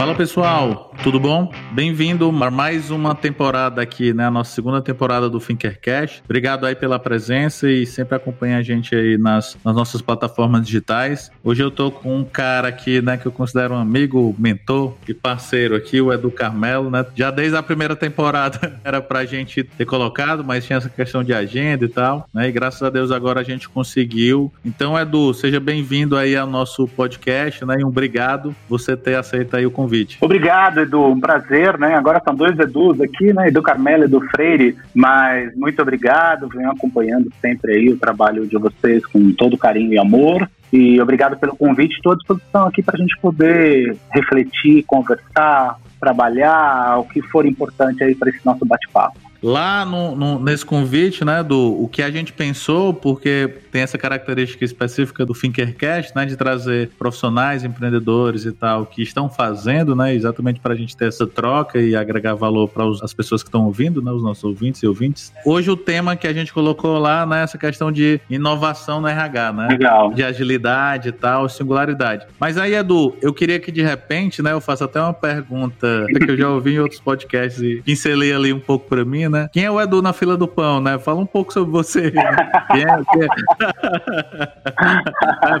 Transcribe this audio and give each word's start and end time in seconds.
Fala 0.00 0.14
pessoal, 0.14 0.89
tudo 1.02 1.18
bom? 1.18 1.50
Bem-vindo 1.72 2.28
a 2.28 2.50
mais 2.50 2.90
uma 2.90 3.14
temporada 3.14 3.80
aqui, 3.80 4.12
né? 4.12 4.26
A 4.26 4.30
nossa 4.30 4.52
segunda 4.52 4.82
temporada 4.82 5.30
do 5.30 5.40
Thinkercast. 5.40 6.22
Obrigado 6.24 6.66
aí 6.66 6.74
pela 6.74 6.98
presença 6.98 7.70
e 7.70 7.86
sempre 7.86 8.16
acompanha 8.16 8.58
a 8.58 8.62
gente 8.62 8.94
aí 8.94 9.16
nas, 9.16 9.56
nas 9.64 9.74
nossas 9.74 10.02
plataformas 10.02 10.66
digitais. 10.66 11.30
Hoje 11.42 11.62
eu 11.62 11.70
tô 11.70 11.90
com 11.90 12.18
um 12.18 12.24
cara 12.24 12.68
aqui, 12.68 13.00
né, 13.00 13.16
que 13.16 13.24
eu 13.24 13.32
considero 13.32 13.74
um 13.74 13.78
amigo, 13.78 14.34
mentor 14.38 14.94
e 15.08 15.14
parceiro 15.14 15.74
aqui, 15.74 16.00
o 16.00 16.12
Edu 16.12 16.30
Carmelo, 16.30 16.90
né? 16.90 17.06
Já 17.14 17.30
desde 17.30 17.56
a 17.56 17.62
primeira 17.62 17.96
temporada 17.96 18.78
era 18.84 19.00
pra 19.00 19.24
gente 19.24 19.64
ter 19.64 19.86
colocado, 19.86 20.44
mas 20.44 20.66
tinha 20.66 20.76
essa 20.76 20.90
questão 20.90 21.24
de 21.24 21.32
agenda 21.32 21.84
e 21.84 21.88
tal, 21.88 22.28
né? 22.32 22.48
E 22.48 22.52
graças 22.52 22.82
a 22.82 22.90
Deus 22.90 23.10
agora 23.10 23.40
a 23.40 23.44
gente 23.44 23.68
conseguiu. 23.70 24.52
Então, 24.62 24.98
Edu, 24.98 25.32
seja 25.32 25.60
bem-vindo 25.60 26.16
aí 26.16 26.36
ao 26.36 26.46
nosso 26.46 26.86
podcast, 26.88 27.64
né? 27.64 27.76
E 27.78 27.84
um 27.84 27.88
obrigado 27.88 28.54
você 28.68 28.96
ter 28.96 29.14
aceito 29.14 29.56
aí 29.56 29.64
o 29.64 29.70
convite. 29.70 30.18
Obrigado, 30.20 30.80
Edu. 30.80 30.89
Um 30.94 31.20
prazer, 31.20 31.78
né? 31.78 31.94
Agora 31.94 32.20
são 32.24 32.34
dois 32.34 32.58
Edus 32.58 33.00
aqui, 33.00 33.32
né? 33.32 33.48
Edu 33.48 33.62
Carmelo 33.62 34.04
e 34.04 34.06
Edu 34.06 34.20
Freire, 34.30 34.76
mas 34.94 35.54
muito 35.56 35.80
obrigado. 35.80 36.48
Venho 36.48 36.70
acompanhando 36.70 37.30
sempre 37.40 37.74
aí 37.74 37.88
o 37.88 37.98
trabalho 37.98 38.46
de 38.46 38.56
vocês 38.56 39.04
com 39.06 39.32
todo 39.32 39.58
carinho 39.58 39.92
e 39.92 39.98
amor. 39.98 40.48
E 40.72 41.00
obrigado 41.00 41.36
pelo 41.36 41.56
convite. 41.56 41.96
Estou 41.96 42.12
à 42.12 42.16
disposição 42.16 42.66
aqui 42.66 42.82
para 42.82 42.96
a 42.96 43.00
gente 43.00 43.18
poder 43.20 43.96
refletir, 44.12 44.84
conversar, 44.84 45.76
trabalhar, 46.00 46.98
o 46.98 47.04
que 47.04 47.20
for 47.22 47.44
importante 47.44 48.02
aí 48.02 48.14
para 48.14 48.30
esse 48.30 48.44
nosso 48.44 48.64
bate-papo 48.64 49.29
lá 49.42 49.84
no, 49.84 50.14
no, 50.14 50.38
nesse 50.38 50.64
convite, 50.64 51.24
né, 51.24 51.42
do 51.42 51.82
o 51.82 51.88
que 51.88 52.02
a 52.02 52.10
gente 52.10 52.32
pensou, 52.32 52.92
porque 52.92 53.50
tem 53.70 53.82
essa 53.82 53.96
característica 53.96 54.64
específica 54.64 55.24
do 55.24 55.32
Thinkercast, 55.32 56.14
né, 56.14 56.26
de 56.26 56.36
trazer 56.36 56.90
profissionais, 56.98 57.64
empreendedores 57.64 58.44
e 58.44 58.52
tal 58.52 58.86
que 58.86 59.02
estão 59.02 59.28
fazendo, 59.28 59.94
né, 59.94 60.14
exatamente 60.14 60.60
para 60.60 60.74
a 60.74 60.76
gente 60.76 60.96
ter 60.96 61.08
essa 61.08 61.26
troca 61.26 61.80
e 61.80 61.96
agregar 61.96 62.34
valor 62.34 62.68
para 62.68 62.84
as 63.02 63.14
pessoas 63.14 63.42
que 63.42 63.48
estão 63.48 63.64
ouvindo, 63.64 64.02
né, 64.02 64.10
os 64.10 64.22
nossos 64.22 64.44
ouvintes 64.44 64.82
e 64.82 64.86
ouvintes. 64.86 65.32
Hoje 65.44 65.70
o 65.70 65.76
tema 65.76 66.16
que 66.16 66.26
a 66.26 66.32
gente 66.32 66.52
colocou 66.52 66.98
lá, 66.98 67.24
né, 67.24 67.42
essa 67.42 67.58
questão 67.58 67.90
de 67.90 68.20
inovação 68.28 69.00
no 69.00 69.08
RH, 69.08 69.52
né, 69.52 69.68
Legal. 69.68 70.12
de 70.12 70.22
agilidade 70.22 71.08
e 71.08 71.12
tal, 71.12 71.48
singularidade. 71.48 72.26
Mas 72.38 72.58
aí, 72.58 72.74
Edu, 72.74 73.16
eu 73.22 73.32
queria 73.32 73.58
que 73.58 73.72
de 73.72 73.82
repente, 73.82 74.42
né, 74.42 74.52
eu 74.52 74.60
faça 74.60 74.84
até 74.84 75.00
uma 75.00 75.14
pergunta 75.14 76.06
que 76.06 76.30
eu 76.30 76.36
já 76.36 76.48
ouvi 76.48 76.74
em 76.74 76.78
outros 76.78 77.00
podcasts 77.00 77.62
e 77.62 77.80
pincelei 77.82 78.32
ali 78.32 78.52
um 78.52 78.60
pouco 78.60 78.88
para 78.88 79.04
mim, 79.04 79.29
né? 79.30 79.48
Quem 79.52 79.64
é 79.64 79.70
o 79.70 79.80
Edu 79.80 80.02
na 80.02 80.12
fila 80.12 80.36
do 80.36 80.48
pão, 80.48 80.80
né? 80.80 80.98
Fala 80.98 81.20
um 81.20 81.26
pouco 81.26 81.52
sobre 81.52 81.70
você. 81.70 82.10
Né? 82.10 82.22
Quem 82.70 82.82
é, 82.82 82.86
quem 83.12 83.22
é... 83.22 83.28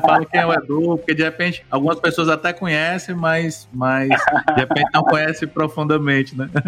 Fala 0.00 0.24
quem 0.26 0.40
é 0.40 0.46
o 0.46 0.52
Edu, 0.52 0.96
porque 0.96 1.14
de 1.14 1.22
repente 1.22 1.64
algumas 1.70 1.98
pessoas 1.98 2.28
até 2.28 2.52
conhecem, 2.52 3.14
mas, 3.14 3.68
mas 3.72 4.08
de 4.08 4.60
repente 4.60 4.90
não 4.94 5.02
conhecem 5.02 5.48
profundamente, 5.48 6.36
né? 6.36 6.48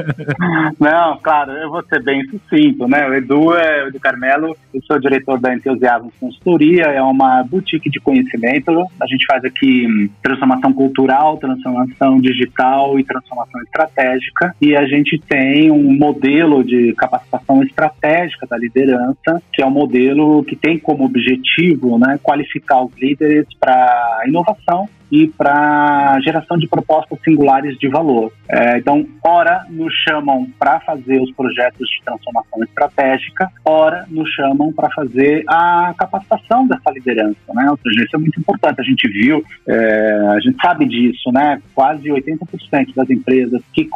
Não, 0.78 1.18
claro, 1.18 1.52
eu 1.52 1.70
vou 1.70 1.82
ser 1.84 2.02
bem 2.02 2.24
sucinto, 2.26 2.88
né? 2.88 3.08
O 3.08 3.14
Edu 3.14 3.54
é 3.54 3.84
o 3.84 3.88
Edu 3.88 4.00
Carmelo, 4.00 4.56
eu 4.72 4.82
sou 4.82 4.98
diretor 4.98 5.38
da 5.38 5.54
Entusiasmo 5.54 6.12
Consultoria, 6.18 6.84
é 6.84 7.02
uma 7.02 7.42
boutique 7.42 7.90
de 7.90 8.00
conhecimento. 8.00 8.70
A 9.00 9.06
gente 9.06 9.24
faz 9.26 9.44
aqui 9.44 9.86
hum, 9.86 10.08
transformação 10.22 10.72
cultural, 10.72 11.36
transformação 11.36 12.20
digital 12.20 12.98
e 12.98 13.04
transformação 13.04 13.60
estratégica. 13.62 14.54
E 14.60 14.76
a 14.76 14.86
gente 14.86 15.18
tem 15.18 15.70
um 15.70 15.96
modelo 15.96 16.64
de 16.64 16.91
capacitação 16.94 17.62
estratégica 17.62 18.46
da 18.46 18.56
liderança, 18.56 19.42
que 19.52 19.62
é 19.62 19.66
um 19.66 19.70
modelo 19.70 20.44
que 20.44 20.56
tem 20.56 20.78
como 20.78 21.04
objetivo 21.04 21.98
né, 21.98 22.18
qualificar 22.22 22.82
os 22.82 22.92
líderes 22.96 23.46
para 23.58 24.22
inovação 24.26 24.88
e 25.12 25.28
para 25.28 26.18
geração 26.20 26.56
de 26.56 26.66
propostas 26.66 27.18
singulares 27.22 27.78
de 27.78 27.86
valor. 27.86 28.32
É, 28.50 28.78
então, 28.78 29.06
ora 29.22 29.66
nos 29.68 29.92
chamam 30.08 30.48
para 30.58 30.80
fazer 30.80 31.20
os 31.20 31.30
projetos 31.32 31.86
de 31.86 32.02
transformação 32.02 32.64
estratégica, 32.64 33.50
ora 33.62 34.06
nos 34.08 34.30
chamam 34.30 34.72
para 34.72 34.88
fazer 34.90 35.44
a 35.46 35.94
capacitação 35.98 36.66
dessa 36.66 36.90
liderança, 36.90 37.36
né? 37.54 37.70
Ou 37.70 37.78
seja, 37.82 38.06
isso 38.06 38.16
é 38.16 38.18
muito 38.18 38.40
importante. 38.40 38.80
A 38.80 38.84
gente 38.84 39.06
viu, 39.08 39.44
é, 39.68 40.28
a 40.30 40.40
gente 40.40 40.56
sabe 40.62 40.86
disso, 40.86 41.30
né? 41.30 41.60
Quase 41.74 42.08
80% 42.08 42.94
das 42.94 43.10
empresas 43.10 43.60
que 43.74 43.86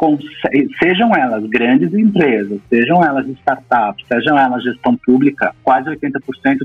sejam 0.79 1.15
elas 1.15 1.43
grandes 1.47 1.91
empresas, 1.95 2.59
sejam 2.69 3.03
elas 3.03 3.27
startups, 3.27 4.05
sejam 4.07 4.37
elas 4.37 4.63
gestão 4.63 4.95
pública, 4.95 5.55
quase 5.63 5.89
80% 5.89 6.19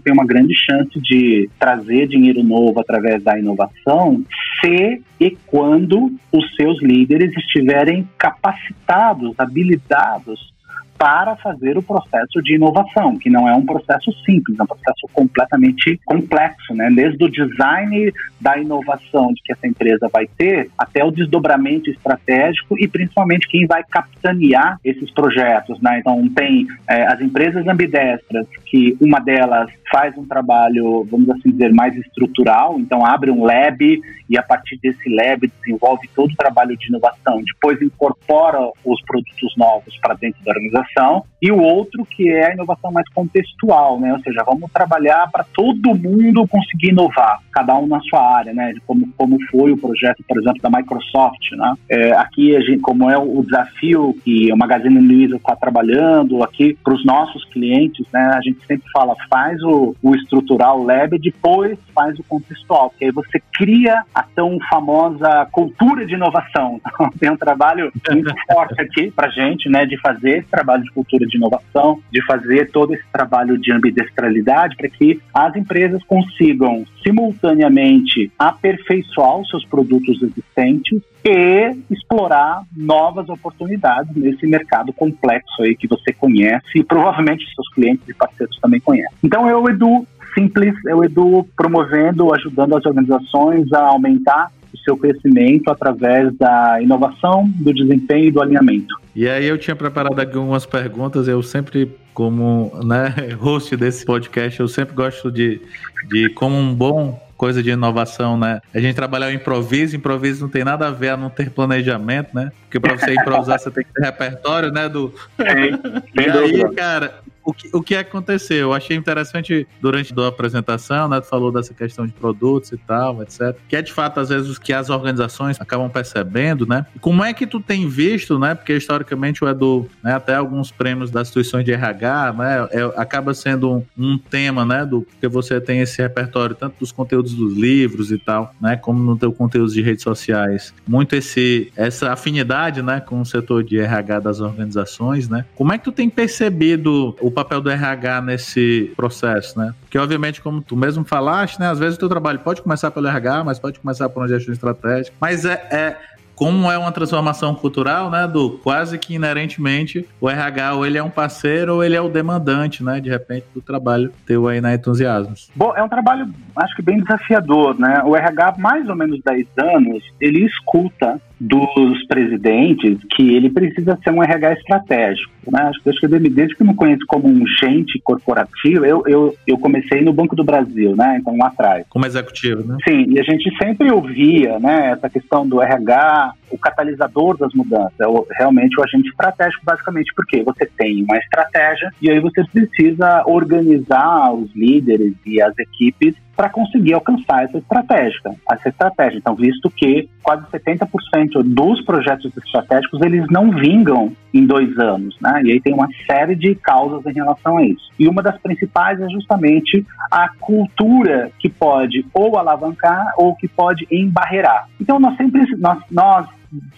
tem 0.04 0.12
uma 0.12 0.26
grande 0.26 0.54
chance 0.54 1.00
de 1.00 1.48
trazer 1.58 2.06
dinheiro 2.08 2.42
novo 2.42 2.78
através 2.80 3.22
da 3.22 3.38
inovação 3.38 4.22
se 4.60 5.03
e 5.20 5.30
quando 5.47 6.12
os 6.32 6.54
seus 6.54 6.80
líderes 6.82 7.36
estiverem 7.36 8.08
capacitados, 8.19 9.34
habilitados 9.38 10.53
para 11.02 11.34
fazer 11.34 11.76
o 11.76 11.82
processo 11.82 12.40
de 12.44 12.54
inovação, 12.54 13.18
que 13.18 13.28
não 13.28 13.48
é 13.48 13.52
um 13.56 13.66
processo 13.66 14.12
simples, 14.24 14.56
é 14.56 14.62
um 14.62 14.66
processo 14.66 15.08
completamente 15.12 16.00
complexo, 16.04 16.72
né? 16.74 16.88
Desde 16.94 17.24
o 17.24 17.28
design 17.28 18.12
da 18.40 18.56
inovação 18.56 19.32
de 19.34 19.42
que 19.42 19.52
essa 19.52 19.66
empresa 19.66 20.08
vai 20.12 20.28
ter, 20.38 20.70
até 20.78 21.04
o 21.04 21.10
desdobramento 21.10 21.90
estratégico 21.90 22.78
e 22.78 22.86
principalmente 22.86 23.48
quem 23.48 23.66
vai 23.66 23.82
capitanear 23.82 24.78
esses 24.84 25.10
projetos, 25.10 25.80
né? 25.80 25.98
Então 25.98 26.24
tem 26.28 26.68
é, 26.88 27.04
as 27.08 27.20
empresas 27.20 27.66
ambidestras, 27.66 28.46
que 28.66 28.96
uma 29.00 29.19
delas 29.19 29.72
faz 29.90 30.16
um 30.16 30.24
trabalho, 30.24 31.04
vamos 31.10 31.28
assim 31.30 31.50
dizer, 31.50 31.72
mais 31.72 31.96
estrutural, 31.96 32.78
então 32.78 33.04
abre 33.04 33.28
um 33.28 33.42
lab 33.42 34.00
e 34.30 34.38
a 34.38 34.42
partir 34.42 34.78
desse 34.80 35.12
lab 35.12 35.50
desenvolve 35.60 36.08
todo 36.14 36.30
o 36.30 36.36
trabalho 36.36 36.76
de 36.76 36.86
inovação, 36.86 37.42
depois 37.44 37.82
incorpora 37.82 38.70
os 38.84 39.02
produtos 39.02 39.56
novos 39.56 39.98
para 40.00 40.14
dentro 40.14 40.42
da 40.44 40.52
organização 40.52 40.91
inovação, 40.92 41.25
e 41.42 41.50
o 41.50 41.60
outro 41.60 42.06
que 42.06 42.28
é 42.28 42.50
a 42.50 42.54
inovação 42.54 42.92
mais 42.92 43.08
contextual, 43.08 43.98
né? 43.98 44.12
Ou 44.12 44.20
seja, 44.20 44.44
vamos 44.44 44.70
trabalhar 44.70 45.28
para 45.32 45.44
todo 45.53 45.92
mundo 45.92 46.47
conseguir 46.47 46.91
inovar, 46.91 47.41
cada 47.50 47.76
um 47.76 47.88
na 47.88 48.00
sua 48.03 48.36
área, 48.36 48.53
né? 48.54 48.72
Como, 48.86 49.08
como 49.16 49.36
foi 49.50 49.72
o 49.72 49.76
projeto, 49.76 50.22
por 50.28 50.38
exemplo, 50.38 50.62
da 50.62 50.70
Microsoft, 50.70 51.50
né? 51.52 51.75
É, 51.88 52.12
aqui, 52.12 52.54
a 52.54 52.60
gente, 52.60 52.81
como 52.81 53.10
é 53.10 53.19
o 53.19 53.42
desafio 53.42 54.16
que 54.25 54.52
o 54.52 54.56
Magazine 54.56 55.00
Luiza 55.00 55.36
está 55.36 55.56
trabalhando 55.56 56.44
aqui 56.44 56.78
para 56.82 56.94
os 56.94 57.04
nossos 57.04 57.44
clientes, 57.47 58.06
né? 58.12 58.31
A 58.34 58.41
gente 58.41 58.64
sempre 58.64 58.88
fala, 58.92 59.16
faz 59.28 59.60
o, 59.64 59.97
o 60.00 60.14
estrutural 60.14 60.81
lab, 60.84 61.19
depois 61.19 61.76
faz 61.92 62.16
o 62.20 62.25
contextual, 62.25 62.91
porque 62.91 63.06
aí 63.06 63.10
você 63.10 63.42
cria 63.52 64.04
a 64.14 64.22
tão 64.22 64.58
famosa 64.70 65.48
cultura 65.50 66.06
de 66.06 66.14
inovação. 66.14 66.81
Então, 66.86 67.10
tem 67.19 67.31
um 67.31 67.36
trabalho 67.36 67.92
muito 68.10 68.32
forte 68.47 68.81
aqui 68.81 69.10
para 69.10 69.28
gente, 69.28 69.69
né? 69.69 69.84
De 69.84 69.98
fazer 70.00 70.38
esse 70.38 70.48
trabalho 70.48 70.81
de 70.82 70.91
cultura 70.91 71.26
de 71.26 71.37
inovação, 71.37 72.00
de 72.10 72.25
fazer 72.25 72.70
todo 72.70 72.94
esse 72.94 73.04
trabalho 73.12 73.59
de 73.59 73.72
ambidestralidade 73.72 74.76
para 74.76 74.88
que 74.88 75.20
as 75.32 75.54
empresas 75.56 76.03
consigam 76.04 76.84
simultaneamente 77.03 78.31
aperfeiçoar 78.38 79.38
os 79.38 79.48
seus 79.48 79.65
produtos 79.66 80.22
existentes 80.22 81.03
e 81.25 81.76
explorar 81.91 82.62
novas 82.76 83.28
oportunidades 83.28 84.15
nesse 84.16 84.47
mercado 84.47 84.93
complexo 84.93 85.62
aí 85.62 85.76
que 85.76 85.87
você 85.87 86.12
conhece 86.12 86.66
e 86.75 86.82
provavelmente 86.82 87.44
seus 87.54 87.69
clientes 87.75 88.09
e 88.09 88.14
parceiros 88.14 88.59
também 88.60 88.81
conhecem. 88.81 89.16
Então 89.22 89.49
eu, 89.49 89.64
Edu, 89.69 90.06
simples, 90.34 90.75
eu, 90.87 91.04
Edu, 91.04 91.47
promovendo, 91.56 92.34
ajudando 92.34 92.76
as 92.76 92.84
organizações 92.84 93.72
a 93.72 93.87
aumentar 93.87 94.50
o 94.72 94.78
seu 94.78 94.97
crescimento 94.97 95.70
através 95.70 96.34
da 96.37 96.81
inovação, 96.81 97.48
do 97.56 97.72
desempenho 97.72 98.26
e 98.26 98.31
do 98.31 98.41
alinhamento. 98.41 98.94
E 99.15 99.28
aí 99.28 99.47
eu 99.47 99.59
tinha 99.59 99.76
preparado 99.76 100.19
algumas 100.19 100.65
perguntas, 100.65 101.28
eu 101.28 101.43
sempre, 101.43 101.94
como 102.15 102.72
né, 102.84 103.15
host 103.38 103.76
desse 103.76 104.04
podcast, 104.04 104.59
eu 104.59 104.69
sempre 104.69 104.94
gosto 104.94 105.31
de, 105.31 105.60
de 106.09 106.31
como 106.31 106.56
um 106.56 106.75
bom 106.75 107.20
coisa 107.43 107.61
de 107.61 107.70
inovação, 107.70 108.38
né? 108.38 108.61
A 108.73 108.78
gente 108.78 108.94
trabalhar 108.94 109.26
o 109.26 109.32
improviso, 109.32 109.96
improviso 109.96 110.43
não 110.43 110.49
tem 110.49 110.62
nada 110.62 110.87
a 110.87 110.90
ver 110.93 111.08
a 111.08 111.17
não 111.17 111.28
ter 111.28 111.50
planejamento, 111.50 112.28
né? 112.32 112.52
Porque 112.62 112.78
para 112.78 112.96
você 112.96 113.14
improvisar 113.14 113.58
você 113.58 113.69
tem 113.69 113.82
que 113.85 113.93
ter 113.93 114.05
repertório, 114.05 114.70
né, 114.70 114.88
do. 114.88 115.12
e 115.43 116.20
aí, 116.20 116.75
cara, 116.76 117.14
o 117.44 117.52
que, 117.52 117.68
o 117.72 117.82
que 117.82 117.94
aconteceu? 117.94 118.58
Eu 118.58 118.72
achei 118.72 118.96
interessante 118.96 119.66
durante 119.80 120.12
a 120.18 120.28
apresentação, 120.28 121.08
né? 121.08 121.20
Tu 121.20 121.26
falou 121.26 121.50
dessa 121.50 121.74
questão 121.74 122.06
de 122.06 122.12
produtos 122.12 122.72
e 122.72 122.76
tal, 122.76 123.22
etc. 123.22 123.56
Que 123.68 123.76
é 123.76 123.82
de 123.82 123.92
fato, 123.92 124.20
às 124.20 124.28
vezes, 124.28 124.56
o 124.56 124.60
que 124.60 124.72
as 124.72 124.90
organizações 124.90 125.60
acabam 125.60 125.90
percebendo, 125.90 126.66
né? 126.66 126.86
Como 127.00 127.24
é 127.24 127.32
que 127.32 127.46
tu 127.46 127.60
tem 127.60 127.88
visto, 127.88 128.38
né? 128.38 128.54
Porque 128.54 128.76
historicamente 128.76 129.44
o 129.44 129.48
Edu, 129.48 129.88
né, 130.02 130.14
até 130.14 130.34
alguns 130.34 130.70
prêmios 130.70 131.10
das 131.10 131.28
instituições 131.28 131.64
de 131.64 131.72
RH, 131.72 132.32
né? 132.32 132.68
É, 132.70 132.82
acaba 132.96 133.34
sendo 133.34 133.72
um, 133.72 133.84
um, 133.98 134.18
tema, 134.18 134.64
né? 134.64 134.84
Do, 134.84 135.02
porque 135.02 135.26
você 135.26 135.60
tem 135.60 135.80
esse 135.80 136.00
repertório, 136.00 136.54
tanto 136.54 136.76
dos 136.78 136.92
conteúdos 136.92 137.34
dos 137.34 137.54
livros 137.54 138.12
e 138.12 138.18
tal, 138.18 138.54
né? 138.60 138.76
Como 138.76 139.02
no 139.02 139.16
teu 139.16 139.32
conteúdo 139.32 139.72
de 139.72 139.82
redes 139.82 140.02
sociais. 140.02 140.72
Muito 140.86 141.16
esse, 141.16 141.72
essa 141.76 142.12
afinidade, 142.12 142.82
né? 142.82 143.00
Com 143.00 143.20
o 143.20 143.26
setor 143.26 143.64
de 143.64 143.78
RH 143.78 144.20
das 144.20 144.40
organizações, 144.40 145.28
né? 145.28 145.44
Como 145.56 145.72
é 145.72 145.78
que 145.78 145.84
tu 145.84 145.92
tem 145.92 146.08
percebido 146.08 147.16
o 147.20 147.31
papel 147.32 147.61
do 147.61 147.70
RH 147.70 148.23
nesse 148.23 148.93
processo, 148.96 149.58
né? 149.58 149.75
Porque, 149.81 149.99
obviamente, 149.99 150.40
como 150.40 150.62
tu 150.62 150.76
mesmo 150.76 151.05
falaste, 151.05 151.58
né? 151.58 151.70
Às 151.70 151.79
vezes 151.79 151.96
o 151.96 151.99
teu 151.99 152.08
trabalho 152.08 152.38
pode 152.38 152.62
começar 152.62 152.90
pelo 152.90 153.06
RH, 153.06 153.44
mas 153.44 153.58
pode 153.58 153.81
começar 153.81 154.08
por 154.08 154.20
uma 154.20 154.29
gestão 154.29 154.52
estratégica. 154.52 155.17
Mas 155.20 155.44
é, 155.44 155.55
é 155.70 155.96
como 156.34 156.70
é 156.70 156.79
uma 156.79 156.93
transformação 156.93 157.55
cultural, 157.55 158.11
né, 158.11 158.26
do 158.26 158.50
quase 158.50 158.99
que 158.99 159.14
inerentemente 159.14 160.06
o 160.20 160.29
RH 160.29 160.75
ou 160.75 160.87
ele 160.87 160.99
é 160.99 161.02
um 161.02 161.11
parceiro 161.11 161.76
ou 161.76 161.84
ele 161.84 161.96
é 161.96 162.00
o 162.00 162.08
demandante, 162.08 162.82
né, 162.82 163.00
de 163.00 163.11
repente 163.11 163.46
do 163.55 163.61
trabalho 163.61 164.12
teu 164.26 164.49
aí 164.49 164.61
na 164.61 164.75
Entusiasmos. 164.75 165.50
Bom, 165.55 165.73
é 165.76 165.82
um 165.82 165.88
trabalho, 165.88 166.29
acho 166.56 166.75
que 166.75 166.82
bem 166.82 166.99
desafiador, 166.99 167.79
né? 167.79 168.02
O 168.05 168.17
RH, 168.17 168.56
mais 168.58 168.88
ou 168.88 168.96
menos 168.96 169.20
10 169.25 169.46
anos, 169.58 170.02
ele 170.20 170.44
escuta 170.44 171.20
dos 171.43 172.06
presidentes 172.06 172.99
que 173.11 173.35
ele 173.35 173.50
precisa 173.50 173.99
ser 174.02 174.11
um 174.11 174.23
RH 174.23 174.52
estratégico. 174.52 175.32
Né? 175.50 175.61
Acho, 175.61 175.81
acho 175.88 176.00
que 176.00 176.06
desde 176.06 176.55
que 176.55 176.62
eu 176.62 176.67
me 176.69 176.75
conheço 176.75 177.05
como 177.08 177.26
um 177.26 177.44
gente 177.61 178.00
corporativo, 178.05 178.85
eu, 178.85 179.02
eu, 179.08 179.35
eu 179.44 179.58
comecei 179.58 180.02
no 180.02 180.12
Banco 180.12 180.37
do 180.37 180.44
Brasil, 180.44 180.94
né? 180.94 181.19
então 181.20 181.37
lá 181.37 181.49
atrás. 181.49 181.85
Como 181.88 182.06
executivo, 182.06 182.62
né? 182.64 182.76
Sim, 182.88 183.06
e 183.08 183.19
a 183.19 183.25
gente 183.25 183.50
sempre 183.56 183.90
ouvia 183.90 184.61
né, 184.61 184.93
essa 184.93 185.11
questão 185.11 185.46
do 185.46 185.61
RH, 185.61 186.21
o 186.50 186.58
catalisador 186.58 187.36
das 187.36 187.52
mudanças, 187.54 187.98
é 188.00 188.06
o, 188.06 188.26
realmente 188.30 188.78
o 188.78 188.84
agente 188.84 189.08
estratégico, 189.08 189.64
basicamente 189.64 190.12
porque 190.14 190.42
você 190.42 190.66
tem 190.76 191.02
uma 191.04 191.16
estratégia 191.16 191.90
e 192.00 192.10
aí 192.10 192.20
você 192.20 192.44
precisa 192.44 193.22
organizar 193.26 194.32
os 194.32 194.54
líderes 194.54 195.14
e 195.24 195.40
as 195.40 195.56
equipes 195.58 196.14
para 196.37 196.49
conseguir 196.49 196.94
alcançar 196.94 197.44
essa 197.44 197.58
estratégia, 197.58 198.20
essa 198.50 198.69
estratégia. 198.69 199.19
Então, 199.19 199.34
visto 199.34 199.70
que 199.70 200.08
quase 200.23 200.44
70% 200.46 201.43
dos 201.44 201.84
projetos 201.84 202.37
estratégicos 202.37 203.00
eles 203.02 203.26
não 203.31 203.50
vingam 203.50 204.12
em 204.32 204.46
dois 204.46 204.76
anos, 204.79 205.17
né? 205.20 205.43
E 205.44 205.52
aí 205.52 205.61
tem 205.61 205.75
uma 205.75 205.88
série 206.06 206.34
de 206.34 206.55
causas 206.55 207.05
em 207.06 207.12
relação 207.12 207.58
a 207.58 207.64
isso. 207.64 207.90
E 207.99 208.08
uma 208.08 208.23
das 208.23 208.38
principais 208.40 209.00
é 209.00 209.08
justamente 209.11 209.84
a 210.11 210.29
cultura 210.40 211.31
que 211.38 211.49
pode 211.49 212.05
ou 212.14 212.38
alavancar 212.38 213.12
ou 213.17 213.37
que 213.37 213.46
pode 213.46 213.87
embarrear. 213.90 214.69
Então, 214.81 214.99
nós 214.99 215.17
sempre 215.17 215.43
nós, 215.58 215.78
nós 215.90 216.26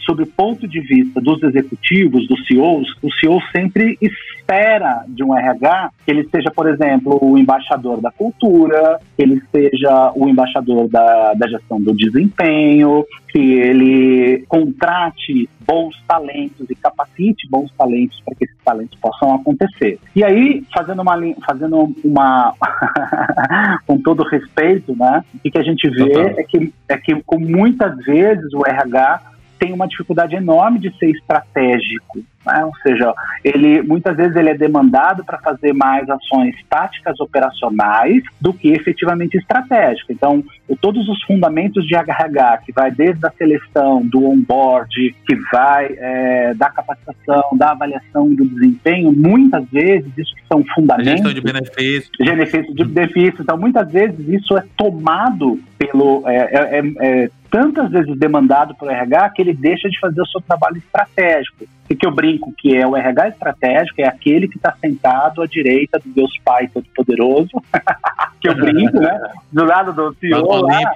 sob 0.01 0.23
o 0.23 0.27
ponto 0.27 0.69
de 0.69 0.81
vista 0.81 1.21
dos 1.21 1.43
executivos, 1.43 2.27
dos 2.29 2.47
CEOs, 2.47 2.89
o 3.03 3.11
CEO 3.13 3.41
sempre 3.55 3.99
espera 4.01 5.05
de 5.09 5.25
um 5.25 5.37
RH 5.37 5.91
que 6.05 6.11
ele 6.11 6.29
seja, 6.29 6.51
por 6.51 6.69
exemplo, 6.69 7.19
o 7.21 7.37
embaixador 7.39 8.01
da 8.01 8.11
cultura, 8.11 9.01
que 9.17 9.23
ele 9.23 9.43
seja 9.51 10.13
o 10.15 10.29
embaixador 10.29 10.89
da, 10.89 11.35
da 11.35 11.49
gestão 11.49 11.81
do 11.81 11.95
desempenho, 11.95 13.05
que 13.29 13.39
ele 13.39 14.45
contrate 14.49 15.49
bons 15.67 16.01
talentos 16.07 16.69
e 16.71 16.75
capacite 16.75 17.49
bons 17.49 17.73
talentos 17.77 18.21
para 18.25 18.35
que 18.35 18.45
esses 18.45 18.57
talentos 18.65 18.99
possam 19.01 19.35
acontecer. 19.35 19.99
E 20.15 20.23
aí, 20.23 20.63
fazendo 20.73 21.03
uma 21.03 21.15
fazendo 21.47 21.95
uma 22.05 22.55
com 23.87 23.99
todo 23.99 24.23
respeito, 24.23 24.95
né? 24.97 25.25
O 25.35 25.51
que 25.51 25.59
a 25.59 25.63
gente 25.63 25.89
vê 25.89 26.35
é 26.37 26.45
que 26.45 26.73
é 26.89 26.97
que 26.97 27.21
com 27.23 27.39
muitas 27.39 27.97
vezes 28.05 28.53
o 28.53 28.65
RH 28.67 29.34
tem 29.65 29.73
uma 29.73 29.89
dificuldade 29.89 30.37
enorme 30.37 30.79
de 30.79 30.95
ser 30.99 31.11
estratégico. 31.11 32.23
Né? 32.47 32.63
Ou 32.63 32.73
seja, 32.83 33.15
ele 33.43 33.81
muitas 33.83 34.15
vezes 34.15 34.37
ele 34.37 34.51
é 34.51 34.57
demandado 34.57 35.25
para 35.25 35.39
fazer 35.39 35.73
mais 35.73 36.09
ações 36.11 36.55
táticas 36.69 37.19
operacionais 37.19 38.23
do 38.39 38.53
que 38.53 38.69
efetivamente 38.69 39.39
estratégicas. 39.39 40.11
Então, 40.11 40.45
todos 40.83 41.09
os 41.09 41.23
fundamentos 41.23 41.87
de 41.87 41.95
RH, 41.95 42.59
que 42.67 42.73
vai 42.73 42.91
desde 42.91 43.27
a 43.27 43.31
seleção, 43.31 44.03
do 44.05 44.27
onboard, 44.29 45.17
que 45.27 45.35
vai 45.51 45.87
é, 45.97 46.53
da 46.55 46.69
capacitação, 46.69 47.57
da 47.57 47.71
avaliação 47.71 48.29
do 48.35 48.45
desempenho, 48.45 49.13
muitas 49.13 49.65
vezes 49.71 50.11
isso 50.19 50.35
são 50.47 50.63
fundamentos. 50.75 51.13
Gestão 51.13 51.33
de 51.33 51.41
benefícios. 51.41 52.11
Benefícios 52.19 52.75
de 52.75 52.85
benefícios. 52.85 53.41
Então, 53.41 53.57
muitas 53.57 53.91
vezes 53.91 54.29
isso 54.29 54.59
é 54.59 54.65
tomado 54.77 55.59
pelo. 55.79 56.29
É, 56.29 56.37
é, 56.53 56.83
é 57.01 57.31
tantas 57.55 57.89
vezes 57.89 58.19
demandado 58.19 58.75
pelo 58.75 58.91
RH 58.91 59.31
que 59.31 59.43
ele 59.43 59.55
deixa 59.55 59.89
de 59.89 59.97
fazer 60.01 60.21
o 60.21 60.27
seu 60.27 60.41
trabalho 60.41 60.77
estratégico. 60.77 61.65
O 61.91 61.97
que 61.97 62.07
eu 62.07 62.11
brinco 62.11 62.53
que 62.57 62.77
é 62.77 62.87
o 62.87 62.97
RH 62.97 63.29
estratégico 63.29 64.01
é 64.01 64.07
aquele 64.07 64.49
que 64.49 64.57
está 64.57 64.75
sentado 64.81 65.43
à 65.43 65.47
direita 65.47 65.99
do 65.99 66.11
Deus 66.11 66.33
Pai 66.45 66.69
Todo-Poderoso, 66.69 67.51
que 68.41 68.49
eu 68.49 68.55
brinco, 68.55 68.99
né? 68.99 69.21
Do 69.53 69.65
lado 69.65 69.93
do 69.93 70.15
CEO 70.15 70.63
lá, 70.63 70.95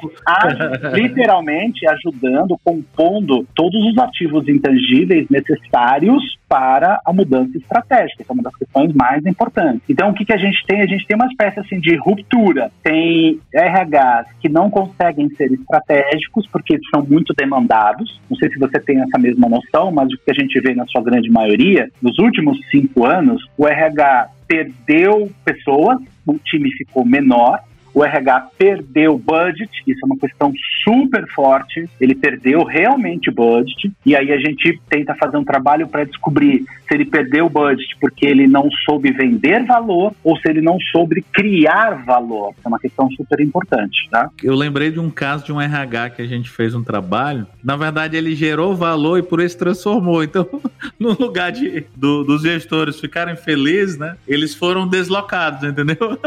literalmente 0.93 1.87
ajudando, 1.87 2.59
compondo 2.65 3.47
todos 3.55 3.85
os 3.87 3.99
ativos 3.99 4.49
intangíveis 4.49 5.29
necessários 5.29 6.39
para 6.49 7.01
a 7.05 7.13
mudança 7.13 7.57
estratégica, 7.57 8.25
que 8.25 8.31
é 8.31 8.33
uma 8.33 8.43
das 8.43 8.57
questões 8.57 8.93
mais 8.95 9.25
importantes. 9.27 9.83
Então, 9.89 10.11
o 10.11 10.15
que, 10.15 10.25
que 10.25 10.33
a 10.33 10.39
gente 10.39 10.65
tem? 10.67 10.81
A 10.81 10.87
gente 10.87 11.07
tem 11.07 11.15
uma 11.15 11.27
espécie 11.27 11.61
assim 11.61 11.79
de 11.79 11.95
ruptura. 11.97 12.71
Tem 12.83 13.39
RHs 13.53 14.29
que 14.41 14.49
não 14.49 14.71
conseguem 14.71 15.29
ser 15.37 15.53
estratégicos 15.53 16.47
porque 16.51 16.79
são 16.95 17.05
muito 17.05 17.35
demandados. 17.35 18.19
Não 18.31 18.37
sei 18.39 18.49
se 18.49 18.59
você 18.59 18.81
tem 18.81 19.01
essa 19.01 19.19
mesma 19.19 19.49
noção, 19.49 19.93
mas 19.93 20.11
o 20.11 20.17
que 20.17 20.31
a 20.31 20.35
gente 20.35 20.59
vê 20.61 20.75
na 20.79 20.87
sua 20.87 21.03
grande 21.03 21.31
maioria, 21.31 21.91
nos 22.01 22.19
últimos 22.19 22.59
cinco 22.71 23.05
anos, 23.05 23.45
o 23.57 23.67
RH 23.67 24.29
perdeu 24.47 25.31
pessoas, 25.45 25.99
o 26.27 26.39
time 26.39 26.71
ficou 26.73 27.05
menor, 27.05 27.61
o 27.93 28.05
RH 28.05 28.51
perdeu 28.57 29.19
budget, 29.19 29.71
isso 29.87 30.01
é 30.03 30.07
uma 30.07 30.17
questão 30.17 30.53
super 30.85 31.27
forte, 31.29 31.89
ele 32.01 32.15
perdeu 32.15 32.63
realmente 32.63 33.31
budget, 33.31 33.91
e 34.07 34.15
aí 34.15 34.33
a 34.33 34.39
gente 34.39 34.81
tenta 34.89 35.15
fazer 35.17 35.37
um 35.37 35.45
trabalho 35.45 35.89
para 35.89 36.05
descobrir 36.05 36.65
se 36.89 36.95
ele 36.95 37.05
perdeu 37.05 37.47
o 37.47 37.51
budget 37.51 37.97
porque 38.01 38.27
ele 38.27 38.47
não 38.47 38.69
soube 38.85 39.13
vender 39.13 39.65
valor 39.65 40.13
ou 40.25 40.37
se 40.39 40.49
ele 40.49 40.61
não 40.61 40.79
soube 40.93 41.23
criar 41.33 42.03
valor. 42.05 42.55
É 42.65 42.69
uma 42.69 42.79
questão 42.79 43.11
super 43.11 43.41
importante, 43.41 44.09
tá? 44.11 44.31
Eu 44.43 44.55
lembrei 44.55 44.91
de 44.91 44.99
um 44.99 45.11
caso 45.11 45.45
de 45.45 45.53
um 45.53 45.61
RH 45.61 46.11
que 46.11 46.23
a 46.23 46.27
gente 46.27 46.49
fez 46.51 46.75
um 46.75 46.83
trabalho, 46.83 47.47
na 47.63 47.77
verdade 47.77 48.17
ele 48.17 48.35
gerou 48.35 48.75
valor 48.75 49.19
e 49.19 49.23
por 49.23 49.41
isso 49.41 49.59
transformou. 49.59 50.23
Então, 50.23 50.49
no 50.99 51.13
lugar 51.13 51.53
de, 51.53 51.85
do, 51.95 52.25
dos 52.25 52.43
gestores 52.43 52.99
ficarem 52.99 53.37
felizes, 53.37 53.99
né, 53.99 54.17
eles 54.27 54.55
foram 54.55 54.87
deslocados, 54.87 55.63
entendeu? 55.63 55.97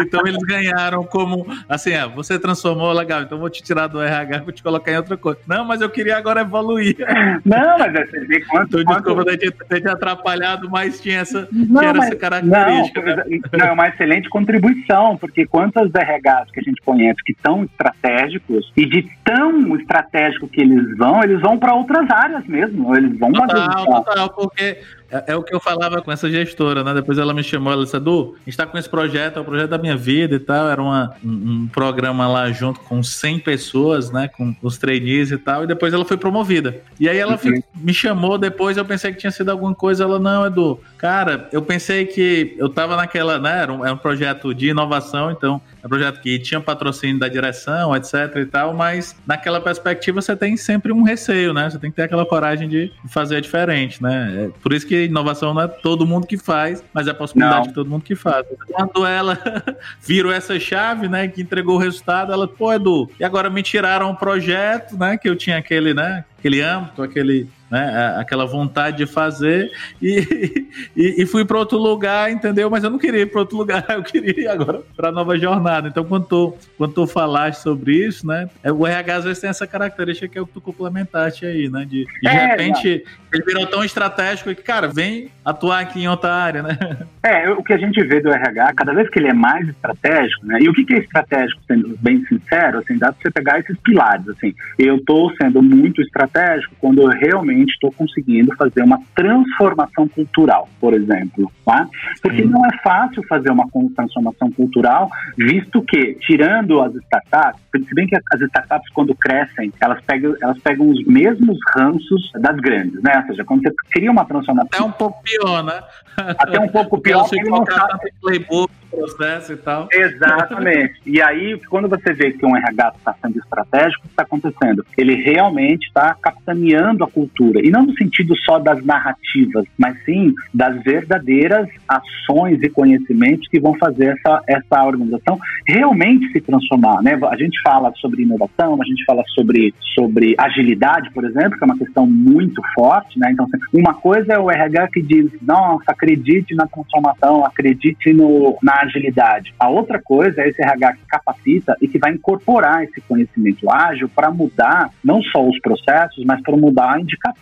então 0.00 0.26
eles 0.26 0.42
ganharam 0.42 1.04
como 1.04 1.46
assim, 1.68 1.94
ah, 1.94 2.06
você 2.06 2.38
transformou, 2.38 2.92
legal, 2.92 3.22
então 3.22 3.38
vou 3.38 3.48
te 3.48 3.62
tirar 3.62 3.86
do 3.86 4.00
RH, 4.00 4.38
vou 4.40 4.52
te 4.52 4.62
colocar 4.62 4.92
em 4.92 4.96
outra 4.96 5.16
coisa. 5.16 5.38
Não, 5.46 5.64
mas 5.64 5.80
eu 5.80 5.88
queria 5.88 6.16
agora 6.16 6.42
evoluir. 6.42 6.96
Não, 7.44 7.78
mas 7.78 7.94
é, 7.94 8.06
você 8.06 8.20
vê 8.20 8.40
quanto. 8.40 8.80
Então, 8.80 8.94
desculpa 8.94 9.24
quanto... 9.24 9.37
ter, 9.38 9.52
ter 9.52 9.80
te 9.80 9.88
atrapalhado, 9.88 10.68
mas 10.70 11.00
tinha 11.00 11.20
essa, 11.20 11.48
não, 11.52 11.94
mas, 11.94 12.06
essa 12.06 12.16
característica. 12.16 13.00
Não, 13.00 13.16
né? 13.16 13.40
não, 13.52 13.66
é 13.66 13.72
uma 13.72 13.88
excelente 13.88 14.28
contribuição, 14.28 15.16
porque 15.16 15.46
quantos 15.46 15.90
RHs 15.90 16.50
que 16.52 16.60
a 16.60 16.62
gente 16.62 16.80
conhece 16.82 17.22
que 17.24 17.36
são 17.44 17.64
estratégicos 17.64 18.72
e 18.76 18.86
de 18.86 19.08
tão 19.24 19.76
estratégico 19.76 20.48
que 20.48 20.60
eles 20.60 20.96
vão, 20.96 21.22
eles 21.22 21.40
vão 21.40 21.58
para 21.58 21.74
outras 21.74 22.10
áreas 22.10 22.44
mesmo. 22.46 22.94
Eles 22.96 23.18
vão 23.18 23.32
total, 23.32 23.84
total, 23.84 24.30
porque 24.30 24.78
é, 25.10 25.32
é, 25.32 25.36
o 25.36 25.42
que 25.42 25.54
eu 25.54 25.60
falava 25.60 26.02
com 26.02 26.12
essa 26.12 26.30
gestora, 26.30 26.84
né? 26.84 26.92
Depois 26.92 27.16
ela 27.16 27.32
me 27.32 27.42
chamou, 27.42 27.72
ela 27.72 27.84
disse, 27.84 27.96
Edu, 27.96 28.36
a 28.36 28.44
gente 28.44 28.56
tá 28.56 28.66
com 28.66 28.76
esse 28.76 28.88
projeto, 28.88 29.38
é 29.38 29.40
o 29.40 29.44
projeto 29.44 29.70
da 29.70 29.78
minha 29.78 29.96
vida 29.96 30.34
e 30.34 30.38
tal. 30.38 30.68
Era 30.68 30.82
uma, 30.82 31.14
um, 31.24 31.30
um, 31.30 31.68
programa 31.68 32.28
lá 32.28 32.50
junto 32.50 32.80
com 32.80 33.02
100 33.02 33.38
pessoas, 33.38 34.10
né? 34.10 34.28
Com 34.28 34.54
os 34.62 34.76
trainees 34.76 35.30
e 35.30 35.38
tal. 35.38 35.64
E 35.64 35.66
depois 35.66 35.94
ela 35.94 36.04
foi 36.04 36.16
promovida. 36.16 36.82
E 37.00 37.08
aí 37.08 37.16
ela 37.16 37.38
uhum. 37.42 37.62
me 37.74 37.94
chamou 37.94 38.36
depois, 38.36 38.76
eu 38.76 38.84
pensei 38.84 39.12
que 39.12 39.18
tinha 39.18 39.30
sido 39.30 39.50
alguma 39.50 39.74
coisa. 39.74 40.04
Ela, 40.04 40.18
não, 40.18 40.46
Edu, 40.46 40.78
cara, 40.98 41.48
eu 41.52 41.62
pensei 41.62 42.04
que 42.04 42.54
eu 42.58 42.68
tava 42.68 42.94
naquela, 42.94 43.38
né? 43.38 43.62
Era 43.62 43.72
um, 43.72 43.84
era 43.84 43.94
um 43.94 43.98
projeto 43.98 44.54
de 44.54 44.68
inovação, 44.68 45.30
então 45.30 45.60
é 45.82 45.86
um 45.86 45.88
projeto 45.88 46.20
que 46.20 46.38
tinha 46.38 46.60
patrocínio 46.60 47.18
da 47.18 47.28
direção, 47.28 47.96
etc 47.96 48.36
e 48.36 48.44
tal, 48.44 48.74
mas 48.74 49.16
naquela 49.26 49.60
perspectiva 49.60 50.20
você 50.20 50.36
tem 50.36 50.56
sempre 50.56 50.92
um 50.92 51.02
receio, 51.02 51.54
né? 51.54 51.70
Você 51.70 51.78
tem 51.78 51.90
que 51.90 51.96
ter 51.96 52.02
aquela 52.02 52.26
coragem 52.26 52.68
de 52.68 52.92
fazer 53.08 53.40
diferente, 53.40 54.02
né? 54.02 54.44
É 54.46 54.60
por 54.60 54.72
isso 54.72 54.86
que 54.86 54.97
inovação 55.04 55.54
não 55.54 55.62
é 55.62 55.68
todo 55.68 56.06
mundo 56.06 56.26
que 56.26 56.36
faz, 56.36 56.82
mas 56.92 57.06
é 57.06 57.10
a 57.10 57.14
possibilidade 57.14 57.58
não. 57.58 57.68
de 57.68 57.74
todo 57.74 57.88
mundo 57.88 58.02
que 58.02 58.14
faz. 58.14 58.46
Quando 58.70 59.06
ela 59.06 59.38
virou 60.00 60.32
essa 60.32 60.58
chave, 60.58 61.08
né, 61.08 61.28
que 61.28 61.42
entregou 61.42 61.76
o 61.76 61.78
resultado, 61.78 62.32
ela, 62.32 62.46
pô, 62.46 62.72
Edu, 62.72 63.10
e 63.18 63.24
agora 63.24 63.50
me 63.50 63.62
tiraram 63.62 64.10
um 64.10 64.14
projeto, 64.14 64.96
né, 64.96 65.16
que 65.16 65.28
eu 65.28 65.36
tinha 65.36 65.58
aquele, 65.58 65.94
né, 65.94 66.24
aquele 66.38 66.60
âmbito, 66.60 67.02
aquele 67.02 67.48
né? 67.70 68.14
Aquela 68.18 68.46
vontade 68.46 68.98
de 68.98 69.06
fazer 69.06 69.70
e, 70.00 70.68
e, 70.96 71.22
e 71.22 71.26
fui 71.26 71.44
para 71.44 71.58
outro 71.58 71.78
lugar, 71.78 72.30
entendeu? 72.30 72.70
Mas 72.70 72.84
eu 72.84 72.90
não 72.90 72.98
queria 72.98 73.20
ir 73.20 73.26
para 73.26 73.40
outro 73.40 73.56
lugar, 73.56 73.84
eu 73.90 74.02
queria 74.02 74.40
ir 74.40 74.48
agora 74.48 74.80
para 74.96 75.12
nova 75.12 75.38
jornada. 75.38 75.88
Então, 75.88 76.04
quando 76.04 76.26
tu, 76.26 76.54
quando 76.76 76.92
tu 76.92 77.06
falaste 77.06 77.60
sobre 77.60 78.06
isso, 78.06 78.26
né? 78.26 78.48
É, 78.62 78.72
o 78.72 78.86
RH 78.86 79.16
às 79.16 79.24
vezes 79.24 79.40
tem 79.40 79.50
essa 79.50 79.66
característica 79.66 80.28
que 80.28 80.38
é 80.38 80.40
o 80.40 80.46
que 80.46 80.54
tu 80.54 80.60
complementaste 80.60 81.46
aí, 81.46 81.68
né? 81.68 81.84
De, 81.84 82.04
de 82.04 82.28
é, 82.28 82.46
repente 82.46 83.04
não. 83.04 83.38
ele 83.38 83.44
virou 83.44 83.66
tão 83.66 83.84
estratégico 83.84 84.54
que, 84.54 84.62
cara, 84.62 84.88
vem 84.88 85.30
atuar 85.44 85.80
aqui 85.80 86.00
em 86.00 86.08
outra 86.08 86.32
área, 86.32 86.62
né? 86.62 86.78
É, 87.20 87.50
o 87.50 87.62
que 87.62 87.74
a 87.74 87.76
gente 87.76 88.02
vê 88.04 88.20
do 88.20 88.30
RH, 88.30 88.72
cada 88.74 88.94
vez 88.94 89.10
que 89.10 89.18
ele 89.18 89.28
é 89.28 89.34
mais 89.34 89.68
estratégico, 89.68 90.46
né? 90.46 90.60
E 90.62 90.68
o 90.68 90.72
que, 90.72 90.82
que 90.82 90.94
é 90.94 90.98
estratégico, 90.98 91.60
sendo 91.66 91.94
bem 92.00 92.24
sincero, 92.24 92.78
assim, 92.78 92.96
dá 92.96 93.12
para 93.12 93.20
você 93.20 93.30
pegar 93.30 93.58
esses 93.58 93.76
pilares, 93.80 94.26
assim. 94.28 94.54
Eu 94.78 94.96
estou 94.96 95.30
sendo 95.36 95.60
muito 95.60 96.00
estratégico 96.00 96.74
quando 96.80 97.02
eu 97.02 97.08
realmente 97.08 97.57
realmente 97.58 97.72
estou 97.72 97.92
conseguindo 97.92 98.54
fazer 98.56 98.82
uma 98.82 99.00
transformação 99.14 100.08
cultural, 100.08 100.68
por 100.80 100.94
exemplo. 100.94 101.50
Tá? 101.64 101.86
Porque 102.22 102.42
Sim. 102.42 102.48
não 102.48 102.64
é 102.64 102.78
fácil 102.82 103.22
fazer 103.28 103.50
uma 103.50 103.66
transformação 103.94 104.50
cultural, 104.52 105.10
visto 105.36 105.82
que, 105.82 106.14
tirando 106.20 106.80
as 106.80 106.94
startups, 106.94 107.60
se 107.86 107.94
bem 107.94 108.06
que 108.06 108.16
as 108.16 108.40
startups, 108.40 108.90
quando 108.92 109.14
crescem, 109.14 109.72
elas 109.80 110.00
pegam, 110.04 110.34
elas 110.40 110.58
pegam 110.60 110.88
os 110.88 111.04
mesmos 111.04 111.58
ranços 111.76 112.30
das 112.34 112.56
grandes, 112.56 113.02
né? 113.02 113.18
Ou 113.18 113.26
seja, 113.26 113.44
quando 113.44 113.62
você 113.62 113.74
cria 113.90 114.10
uma 114.10 114.24
transformação. 114.24 114.68
É 114.78 114.82
um 114.82 114.92
pouco 114.92 115.22
pior, 115.22 115.62
né? 115.62 115.80
Até 116.16 116.58
um 116.60 116.68
pouco 116.68 117.00
pior. 117.00 117.28
Porque 117.28 117.50
não 117.50 117.64
sabe... 117.66 118.12
playbook 118.20 118.72
processo 118.90 119.52
e 119.52 119.56
tal. 119.56 119.88
Exatamente. 119.92 121.00
e 121.06 121.20
aí, 121.20 121.60
quando 121.68 121.88
você 121.88 122.12
vê 122.12 122.32
que 122.32 122.44
um 122.44 122.56
RH 122.56 122.94
está 122.98 123.14
sendo 123.22 123.38
estratégico, 123.38 124.00
o 124.00 124.02
que 124.02 124.08
está 124.08 124.22
acontecendo? 124.22 124.84
Ele 124.96 125.14
realmente 125.14 125.86
está 125.86 126.14
capitaneando 126.14 127.04
a 127.04 127.10
cultura. 127.10 127.47
E 127.56 127.70
não 127.70 127.86
no 127.86 127.94
sentido 127.96 128.36
só 128.38 128.58
das 128.58 128.84
narrativas, 128.84 129.64
mas 129.78 129.96
sim 130.04 130.34
das 130.52 130.82
verdadeiras 130.82 131.68
ações 131.88 132.60
e 132.62 132.68
conhecimentos 132.68 133.48
que 133.48 133.60
vão 133.60 133.74
fazer 133.74 134.16
essa, 134.16 134.42
essa 134.46 134.84
organização 134.84 135.38
realmente 135.66 136.30
se 136.32 136.40
transformar. 136.40 137.02
Né? 137.02 137.18
A 137.30 137.36
gente 137.36 137.60
fala 137.62 137.92
sobre 137.96 138.22
inovação, 138.22 138.78
a 138.80 138.84
gente 138.84 139.04
fala 139.04 139.22
sobre, 139.34 139.74
sobre 139.94 140.34
agilidade, 140.38 141.10
por 141.12 141.24
exemplo, 141.24 141.58
que 141.58 141.64
é 141.64 141.66
uma 141.66 141.78
questão 141.78 142.06
muito 142.06 142.60
forte. 142.74 143.18
Né? 143.18 143.30
Então, 143.32 143.46
assim, 143.46 143.78
uma 143.80 143.94
coisa 143.94 144.34
é 144.34 144.38
o 144.38 144.50
RH 144.50 144.88
que 144.88 145.02
diz, 145.02 145.30
nossa, 145.42 145.84
acredite 145.88 146.54
na 146.54 146.66
transformação, 146.66 147.44
acredite 147.44 148.12
no, 148.12 148.56
na 148.62 148.80
agilidade. 148.82 149.54
A 149.58 149.68
outra 149.68 150.00
coisa 150.02 150.42
é 150.42 150.48
esse 150.48 150.62
RH 150.62 150.92
que 150.94 151.06
capacita 151.08 151.76
e 151.80 151.88
que 151.88 151.98
vai 151.98 152.12
incorporar 152.12 152.82
esse 152.84 153.00
conhecimento 153.02 153.70
ágil 153.70 154.08
para 154.08 154.30
mudar 154.30 154.90
não 155.04 155.22
só 155.22 155.46
os 155.46 155.58
processos, 155.60 156.24
mas 156.24 156.40
para 156.42 156.56
mudar 156.56 157.00
indicadores. 157.00 157.37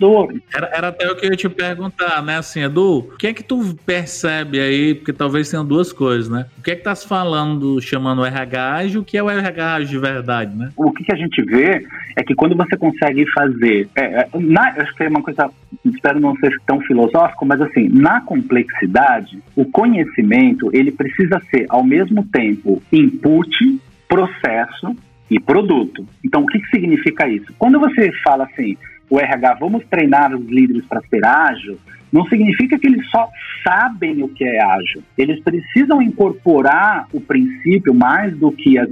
Era, 0.55 0.71
era 0.73 0.88
até 0.88 1.11
o 1.11 1.17
que 1.17 1.26
eu 1.26 1.31
ia 1.31 1.37
te 1.37 1.49
perguntar, 1.49 2.23
né? 2.23 2.38
Assim, 2.38 2.62
Edu, 2.62 2.99
o 2.99 3.17
que 3.17 3.26
é 3.26 3.33
que 3.33 3.43
tu 3.43 3.76
percebe 3.85 4.61
aí? 4.61 4.95
Porque 4.95 5.12
talvez 5.12 5.50
tenham 5.50 5.65
duas 5.65 5.93
coisas, 5.93 6.29
né? 6.29 6.47
O 6.59 6.62
que 6.62 6.71
é 6.71 6.76
que 6.76 6.83
tá 6.83 6.95
se 6.95 7.07
falando, 7.07 7.81
chamando 7.81 8.21
o 8.21 8.26
RH 8.26 8.75
ágil, 8.75 9.00
o 9.00 9.05
que 9.05 9.17
é 9.19 9.23
o 9.23 9.31
RH 9.31 9.75
ágil 9.75 9.88
de 9.88 9.99
verdade, 9.99 10.57
né? 10.57 10.71
O 10.76 10.93
que, 10.93 11.05
que 11.05 11.12
a 11.12 11.17
gente 11.17 11.43
vê 11.43 11.87
é 12.17 12.23
que 12.23 12.35
quando 12.35 12.57
você 12.57 12.76
consegue 12.76 13.25
fazer. 13.33 13.88
É, 13.97 14.05
é 14.05 14.29
na, 14.35 14.69
acho 14.69 14.95
que 14.95 15.03
é 15.03 15.09
uma 15.09 15.23
coisa, 15.23 15.50
espero 15.85 16.21
não 16.21 16.37
ser 16.37 16.57
tão 16.67 16.81
filosófico, 16.81 17.45
mas 17.45 17.61
assim, 17.61 17.88
na 17.88 18.21
complexidade, 18.21 19.38
o 19.55 19.65
conhecimento 19.65 20.71
ele 20.73 20.93
precisa 20.93 21.17
precisa 21.17 21.41
ser, 21.50 21.67
ao 21.69 21.85
mesmo 21.85 22.25
tempo, 22.26 22.83
input, 22.93 23.81
processo 24.09 24.97
e 25.31 25.41
produto. 25.41 26.07
Então, 26.25 26.43
o 26.43 26.47
que, 26.47 26.61
que 26.61 26.69
significa 26.69 27.29
isso? 27.29 27.53
Quando 27.59 27.81
você 27.81 28.12
fala 28.23 28.45
assim, 28.45 28.76
o 29.09 29.21
RH, 29.21 29.55
vamos 29.55 29.85
treinar 29.89 30.35
os 30.35 30.47
líderes 30.47 30.85
para 30.87 31.01
ser 31.09 31.25
ágil, 31.25 31.79
não 32.13 32.25
significa 32.27 32.79
que 32.79 32.87
eles 32.87 33.09
só 33.11 33.29
sabem 33.63 34.23
o 34.23 34.29
que 34.29 34.45
é 34.45 34.63
ágil. 34.63 35.03
Eles 35.19 35.41
precisam 35.43 36.01
incorporar 36.01 37.07
o 37.13 37.21
princípio 37.21 37.93
mais 37.93 38.37
do 38.37 38.53
que 38.53 38.79
as, 38.79 38.89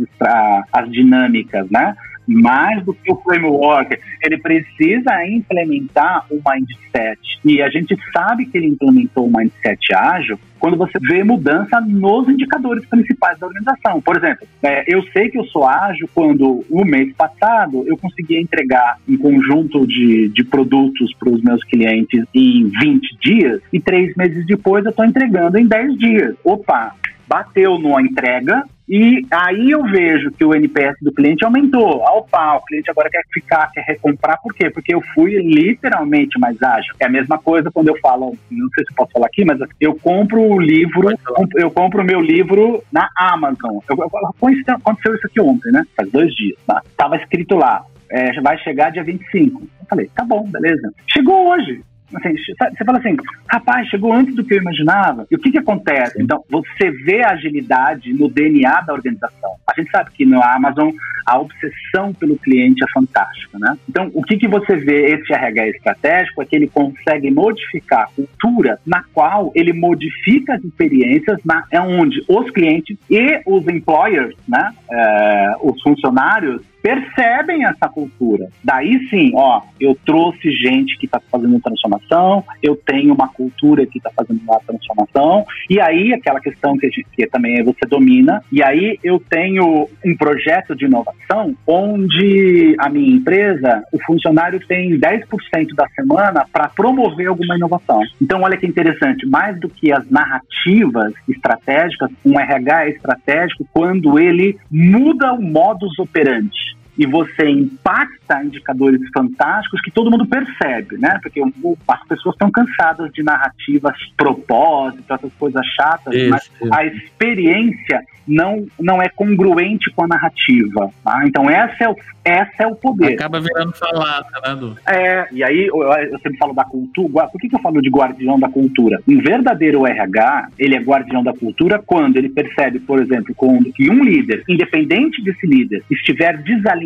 as 0.72 0.90
dinâmicas, 0.90 1.68
né? 1.70 1.96
Mais 2.26 2.84
do 2.84 2.94
que 2.94 3.12
o 3.12 3.16
framework, 3.16 3.98
ele 4.22 4.38
precisa 4.38 5.26
implementar 5.26 6.26
o 6.30 6.40
mindset. 6.46 7.20
E 7.44 7.60
a 7.60 7.68
gente 7.68 7.96
sabe 8.12 8.46
que 8.46 8.56
ele 8.56 8.68
implementou 8.68 9.26
o 9.26 9.36
mindset 9.36 9.94
ágil 9.94 10.38
quando 10.58 10.78
você 10.78 10.98
vê 10.98 11.22
mudança 11.22 11.78
nos 11.80 12.26
indicadores 12.26 12.86
principais 12.86 13.38
da 13.38 13.46
organização. 13.46 14.00
Por 14.00 14.16
exemplo, 14.16 14.46
é, 14.62 14.84
eu 14.86 15.02
sei 15.12 15.28
que 15.28 15.38
eu 15.38 15.44
sou 15.44 15.66
ágil 15.66 16.08
quando 16.14 16.64
no 16.70 16.84
mês 16.86 17.14
passado 17.14 17.84
eu 17.86 17.98
consegui 17.98 18.40
entregar 18.40 18.96
um 19.06 19.18
conjunto 19.18 19.86
de, 19.86 20.28
de 20.28 20.42
produtos 20.42 21.12
para 21.20 21.28
os 21.28 21.42
meus 21.42 21.62
clientes 21.64 22.24
em 22.34 22.66
20 22.80 23.18
dias 23.20 23.60
e 23.70 23.78
três 23.78 24.14
meses 24.16 24.46
depois 24.46 24.84
eu 24.84 24.90
estou 24.90 25.04
entregando 25.04 25.58
em 25.58 25.66
10 25.66 25.98
dias. 25.98 26.34
Opa, 26.42 26.94
bateu 27.28 27.78
numa 27.78 28.00
entrega, 28.00 28.64
e 28.88 29.26
aí 29.30 29.70
eu 29.70 29.82
vejo 29.82 30.30
que 30.30 30.44
o 30.44 30.54
NPS 30.54 30.96
do 31.00 31.12
cliente 31.12 31.44
aumentou. 31.44 32.02
Opa, 32.02 32.56
o 32.56 32.64
cliente 32.64 32.90
agora 32.90 33.08
quer 33.08 33.22
ficar, 33.32 33.70
quer 33.72 33.82
recomprar, 33.82 34.40
por 34.42 34.52
quê? 34.52 34.68
Porque 34.68 34.94
eu 34.94 35.00
fui 35.14 35.36
literalmente 35.38 36.38
mais 36.38 36.62
ágil. 36.62 36.94
É 37.00 37.06
a 37.06 37.10
mesma 37.10 37.38
coisa 37.38 37.70
quando 37.72 37.88
eu 37.88 37.98
falo, 38.00 38.36
não 38.50 38.68
sei 38.74 38.84
se 38.84 38.92
eu 38.92 38.96
posso 38.96 39.12
falar 39.12 39.26
aqui, 39.26 39.44
mas 39.44 39.58
eu 39.80 39.94
compro 39.94 40.42
o 40.42 40.60
livro, 40.60 41.08
eu 41.56 41.70
compro 41.70 42.02
o 42.02 42.04
meu 42.04 42.20
livro 42.20 42.82
na 42.92 43.08
Amazon. 43.16 43.78
Eu, 43.88 43.96
eu, 43.96 44.74
aconteceu 44.74 45.14
isso 45.14 45.26
aqui 45.26 45.40
ontem, 45.40 45.72
né? 45.72 45.82
Faz 45.96 46.10
dois 46.10 46.34
dias. 46.34 46.58
Tá? 46.66 46.82
Tava 46.96 47.16
escrito 47.16 47.56
lá, 47.56 47.84
é, 48.10 48.38
vai 48.42 48.58
chegar 48.58 48.90
dia 48.90 49.02
25. 49.02 49.62
Eu 49.62 49.86
falei, 49.88 50.10
tá 50.14 50.24
bom, 50.24 50.46
beleza. 50.50 50.92
Chegou 51.10 51.48
hoje. 51.48 51.82
Assim, 52.16 52.34
você 52.56 52.84
fala 52.84 52.98
assim, 52.98 53.16
rapaz, 53.50 53.88
chegou 53.88 54.12
antes 54.12 54.34
do 54.34 54.44
que 54.44 54.54
eu 54.54 54.58
imaginava. 54.58 55.26
E 55.30 55.34
o 55.34 55.38
que, 55.38 55.50
que 55.50 55.58
acontece? 55.58 56.20
Então, 56.22 56.42
você 56.50 56.90
vê 56.90 57.22
a 57.22 57.32
agilidade 57.32 58.12
no 58.12 58.28
DNA 58.28 58.80
da 58.82 58.92
organização. 58.92 59.50
A 59.68 59.80
gente 59.80 59.90
sabe 59.90 60.10
que 60.12 60.24
na 60.24 60.54
Amazon 60.54 60.90
a 61.26 61.38
obsessão 61.38 62.12
pelo 62.12 62.36
cliente 62.38 62.84
é 62.84 62.92
fantástica, 62.92 63.58
né? 63.58 63.76
Então, 63.88 64.10
o 64.12 64.22
que, 64.22 64.36
que 64.36 64.46
você 64.46 64.76
vê 64.76 65.14
esse 65.14 65.32
RH 65.32 65.68
estratégico 65.68 66.42
é 66.42 66.44
que 66.44 66.54
ele 66.54 66.68
consegue 66.68 67.30
modificar 67.30 68.02
a 68.02 68.06
cultura 68.08 68.78
na 68.86 69.02
qual 69.12 69.50
ele 69.54 69.72
modifica 69.72 70.54
as 70.54 70.62
experiências 70.62 71.38
na, 71.44 71.64
é 71.70 71.80
onde 71.80 72.22
os 72.28 72.50
clientes 72.50 72.96
e 73.10 73.40
os 73.46 73.66
employers, 73.66 74.34
né, 74.46 74.70
é, 74.90 75.54
os 75.62 75.80
funcionários, 75.82 76.62
percebem 76.84 77.64
essa 77.64 77.88
cultura. 77.88 78.50
Daí 78.62 79.08
sim, 79.08 79.32
ó, 79.34 79.62
eu 79.80 79.96
trouxe 80.04 80.50
gente 80.50 80.98
que 80.98 81.06
está 81.06 81.18
fazendo 81.32 81.58
transformação, 81.58 82.44
eu 82.62 82.76
tenho 82.76 83.14
uma 83.14 83.26
cultura 83.28 83.86
que 83.86 83.96
está 83.96 84.10
fazendo 84.14 84.42
uma 84.42 84.60
transformação, 84.60 85.46
e 85.70 85.80
aí 85.80 86.12
aquela 86.12 86.40
questão 86.40 86.76
que, 86.76 86.86
gente, 86.90 87.06
que 87.16 87.26
também 87.26 87.64
você 87.64 87.86
domina, 87.88 88.42
e 88.52 88.62
aí 88.62 88.98
eu 89.02 89.18
tenho 89.18 89.88
um 90.04 90.16
projeto 90.18 90.76
de 90.76 90.84
inovação 90.84 91.56
onde 91.66 92.76
a 92.78 92.90
minha 92.90 93.16
empresa, 93.16 93.82
o 93.90 93.98
funcionário 94.04 94.60
tem 94.68 95.00
10% 95.00 95.74
da 95.74 95.88
semana 95.88 96.44
para 96.52 96.68
promover 96.68 97.28
alguma 97.28 97.56
inovação. 97.56 98.02
Então, 98.20 98.42
olha 98.42 98.58
que 98.58 98.66
interessante, 98.66 99.26
mais 99.26 99.58
do 99.58 99.70
que 99.70 99.90
as 99.90 100.06
narrativas 100.10 101.14
estratégicas, 101.26 102.10
um 102.26 102.38
RH 102.38 102.84
é 102.84 102.90
estratégico 102.90 103.66
quando 103.72 104.18
ele 104.18 104.58
muda 104.70 105.32
o 105.32 105.40
modus 105.40 105.98
operandi 105.98 106.73
e 106.96 107.06
você 107.06 107.48
impacta 107.48 108.42
indicadores 108.44 109.00
fantásticos 109.12 109.80
que 109.80 109.90
todo 109.90 110.10
mundo 110.10 110.26
percebe, 110.26 110.96
né? 110.98 111.18
Porque 111.22 111.40
as 111.88 112.06
pessoas 112.06 112.34
estão 112.34 112.50
cansadas 112.50 113.12
de 113.12 113.22
narrativas 113.22 113.94
propósito, 114.16 115.12
essas 115.12 115.32
coisas 115.34 115.64
chatas, 115.66 116.14
isso, 116.14 116.30
mas 116.30 116.50
isso. 116.60 116.74
a 116.74 116.84
experiência 116.84 118.00
não, 118.26 118.64
não 118.80 119.02
é 119.02 119.08
congruente 119.08 119.90
com 119.94 120.04
a 120.04 120.08
narrativa. 120.08 120.90
Tá? 121.04 121.22
Então, 121.26 121.50
essa 121.50 121.84
é, 121.84 121.88
o, 121.88 121.96
essa 122.24 122.62
é 122.62 122.66
o 122.66 122.74
poder. 122.74 123.14
Acaba 123.14 123.38
virando 123.38 123.72
falada, 123.74 124.28
né, 124.46 124.54
Du? 124.54 124.76
É, 124.88 125.28
e 125.30 125.44
aí 125.44 125.66
eu, 125.66 125.82
eu 125.82 126.18
sempre 126.20 126.38
falo 126.38 126.54
da 126.54 126.64
cultura. 126.64 127.26
Por 127.28 127.38
que, 127.38 127.48
que 127.50 127.56
eu 127.56 127.60
falo 127.60 127.82
de 127.82 127.90
guardião 127.90 128.38
da 128.38 128.48
cultura? 128.48 128.98
Um 129.06 129.18
verdadeiro 129.18 129.86
RH, 129.86 130.48
ele 130.58 130.74
é 130.74 130.80
guardião 130.80 131.22
da 131.22 131.34
cultura 131.34 131.82
quando 131.84 132.16
ele 132.16 132.30
percebe, 132.30 132.78
por 132.78 132.98
exemplo, 132.98 133.34
quando 133.34 133.70
que 133.72 133.90
um 133.90 134.02
líder, 134.02 134.42
independente 134.48 135.22
desse 135.22 135.46
líder, 135.46 135.84
estiver 135.90 136.38
desalinhado 136.38 136.83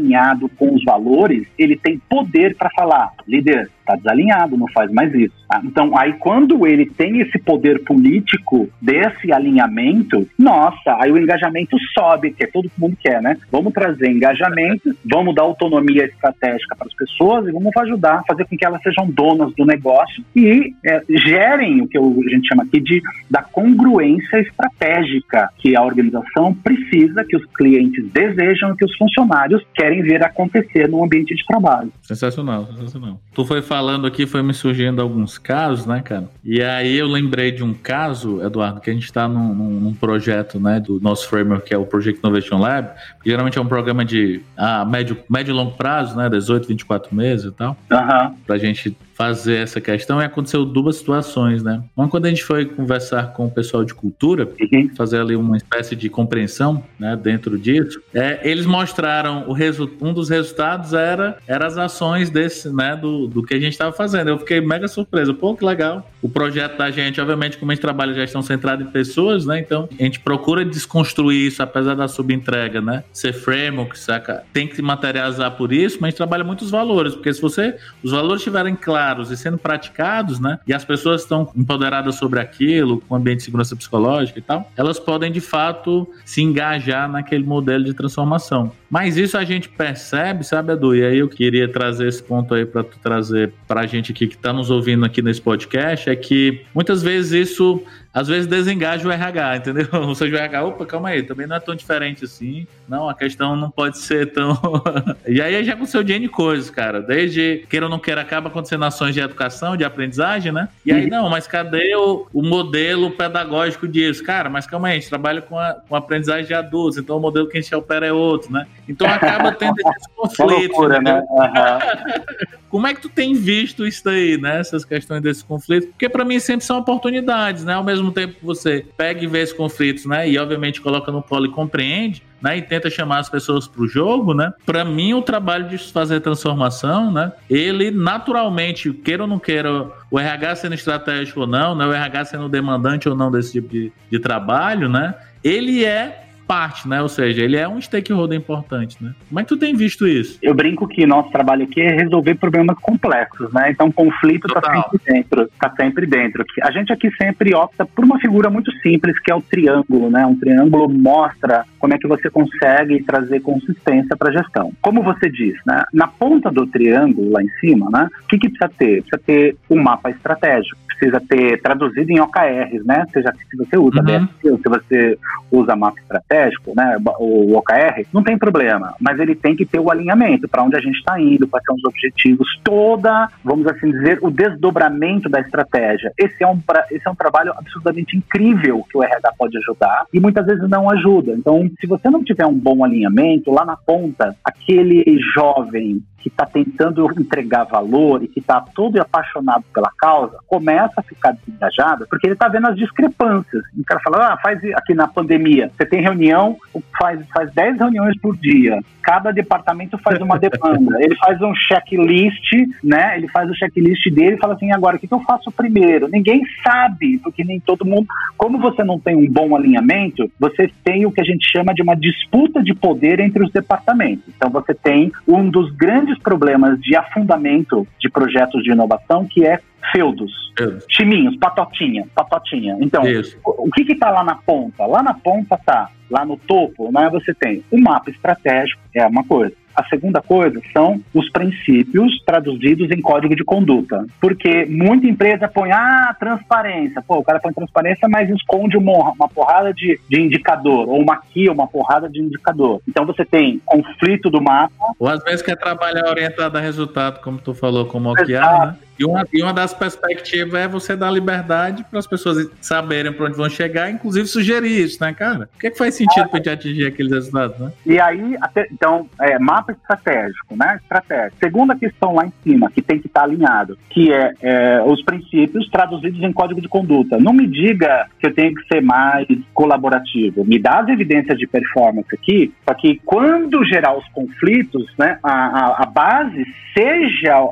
com 0.56 0.74
os 0.74 0.84
valores, 0.84 1.46
ele 1.58 1.76
tem 1.76 2.00
poder 2.08 2.56
para 2.56 2.70
falar: 2.70 3.12
líder, 3.26 3.70
está 3.88 3.96
desalinhado, 3.96 4.56
não 4.56 4.68
faz 4.68 4.90
mais 4.92 5.12
isso. 5.14 5.34
Ah, 5.50 5.60
então, 5.64 5.96
aí 5.96 6.12
quando 6.14 6.66
ele 6.66 6.86
tem 6.86 7.20
esse 7.20 7.38
poder 7.38 7.82
político 7.84 8.68
desse 8.82 9.32
alinhamento, 9.32 10.28
nossa, 10.38 10.96
aí 11.00 11.10
o 11.10 11.18
engajamento 11.18 11.76
sobe, 11.94 12.32
que 12.32 12.44
é 12.44 12.46
todo 12.46 12.70
mundo 12.76 12.96
quer, 13.02 13.22
né? 13.22 13.36
Vamos 13.50 13.72
trazer 13.72 14.10
engajamento, 14.10 14.94
vamos 15.04 15.34
dar 15.34 15.42
autonomia 15.42 16.04
estratégica 16.04 16.76
para 16.76 16.86
as 16.86 16.94
pessoas 16.94 17.48
e 17.48 17.52
vamos 17.52 17.74
ajudar 17.78 18.18
a 18.18 18.24
fazer 18.24 18.44
com 18.44 18.56
que 18.56 18.64
elas 18.64 18.82
sejam 18.82 19.08
donas 19.10 19.54
do 19.54 19.64
negócio 19.64 20.22
e 20.36 20.74
é, 20.84 21.02
gerem 21.08 21.80
o 21.80 21.88
que 21.88 21.96
a 21.96 22.02
gente 22.30 22.48
chama 22.48 22.64
aqui 22.64 22.80
de 22.80 23.00
da 23.30 23.42
congruência 23.42 24.40
estratégica 24.40 25.48
que 25.58 25.76
a 25.76 25.82
organização 25.82 26.54
precisa, 26.54 27.24
que 27.24 27.36
os 27.36 27.44
clientes 27.56 28.04
desejam, 28.12 28.76
que 28.76 28.84
os 28.84 28.96
funcionários 28.96 29.64
querem 29.74 29.87
ver 30.02 30.22
acontecer 30.22 30.88
no 30.88 31.04
ambiente 31.04 31.34
de 31.34 31.44
trabalho. 31.46 31.92
Sensacional, 32.02 32.66
sensacional. 32.66 33.20
Tu 33.34 33.44
foi 33.44 33.62
falando 33.62 34.06
aqui, 34.06 34.26
foi 34.26 34.42
me 34.42 34.54
surgindo 34.54 35.00
alguns 35.00 35.38
casos, 35.38 35.86
né, 35.86 36.00
cara? 36.00 36.28
E 36.44 36.62
aí 36.62 36.96
eu 36.96 37.06
lembrei 37.06 37.50
de 37.50 37.62
um 37.62 37.74
caso, 37.74 38.42
Eduardo, 38.42 38.80
que 38.80 38.90
a 38.90 38.92
gente 38.92 39.04
está 39.04 39.28
num, 39.28 39.54
num, 39.54 39.94
projeto, 39.94 40.60
né, 40.60 40.80
do 40.80 41.00
nosso 41.00 41.28
framework, 41.28 41.66
que 41.66 41.74
é 41.74 41.78
o 41.78 41.84
Project 41.84 42.20
Innovation 42.20 42.58
Lab, 42.58 42.90
que 43.22 43.30
geralmente 43.30 43.58
é 43.58 43.60
um 43.60 43.66
programa 43.66 44.04
de 44.04 44.40
ah, 44.56 44.84
médio, 44.84 45.18
médio 45.28 45.52
e 45.52 45.54
longo 45.54 45.72
prazo, 45.72 46.16
né, 46.16 46.28
18, 46.28 46.68
24 46.68 47.14
meses 47.14 47.46
e 47.46 47.52
tal, 47.52 47.76
uhum. 47.90 48.34
pra 48.46 48.58
gente 48.58 48.96
fazer 49.18 49.56
essa 49.56 49.80
questão 49.80 50.22
e 50.22 50.24
aconteceu 50.24 50.64
duas 50.64 50.94
situações, 50.94 51.60
né? 51.60 51.82
Uma 51.96 52.08
quando 52.08 52.26
a 52.26 52.28
gente 52.28 52.44
foi 52.44 52.64
conversar 52.64 53.32
com 53.32 53.46
o 53.46 53.50
pessoal 53.50 53.84
de 53.84 53.92
cultura, 53.92 54.48
uhum. 54.60 54.90
fazer 54.96 55.20
ali 55.20 55.34
uma 55.34 55.56
espécie 55.56 55.96
de 55.96 56.08
compreensão, 56.08 56.84
né, 56.96 57.18
dentro 57.20 57.58
disso, 57.58 58.00
é, 58.14 58.38
eles 58.48 58.64
mostraram 58.64 59.48
o 59.48 59.52
um 60.00 60.12
dos 60.12 60.28
resultados 60.28 60.92
era, 60.92 61.38
era 61.46 61.66
as 61.66 61.76
ações 61.76 62.30
desse, 62.30 62.74
né, 62.74 62.96
do, 62.96 63.26
do 63.26 63.42
que 63.42 63.54
a 63.54 63.60
gente 63.60 63.72
estava 63.72 63.92
fazendo. 63.92 64.28
Eu 64.28 64.38
fiquei 64.38 64.60
mega 64.60 64.88
surpreso. 64.88 65.34
Pô, 65.34 65.54
que 65.54 65.64
legal. 65.64 66.08
O 66.20 66.28
projeto 66.28 66.76
da 66.76 66.90
gente, 66.90 67.20
obviamente, 67.20 67.58
como 67.58 67.70
a 67.70 67.74
gente 67.74 67.82
trabalha 67.82 68.12
gestão 68.12 68.42
centrada 68.42 68.82
em 68.82 68.86
pessoas, 68.86 69.46
né? 69.46 69.60
Então, 69.60 69.88
a 69.98 70.02
gente 70.02 70.20
procura 70.20 70.64
desconstruir 70.64 71.46
isso, 71.46 71.62
apesar 71.62 71.94
da 71.94 72.08
subentrega, 72.08 72.80
né? 72.80 73.04
Ser 73.12 73.32
framework, 73.32 73.98
saca? 73.98 74.44
Tem 74.52 74.66
que 74.66 74.80
materializar 74.82 75.52
por 75.52 75.72
isso, 75.72 75.98
mas 76.00 76.08
a 76.08 76.10
gente 76.10 76.16
trabalha 76.16 76.44
muitos 76.44 76.70
valores, 76.70 77.14
porque 77.14 77.32
se 77.32 77.40
você, 77.40 77.76
os 78.02 78.10
valores 78.10 78.40
estiverem 78.40 78.74
claros 78.74 79.30
e 79.30 79.36
sendo 79.36 79.58
praticados, 79.58 80.40
né? 80.40 80.58
E 80.66 80.74
as 80.74 80.84
pessoas 80.84 81.22
estão 81.22 81.50
empoderadas 81.54 82.16
sobre 82.16 82.40
aquilo, 82.40 83.00
com 83.08 83.14
ambiente 83.14 83.38
de 83.38 83.44
segurança 83.44 83.76
psicológica 83.76 84.38
e 84.38 84.42
tal, 84.42 84.70
elas 84.76 84.98
podem, 84.98 85.30
de 85.30 85.40
fato, 85.40 86.08
se 86.24 86.42
engajar 86.42 87.10
naquele 87.10 87.44
modelo 87.44 87.84
de 87.84 87.94
transformação. 87.94 88.72
Mas 88.90 89.16
isso 89.16 89.36
a 89.36 89.44
gente 89.44 89.68
percebe, 89.68 90.44
sabe, 90.44 90.72
Edu? 90.72 90.94
E 90.94 91.04
aí 91.04 91.18
eu 91.18 91.28
queria 91.28 91.68
trazer 91.68 92.08
esse 92.08 92.22
ponto 92.22 92.54
aí 92.54 92.64
para 92.64 92.82
tu 92.82 92.98
trazer 92.98 93.52
para 93.66 93.82
a 93.82 93.86
gente 93.86 94.12
aqui 94.12 94.26
que 94.26 94.34
está 94.34 94.52
nos 94.52 94.70
ouvindo 94.70 95.04
aqui 95.04 95.20
nesse 95.20 95.40
podcast, 95.40 96.07
é 96.08 96.16
que 96.16 96.64
muitas 96.74 97.02
vezes 97.02 97.50
isso 97.50 97.82
às 98.12 98.26
vezes 98.28 98.46
desengaja 98.46 99.06
o 99.06 99.12
RH, 99.12 99.56
entendeu? 99.56 99.88
Ou 99.92 100.14
seja, 100.16 100.34
o 100.34 100.38
RH, 100.38 100.64
opa, 100.64 100.86
calma 100.86 101.10
aí, 101.10 101.22
também 101.22 101.46
não 101.46 101.56
é 101.56 101.60
tão 101.60 101.74
diferente 101.74 102.24
assim. 102.24 102.66
Não, 102.88 103.08
a 103.08 103.14
questão 103.14 103.54
não 103.54 103.70
pode 103.70 103.98
ser 103.98 104.32
tão. 104.32 104.58
e 105.26 105.40
aí 105.40 105.62
já 105.62 105.74
aconteceu 105.74 106.02
de 106.02 106.12
N 106.14 106.28
coisas, 106.28 106.70
cara. 106.70 107.00
Desde 107.00 107.64
queira 107.68 107.86
ou 107.86 107.90
não 107.90 107.98
queira, 107.98 108.20
acaba 108.20 108.48
acontecendo 108.48 108.84
ações 108.84 109.14
de 109.14 109.20
educação, 109.20 109.76
de 109.76 109.84
aprendizagem, 109.84 110.52
né? 110.52 110.68
E 110.84 110.92
aí, 110.92 111.08
não, 111.08 111.28
mas 111.28 111.46
cadê 111.46 111.94
o, 111.96 112.26
o 112.32 112.42
modelo 112.42 113.10
pedagógico 113.10 113.86
disso? 113.86 114.24
Cara, 114.24 114.48
mas 114.48 114.66
calma 114.66 114.88
aí, 114.88 114.92
a 114.92 115.00
gente 115.00 115.08
trabalha 115.08 115.42
com, 115.42 115.58
a, 115.58 115.74
com 115.74 115.94
aprendizagem 115.94 116.46
de 116.46 116.54
adultos, 116.54 116.98
então 116.98 117.18
o 117.18 117.20
modelo 117.20 117.48
que 117.48 117.58
a 117.58 117.60
gente 117.60 117.74
opera 117.74 118.06
é 118.06 118.12
outro, 118.12 118.52
né? 118.52 118.66
Então 118.88 119.06
acaba 119.06 119.52
tendo 119.52 119.74
esses 119.78 120.06
conflitos. 120.16 120.68
Loucura, 120.68 121.00
né? 121.00 121.22
Uhum. 121.28 122.58
Como 122.70 122.86
é 122.86 122.94
que 122.94 123.00
tu 123.00 123.08
tem 123.08 123.34
visto 123.34 123.86
isso 123.86 124.04
daí, 124.04 124.38
né? 124.38 124.60
Essas 124.60 124.84
questões 124.84 125.22
desses 125.22 125.42
conflitos? 125.42 125.88
Porque 125.90 126.08
para 126.08 126.24
mim 126.24 126.38
sempre 126.38 126.66
são 126.66 126.78
oportunidades, 126.78 127.64
né? 127.64 127.74
Ao 127.74 127.84
mesmo 127.84 127.97
tempo 128.10 128.34
que 128.34 128.44
você 128.44 128.86
pega 128.96 129.22
e 129.22 129.26
vê 129.26 129.40
esses 129.40 129.54
conflitos, 129.54 130.06
né? 130.06 130.28
E 130.28 130.38
obviamente 130.38 130.80
coloca 130.80 131.10
no 131.12 131.22
polo 131.22 131.46
e 131.46 131.50
compreende, 131.50 132.22
né? 132.40 132.58
E 132.58 132.62
tenta 132.62 132.88
chamar 132.88 133.18
as 133.18 133.28
pessoas 133.28 133.66
para 133.66 133.82
o 133.82 133.88
jogo, 133.88 134.34
né? 134.34 134.52
Para 134.64 134.84
mim 134.84 135.14
o 135.14 135.22
trabalho 135.22 135.68
de 135.68 135.78
fazer 135.78 136.20
transformação, 136.20 137.12
né? 137.12 137.32
Ele 137.48 137.90
naturalmente, 137.90 138.92
queira 138.92 139.24
ou 139.24 139.28
não 139.28 139.38
queira, 139.38 139.90
o 140.10 140.18
RH 140.18 140.56
sendo 140.56 140.74
estratégico 140.74 141.40
ou 141.40 141.46
não, 141.46 141.74
né? 141.74 141.86
O 141.86 141.92
RH 141.92 142.26
sendo 142.26 142.48
demandante 142.48 143.08
ou 143.08 143.14
não 143.14 143.30
desse 143.30 143.52
tipo 143.52 143.68
de, 143.68 143.92
de 144.10 144.18
trabalho, 144.18 144.88
né? 144.88 145.14
Ele 145.42 145.84
é 145.84 146.27
parte, 146.48 146.88
né? 146.88 147.02
Ou 147.02 147.10
seja, 147.10 147.42
ele 147.42 147.56
é 147.56 147.68
um 147.68 147.78
stakeholder 147.78 148.38
importante, 148.38 148.96
né? 149.04 149.12
Como 149.28 149.38
é 149.38 149.42
que 149.42 149.48
tu 149.50 149.56
tem 149.58 149.76
visto 149.76 150.08
isso? 150.08 150.38
Eu 150.42 150.54
brinco 150.54 150.88
que 150.88 151.06
nosso 151.06 151.30
trabalho 151.30 151.64
aqui 151.64 151.82
é 151.82 151.94
resolver 151.94 152.34
problemas 152.36 152.78
complexos, 152.78 153.52
né? 153.52 153.70
Então, 153.70 153.92
conflito 153.92 154.46
está 154.46 154.62
sempre 154.72 155.00
dentro, 155.06 155.50
tá 155.60 155.74
sempre 155.76 156.06
dentro. 156.06 156.44
A 156.62 156.70
gente 156.70 156.90
aqui 156.90 157.10
sempre 157.16 157.54
opta 157.54 157.84
por 157.84 158.02
uma 158.02 158.18
figura 158.18 158.48
muito 158.48 158.72
simples, 158.78 159.18
que 159.20 159.30
é 159.30 159.34
o 159.34 159.42
triângulo, 159.42 160.10
né? 160.10 160.24
Um 160.24 160.36
triângulo 160.36 160.88
mostra 160.88 161.64
como 161.78 161.92
é 161.92 161.98
que 161.98 162.08
você 162.08 162.30
consegue 162.30 163.02
trazer 163.02 163.40
consistência 163.40 164.16
para 164.16 164.30
a 164.30 164.32
gestão. 164.32 164.72
Como 164.80 165.02
você 165.02 165.28
diz, 165.28 165.54
né? 165.66 165.82
Na 165.92 166.08
ponta 166.08 166.50
do 166.50 166.66
triângulo, 166.66 167.30
lá 167.30 167.42
em 167.42 167.50
cima, 167.60 167.90
né? 167.92 168.08
O 168.24 168.26
que, 168.26 168.38
que 168.38 168.48
precisa 168.48 168.70
ter? 168.78 169.02
Precisa 169.02 169.22
ter 169.24 169.56
um 169.68 169.82
mapa 169.82 170.10
estratégico, 170.10 170.78
precisa 170.98 171.20
ter 171.20 171.60
traduzido 171.60 172.10
em 172.10 172.20
OKRs, 172.20 172.84
né? 172.84 173.04
Seja 173.12 173.32
se 173.32 173.56
você 173.56 173.76
usa 173.76 174.00
uhum. 174.00 174.28
ou 174.52 174.58
se 174.58 174.68
você 174.68 175.18
usa 175.50 175.76
mapa 175.76 175.98
estratégico, 176.00 176.37
estratégico, 176.38 176.72
né, 176.74 176.96
o 177.18 177.56
OKR, 177.56 178.06
não 178.12 178.22
tem 178.22 178.38
problema, 178.38 178.94
mas 179.00 179.18
ele 179.18 179.34
tem 179.34 179.56
que 179.56 179.66
ter 179.66 179.80
o 179.80 179.90
alinhamento 179.90 180.48
para 180.48 180.62
onde 180.62 180.76
a 180.76 180.80
gente 180.80 180.96
está 180.96 181.20
indo, 181.20 181.48
quais 181.48 181.64
são 181.64 181.74
os 181.74 181.84
objetivos, 181.84 182.48
toda, 182.62 183.28
vamos 183.44 183.66
assim 183.66 183.90
dizer, 183.90 184.18
o 184.22 184.30
desdobramento 184.30 185.28
da 185.28 185.40
estratégia. 185.40 186.12
Esse 186.16 186.42
é 186.42 186.46
um, 186.46 186.60
esse 186.90 187.06
é 187.06 187.10
um 187.10 187.14
trabalho 187.14 187.52
absolutamente 187.56 188.16
incrível 188.16 188.84
que 188.90 188.96
o 188.96 189.02
RH 189.02 189.32
pode 189.36 189.58
ajudar 189.58 190.04
e 190.12 190.20
muitas 190.20 190.46
vezes 190.46 190.68
não 190.68 190.90
ajuda. 190.90 191.32
Então, 191.32 191.68
se 191.80 191.86
você 191.86 192.08
não 192.08 192.22
tiver 192.22 192.46
um 192.46 192.54
bom 192.54 192.84
alinhamento, 192.84 193.50
lá 193.50 193.64
na 193.64 193.76
ponta, 193.76 194.34
aquele 194.44 195.04
jovem 195.34 196.02
que 196.28 196.34
está 196.34 196.46
tentando 196.46 197.08
entregar 197.18 197.64
valor 197.64 198.22
e 198.22 198.28
que 198.28 198.40
está 198.40 198.60
todo 198.60 199.00
apaixonado 199.00 199.64
pela 199.72 199.90
causa, 199.98 200.38
começa 200.46 200.94
a 200.96 201.02
ficar 201.02 201.32
desengajado 201.32 202.06
porque 202.08 202.26
ele 202.26 202.34
está 202.34 202.48
vendo 202.48 202.68
as 202.68 202.76
discrepâncias. 202.76 203.62
O 203.76 203.84
cara 203.84 204.00
fala, 204.02 204.32
ah, 204.32 204.38
faz 204.42 204.62
aqui 204.74 204.94
na 204.94 205.08
pandemia, 205.08 205.70
você 205.76 205.86
tem 205.86 206.02
reunião, 206.02 206.56
faz, 206.98 207.20
faz 207.28 207.52
10 207.52 207.78
reuniões 207.78 208.18
por 208.20 208.36
dia, 208.36 208.78
cada 209.02 209.32
departamento 209.32 209.96
faz 209.98 210.20
uma 210.20 210.38
demanda, 210.38 210.98
ele 211.02 211.16
faz 211.16 211.40
um 211.40 211.54
checklist, 211.54 212.52
né? 212.84 213.16
Ele 213.16 213.26
faz 213.28 213.48
o 213.50 213.54
checklist 213.54 214.04
dele 214.10 214.34
e 214.34 214.38
fala 214.38 214.52
assim, 214.52 214.70
agora, 214.70 214.96
o 214.96 214.98
que, 214.98 215.08
que 215.08 215.14
eu 215.14 215.22
faço 215.22 215.50
primeiro? 215.50 216.08
Ninguém 216.08 216.42
sabe, 216.62 217.18
porque 217.18 217.42
nem 217.42 217.58
todo 217.58 217.86
mundo... 217.86 218.06
Como 218.36 218.58
você 218.58 218.84
não 218.84 219.00
tem 219.00 219.16
um 219.16 219.30
bom 219.30 219.56
alinhamento, 219.56 220.30
você 220.38 220.70
tem 220.84 221.06
o 221.06 221.12
que 221.12 221.22
a 221.22 221.24
gente 221.24 221.50
chama 221.50 221.72
de 221.72 221.82
uma 221.82 221.96
disputa 221.96 222.62
de 222.62 222.74
poder 222.74 223.18
entre 223.20 223.42
os 223.42 223.50
departamentos. 223.50 224.24
Então, 224.28 224.50
você 224.50 224.74
tem 224.74 225.10
um 225.26 225.48
dos 225.48 225.74
grandes 225.74 226.17
grandes 226.18 226.22
problemas 226.22 226.80
de 226.80 226.96
afundamento 226.96 227.86
de 228.00 228.10
projetos 228.10 228.62
de 228.62 228.70
inovação, 228.70 229.26
que 229.26 229.46
é 229.46 229.60
feudos, 229.92 230.32
Isso. 230.58 230.86
chiminhos, 230.90 231.36
patotinha, 231.36 232.04
patotinha. 232.14 232.76
Então, 232.80 233.06
Isso. 233.06 233.38
o 233.44 233.70
que 233.70 233.92
está 233.92 234.10
lá 234.10 234.24
na 234.24 234.34
ponta? 234.34 234.84
Lá 234.86 235.02
na 235.02 235.14
ponta 235.14 235.58
tá, 235.64 235.88
lá 236.10 236.24
no 236.24 236.36
topo, 236.36 236.90
né, 236.92 237.08
você 237.10 237.32
tem 237.34 237.62
o 237.70 237.80
mapa 237.80 238.10
estratégico, 238.10 238.80
é 238.94 239.06
uma 239.06 239.24
coisa. 239.24 239.54
A 239.78 239.84
segunda 239.84 240.20
coisa 240.20 240.60
são 240.72 241.00
os 241.14 241.30
princípios 241.30 242.20
traduzidos 242.26 242.90
em 242.90 243.00
código 243.00 243.36
de 243.36 243.44
conduta. 243.44 244.04
Porque 244.20 244.66
muita 244.66 245.06
empresa 245.06 245.46
põe, 245.46 245.70
ah, 245.70 246.16
transparência. 246.18 247.00
Pô, 247.00 247.18
o 247.18 247.22
cara 247.22 247.38
põe 247.38 247.52
transparência, 247.52 248.08
mas 248.08 248.28
esconde 248.28 248.76
uma, 248.76 249.12
uma 249.12 249.28
porrada 249.28 249.72
de, 249.72 250.00
de 250.10 250.20
indicador, 250.20 250.88
ou 250.88 251.04
maquia 251.04 251.52
uma 251.52 251.68
porrada 251.68 252.08
de 252.08 252.20
indicador. 252.20 252.82
Então 252.88 253.06
você 253.06 253.24
tem 253.24 253.62
conflito 253.64 254.28
do 254.28 254.42
mapa. 254.42 254.94
Ou 254.98 255.08
às 255.08 255.22
vezes 255.22 255.42
quer 255.42 255.56
trabalhar 255.56 256.08
orientado 256.10 256.58
a 256.58 256.60
resultado, 256.60 257.20
como 257.20 257.38
tu 257.38 257.54
falou, 257.54 257.86
com 257.86 258.00
maquiar, 258.00 258.66
né? 258.66 258.76
E 258.98 259.04
uma, 259.04 259.24
e 259.32 259.42
uma 259.42 259.52
das 259.52 259.72
perspectivas 259.72 260.54
é 260.54 260.66
você 260.66 260.96
dar 260.96 261.10
liberdade 261.10 261.84
para 261.88 262.00
as 262.00 262.06
pessoas 262.06 262.48
saberem 262.60 263.12
para 263.12 263.26
onde 263.26 263.36
vão 263.36 263.48
chegar, 263.48 263.90
inclusive 263.90 264.26
sugerir 264.26 264.84
isso, 264.84 264.98
né, 265.00 265.14
cara? 265.14 265.48
O 265.54 265.58
que, 265.58 265.68
é 265.68 265.70
que 265.70 265.78
faz 265.78 265.94
sentido 265.94 266.24
é. 266.24 266.28
para 266.28 266.38
gente 266.38 266.50
atingir 266.50 266.86
aqueles 266.86 267.12
resultados, 267.12 267.56
né? 267.58 267.72
E 267.86 268.00
aí, 268.00 268.36
até, 268.40 268.66
então, 268.72 269.08
é, 269.20 269.38
mapa 269.38 269.67
estratégico, 269.72 270.56
né? 270.56 270.78
Estratégia. 270.82 271.32
Segunda 271.38 271.76
questão 271.76 272.14
lá 272.14 272.26
em 272.26 272.32
cima, 272.42 272.70
que 272.70 272.82
tem 272.82 272.98
que 272.98 273.06
estar 273.06 273.22
alinhado, 273.22 273.78
que 273.90 274.12
é, 274.12 274.34
é, 274.42 274.82
os 274.84 275.02
princípios 275.02 275.68
traduzidos 275.70 276.22
em 276.22 276.32
código 276.32 276.60
de 276.60 276.68
conduta. 276.68 277.18
Não 277.18 277.32
me 277.32 277.46
diga 277.46 278.06
que 278.18 278.26
eu 278.26 278.34
tenho 278.34 278.54
que 278.54 278.66
ser 278.66 278.82
mais 278.82 279.26
colaborativo. 279.54 280.44
Me 280.44 280.58
dá 280.58 280.80
as 280.80 280.88
evidências 280.88 281.38
de 281.38 281.46
performance 281.46 282.08
aqui, 282.14 282.52
para 282.64 282.74
que 282.74 283.00
quando 283.04 283.64
gerar 283.64 283.96
os 283.96 284.06
conflitos, 284.08 284.86
né, 284.98 285.18
a, 285.22 285.32
a, 285.32 285.82
a 285.82 285.86
base 285.86 286.44
seja 286.78 287.42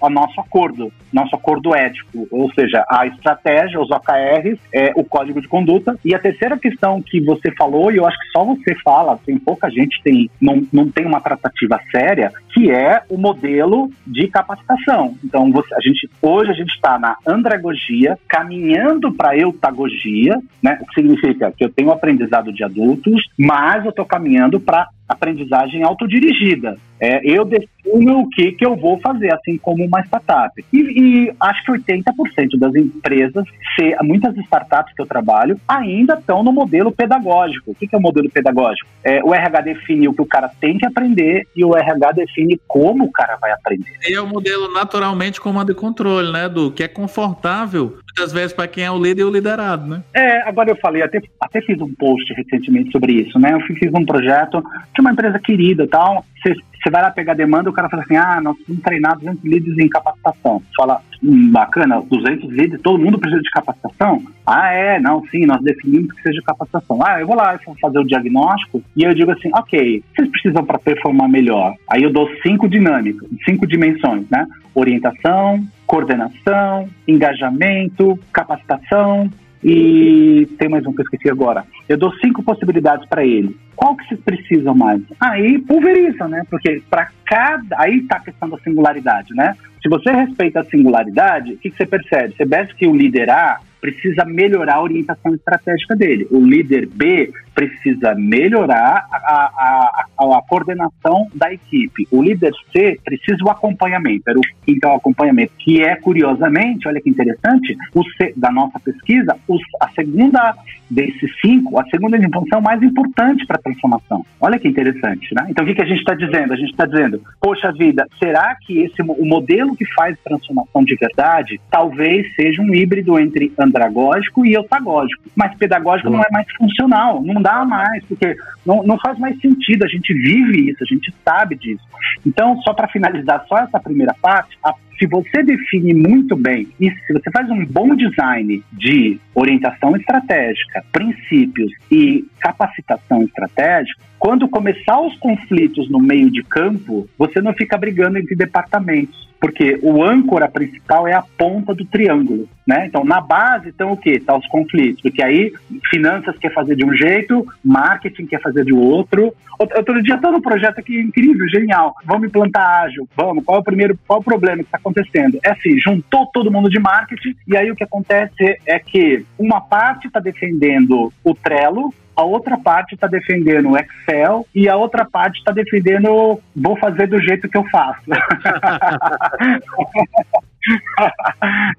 o 0.00 0.10
nosso 0.10 0.40
acordo, 0.40 0.92
nosso 1.12 1.36
acordo 1.36 1.74
ético, 1.74 2.26
ou 2.30 2.52
seja, 2.52 2.84
a 2.90 3.06
estratégia, 3.06 3.80
os 3.80 3.90
OKRs, 3.90 4.58
é, 4.74 4.92
o 4.96 5.04
código 5.04 5.40
de 5.40 5.46
conduta. 5.46 5.96
E 6.04 6.14
a 6.14 6.18
terceira 6.18 6.58
questão 6.58 7.00
que 7.00 7.20
você 7.20 7.52
falou, 7.52 7.92
e 7.92 7.96
eu 7.96 8.06
acho 8.06 8.18
que 8.18 8.30
só 8.32 8.44
você 8.44 8.74
fala, 8.82 9.20
tem 9.24 9.38
pouca 9.38 9.70
gente 9.70 10.02
tem, 10.02 10.28
não, 10.40 10.66
não 10.72 10.90
tem 10.90 11.06
uma 11.06 11.20
tratativa 11.20 11.61
séria, 11.90 12.32
que 12.52 12.70
é 12.70 13.02
o 13.08 13.16
modelo 13.16 13.90
de 14.06 14.28
capacitação. 14.28 15.16
Então, 15.24 15.50
você, 15.50 15.74
a 15.74 15.80
gente, 15.80 16.08
hoje 16.20 16.50
a 16.50 16.54
gente 16.54 16.72
está 16.74 16.98
na 16.98 17.16
andragogia, 17.26 18.18
caminhando 18.28 19.12
para 19.12 19.30
a 19.30 19.36
eutagogia, 19.36 20.38
né? 20.62 20.78
o 20.80 20.86
que 20.86 20.94
significa 20.94 21.52
que 21.52 21.64
eu 21.64 21.70
tenho 21.70 21.90
aprendizado 21.90 22.52
de 22.52 22.64
adultos, 22.64 23.22
mas 23.38 23.84
eu 23.84 23.90
estou 23.90 24.04
caminhando 24.04 24.60
para 24.60 24.88
aprendizagem 25.12 25.82
autodirigida. 25.82 26.76
É, 27.00 27.20
eu 27.24 27.44
defino 27.44 28.20
o 28.20 28.30
que, 28.30 28.52
que 28.52 28.64
eu 28.64 28.76
vou 28.76 28.96
fazer, 29.00 29.34
assim 29.34 29.58
como 29.58 29.84
uma 29.84 30.00
startup. 30.02 30.64
E, 30.72 30.78
e 30.78 31.34
acho 31.40 31.64
que 31.64 31.72
80% 31.72 32.56
das 32.56 32.74
empresas, 32.76 33.44
se, 33.74 33.96
muitas 34.04 34.36
startups 34.36 34.94
que 34.94 35.02
eu 35.02 35.06
trabalho, 35.06 35.58
ainda 35.66 36.14
estão 36.14 36.44
no 36.44 36.52
modelo 36.52 36.92
pedagógico. 36.92 37.72
O 37.72 37.74
que, 37.74 37.88
que 37.88 37.96
é 37.96 37.98
o 37.98 38.02
modelo 38.02 38.30
pedagógico? 38.30 38.88
É, 39.02 39.20
o 39.24 39.34
RH 39.34 39.62
define 39.62 40.06
o 40.06 40.14
que 40.14 40.22
o 40.22 40.26
cara 40.26 40.48
tem 40.60 40.78
que 40.78 40.86
aprender 40.86 41.48
e 41.56 41.64
o 41.64 41.76
RH 41.76 42.12
define 42.12 42.60
como 42.68 43.06
o 43.06 43.10
cara 43.10 43.36
vai 43.40 43.50
aprender. 43.50 43.98
E 44.08 44.14
é 44.14 44.20
o 44.20 44.26
modelo 44.28 44.72
naturalmente 44.72 45.40
comando 45.40 45.72
e 45.72 45.74
controle, 45.74 46.30
né, 46.30 46.48
do 46.48 46.70
que 46.70 46.84
é 46.84 46.88
confortável. 46.88 47.98
Muitas 48.16 48.32
vezes 48.32 48.52
para 48.52 48.68
quem 48.68 48.84
é 48.84 48.90
o 48.90 49.02
líder 49.02 49.22
e 49.22 49.24
o 49.24 49.30
liderado, 49.30 49.86
né? 49.86 50.02
É, 50.14 50.48
agora 50.48 50.70
eu 50.70 50.76
falei, 50.76 51.02
até, 51.02 51.20
até 51.40 51.60
fiz 51.62 51.80
um 51.80 51.92
post 51.94 52.32
recentemente 52.34 52.92
sobre 52.92 53.12
isso, 53.14 53.38
né? 53.38 53.54
Eu 53.54 53.60
fiz 53.60 53.92
um 53.94 54.04
projeto 54.04 54.62
de 54.94 55.00
uma 55.00 55.12
empresa 55.12 55.38
querida 55.38 55.86
tal. 55.88 56.24
Você 56.44 56.90
vai 56.90 57.00
lá 57.00 57.10
pegar 57.10 57.34
demanda, 57.34 57.70
o 57.70 57.72
cara 57.72 57.88
fala 57.88 58.02
assim: 58.02 58.16
ah, 58.16 58.40
nós 58.40 58.56
vamos 58.66 58.82
treinar 58.82 59.16
200 59.18 59.44
líderes 59.44 59.78
em 59.78 59.88
capacitação. 59.88 60.60
Fala, 60.76 61.00
hum, 61.22 61.50
bacana, 61.50 62.02
200 62.02 62.50
líderes, 62.50 62.82
todo 62.82 63.02
mundo 63.02 63.18
precisa 63.18 63.40
de 63.40 63.50
capacitação? 63.50 64.22
Ah, 64.44 64.72
é, 64.72 64.98
não, 64.98 65.24
sim, 65.28 65.46
nós 65.46 65.62
definimos 65.62 66.12
que 66.12 66.22
seja 66.22 66.42
capacitação. 66.44 66.98
Ah, 67.06 67.20
eu 67.20 67.26
vou 67.26 67.36
lá, 67.36 67.54
eu 67.54 67.60
vou 67.64 67.76
fazer 67.80 67.98
o 68.00 68.04
diagnóstico 68.04 68.82
e 68.96 69.04
eu 69.04 69.14
digo 69.14 69.30
assim: 69.30 69.50
ok, 69.54 70.02
vocês 70.14 70.30
precisam 70.30 70.64
para 70.64 70.78
performar 70.78 71.28
melhor. 71.28 71.74
Aí 71.88 72.02
eu 72.02 72.12
dou 72.12 72.28
cinco 72.42 72.68
dinâmicas, 72.68 73.28
cinco 73.44 73.66
dimensões, 73.66 74.28
né? 74.28 74.46
Orientação, 74.74 75.64
coordenação, 75.92 76.88
engajamento, 77.06 78.18
capacitação, 78.32 79.30
e 79.62 80.48
tem 80.58 80.66
mais 80.66 80.86
um 80.86 80.92
que 80.94 81.02
eu 81.02 81.04
esqueci 81.04 81.28
agora. 81.28 81.66
Eu 81.86 81.98
dou 81.98 82.10
cinco 82.14 82.42
possibilidades 82.42 83.06
para 83.06 83.26
ele. 83.26 83.54
Qual 83.76 83.94
que 83.94 84.08
vocês 84.08 84.20
precisam 84.20 84.74
mais? 84.74 85.02
Aí 85.20 85.58
pulveriza, 85.58 86.26
né? 86.28 86.44
Porque 86.48 86.82
para 86.88 87.10
cada. 87.26 87.76
Aí 87.78 87.98
está 87.98 88.16
a 88.16 88.20
questão 88.20 88.48
da 88.48 88.56
singularidade, 88.60 89.34
né? 89.34 89.54
Se 89.82 89.88
você 89.90 90.10
respeita 90.10 90.60
a 90.60 90.64
singularidade, 90.64 91.52
o 91.52 91.58
que, 91.58 91.70
que 91.70 91.76
você 91.76 91.84
percebe? 91.84 92.34
Você 92.36 92.46
percebe 92.46 92.74
que 92.74 92.88
o 92.88 92.96
líder 92.96 93.28
A 93.28 93.60
precisa 93.78 94.24
melhorar 94.24 94.76
a 94.76 94.82
orientação 94.82 95.34
estratégica 95.34 95.94
dele. 95.94 96.26
O 96.30 96.40
líder 96.40 96.86
B 96.86 97.30
precisa 97.54 98.14
melhorar 98.14 99.06
a, 99.10 99.16
a, 99.16 100.06
a, 100.18 100.38
a 100.38 100.42
coordenação 100.48 101.28
da 101.34 101.52
equipe. 101.52 102.06
O 102.10 102.22
líder 102.22 102.52
C 102.72 102.98
precisa 103.04 103.44
o 103.44 103.50
acompanhamento. 103.50 104.28
Era 104.28 104.38
o 104.38 104.42
quinto 104.64 104.86
é 104.86 104.90
o 104.90 104.96
acompanhamento, 104.96 105.52
que 105.58 105.82
é, 105.82 105.96
curiosamente, 105.96 106.88
olha 106.88 107.00
que 107.00 107.10
interessante, 107.10 107.76
o 107.94 108.02
C, 108.16 108.32
da 108.36 108.50
nossa 108.50 108.78
pesquisa, 108.80 109.36
os, 109.48 109.60
a 109.80 109.88
segunda 109.90 110.54
desses 110.90 111.30
cinco, 111.40 111.80
a 111.80 111.84
segunda 111.86 112.18
dimensão 112.18 112.60
mais 112.60 112.82
importante 112.82 113.46
para 113.46 113.56
a 113.56 113.62
transformação. 113.62 114.24
Olha 114.40 114.58
que 114.58 114.68
interessante, 114.68 115.34
né? 115.34 115.46
Então, 115.48 115.64
o 115.64 115.68
que, 115.68 115.74
que 115.74 115.82
a 115.82 115.86
gente 115.86 116.00
está 116.00 116.14
dizendo? 116.14 116.52
A 116.52 116.56
gente 116.56 116.70
está 116.70 116.84
dizendo, 116.84 117.20
poxa 117.40 117.72
vida, 117.72 118.06
será 118.18 118.54
que 118.56 118.80
esse 118.80 119.00
o 119.02 119.24
modelo 119.24 119.74
que 119.74 119.86
faz 119.94 120.16
transformação 120.22 120.84
de 120.84 120.94
verdade 120.96 121.60
talvez 121.70 122.32
seja 122.34 122.60
um 122.62 122.74
híbrido 122.74 123.18
entre 123.18 123.52
andragógico 123.58 124.44
e 124.44 124.52
eutagógico, 124.52 125.22
mas 125.34 125.54
pedagógico 125.56 126.10
não 126.10 126.20
é 126.20 126.28
mais 126.30 126.46
funcional, 126.56 127.22
não 127.22 127.41
dá 127.42 127.64
mais, 127.64 128.04
porque 128.04 128.36
não, 128.64 128.82
não 128.82 128.98
faz 128.98 129.18
mais 129.18 129.38
sentido, 129.40 129.84
a 129.84 129.88
gente 129.88 130.14
vive 130.14 130.70
isso, 130.70 130.82
a 130.82 130.86
gente 130.86 131.12
sabe 131.24 131.56
disso. 131.56 131.84
Então, 132.24 132.60
só 132.62 132.72
para 132.72 132.88
finalizar 132.88 133.44
só 133.48 133.58
essa 133.58 133.80
primeira 133.80 134.14
parte, 134.20 134.56
a 134.64 134.72
se 134.98 135.06
você 135.06 135.42
define 135.42 135.94
muito 135.94 136.36
bem 136.36 136.68
e 136.80 136.90
se 136.90 137.12
você 137.12 137.30
faz 137.30 137.48
um 137.50 137.64
bom 137.64 137.94
design 137.94 138.62
de 138.72 139.18
orientação 139.34 139.96
estratégica, 139.96 140.84
princípios 140.92 141.72
e 141.90 142.24
capacitação 142.40 143.22
estratégica, 143.22 144.00
quando 144.22 144.48
começar 144.48 145.00
os 145.00 145.16
conflitos 145.18 145.90
no 145.90 145.98
meio 145.98 146.30
de 146.30 146.44
campo, 146.44 147.08
você 147.18 147.40
não 147.40 147.52
fica 147.52 147.76
brigando 147.76 148.18
entre 148.18 148.36
departamentos, 148.36 149.28
porque 149.40 149.80
o 149.82 150.04
âncora 150.04 150.48
principal 150.48 151.08
é 151.08 151.12
a 151.12 151.24
ponta 151.36 151.74
do 151.74 151.84
triângulo, 151.84 152.48
né? 152.64 152.86
Então, 152.86 153.04
na 153.04 153.20
base 153.20 153.70
estão 153.70 153.90
o 153.90 153.96
quê? 153.96 154.20
Tá 154.20 154.36
os 154.36 154.46
conflitos, 154.46 155.02
porque 155.02 155.20
aí 155.20 155.52
finanças 155.90 156.38
quer 156.38 156.54
fazer 156.54 156.76
de 156.76 156.84
um 156.84 156.94
jeito, 156.94 157.44
marketing 157.64 158.26
quer 158.26 158.40
fazer 158.40 158.64
de 158.64 158.72
outro. 158.72 159.34
Outro 159.58 160.00
dia 160.00 160.14
estou 160.14 160.30
num 160.30 160.40
projeto 160.40 160.78
aqui 160.78 161.00
incrível, 161.00 161.48
genial. 161.48 161.92
Vamos 162.04 162.28
implantar 162.28 162.84
ágil, 162.84 163.08
vamos. 163.16 163.44
Qual 163.44 163.58
é 163.58 163.60
o 163.60 163.64
primeiro, 163.64 163.98
qual 164.06 164.18
é 164.18 164.20
o 164.20 164.24
problema 164.24 164.58
que 164.58 164.62
está 164.62 164.78
acontecendo? 164.82 165.38
É 165.44 165.50
assim, 165.50 165.78
juntou 165.78 166.26
todo 166.26 166.50
mundo 166.50 166.68
de 166.68 166.78
marketing 166.78 167.34
e 167.46 167.56
aí 167.56 167.70
o 167.70 167.76
que 167.76 167.84
acontece 167.84 168.58
é 168.66 168.78
que 168.78 169.24
uma 169.38 169.60
parte 169.60 170.06
está 170.06 170.20
defendendo 170.20 171.12
o 171.24 171.34
Trello, 171.34 171.92
a 172.14 172.22
outra 172.22 172.58
parte 172.58 172.94
está 172.94 173.06
defendendo 173.06 173.70
o 173.70 173.76
Excel 173.76 174.46
e 174.54 174.68
a 174.68 174.76
outra 174.76 175.04
parte 175.04 175.38
está 175.38 175.50
defendendo 175.50 176.38
vou 176.54 176.76
fazer 176.76 177.06
do 177.06 177.20
jeito 177.20 177.48
que 177.48 177.56
eu 177.56 177.64
faço. 177.70 178.02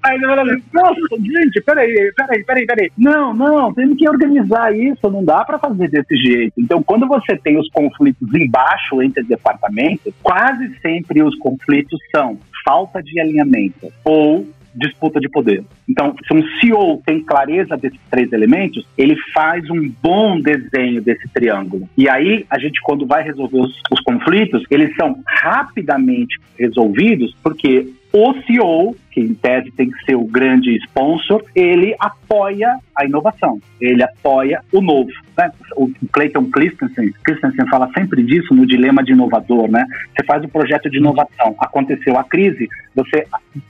Aí 0.02 0.16
ele 0.16 0.26
assim, 0.26 0.62
nossa, 0.72 1.00
gente, 1.18 1.60
peraí, 1.62 2.12
peraí, 2.14 2.44
peraí, 2.44 2.66
peraí. 2.66 2.92
Não, 2.98 3.32
não, 3.32 3.72
temos 3.72 3.96
que 3.96 4.08
organizar 4.08 4.76
isso, 4.76 5.10
não 5.10 5.24
dá 5.24 5.44
para 5.44 5.58
fazer 5.58 5.88
desse 5.88 6.14
jeito. 6.16 6.52
Então, 6.58 6.82
quando 6.82 7.06
você 7.06 7.36
tem 7.36 7.58
os 7.58 7.68
conflitos 7.70 8.28
embaixo 8.34 9.02
entre 9.02 9.22
departamentos, 9.24 10.12
quase 10.22 10.74
sempre 10.80 11.22
os 11.22 11.36
conflitos 11.38 11.98
são 12.14 12.38
falta 12.64 13.02
de 13.02 13.20
alinhamento 13.20 13.92
ou 14.04 14.46
disputa 14.74 15.20
de 15.20 15.28
poder. 15.28 15.64
Então, 15.88 16.14
se 16.26 16.34
um 16.34 16.42
CEO 16.58 17.00
tem 17.06 17.22
clareza 17.22 17.76
desses 17.76 18.00
três 18.10 18.32
elementos, 18.32 18.84
ele 18.98 19.14
faz 19.32 19.68
um 19.70 19.88
bom 20.02 20.40
desenho 20.40 21.00
desse 21.00 21.28
triângulo. 21.28 21.88
E 21.96 22.08
aí, 22.08 22.44
a 22.50 22.58
gente, 22.58 22.80
quando 22.82 23.06
vai 23.06 23.22
resolver 23.22 23.60
os, 23.60 23.80
os 23.90 24.00
conflitos, 24.00 24.64
eles 24.70 24.94
são 24.96 25.16
rapidamente 25.26 26.40
resolvidos, 26.58 27.36
porque 27.42 27.88
o 28.12 28.34
CEO, 28.42 28.96
que 29.14 29.20
em 29.20 29.32
tese 29.32 29.70
tem 29.70 29.88
que 29.88 30.04
ser 30.04 30.16
o 30.16 30.24
grande 30.24 30.76
sponsor, 30.88 31.42
ele 31.54 31.94
apoia 32.00 32.76
a 32.96 33.04
inovação, 33.04 33.60
ele 33.80 34.02
apoia 34.02 34.60
o 34.72 34.80
novo. 34.80 35.10
Né? 35.38 35.52
O 35.76 35.88
Clayton 36.12 36.46
Christensen, 36.50 37.12
Christensen 37.24 37.66
fala 37.68 37.88
sempre 37.96 38.24
disso 38.24 38.52
no 38.52 38.66
dilema 38.66 39.04
de 39.04 39.12
inovador, 39.12 39.70
né? 39.70 39.84
Você 40.10 40.24
faz 40.26 40.44
um 40.44 40.48
projeto 40.48 40.90
de 40.90 40.98
inovação, 40.98 41.54
aconteceu 41.58 42.18
a 42.18 42.24
crise, 42.24 42.68
você 42.94 43.26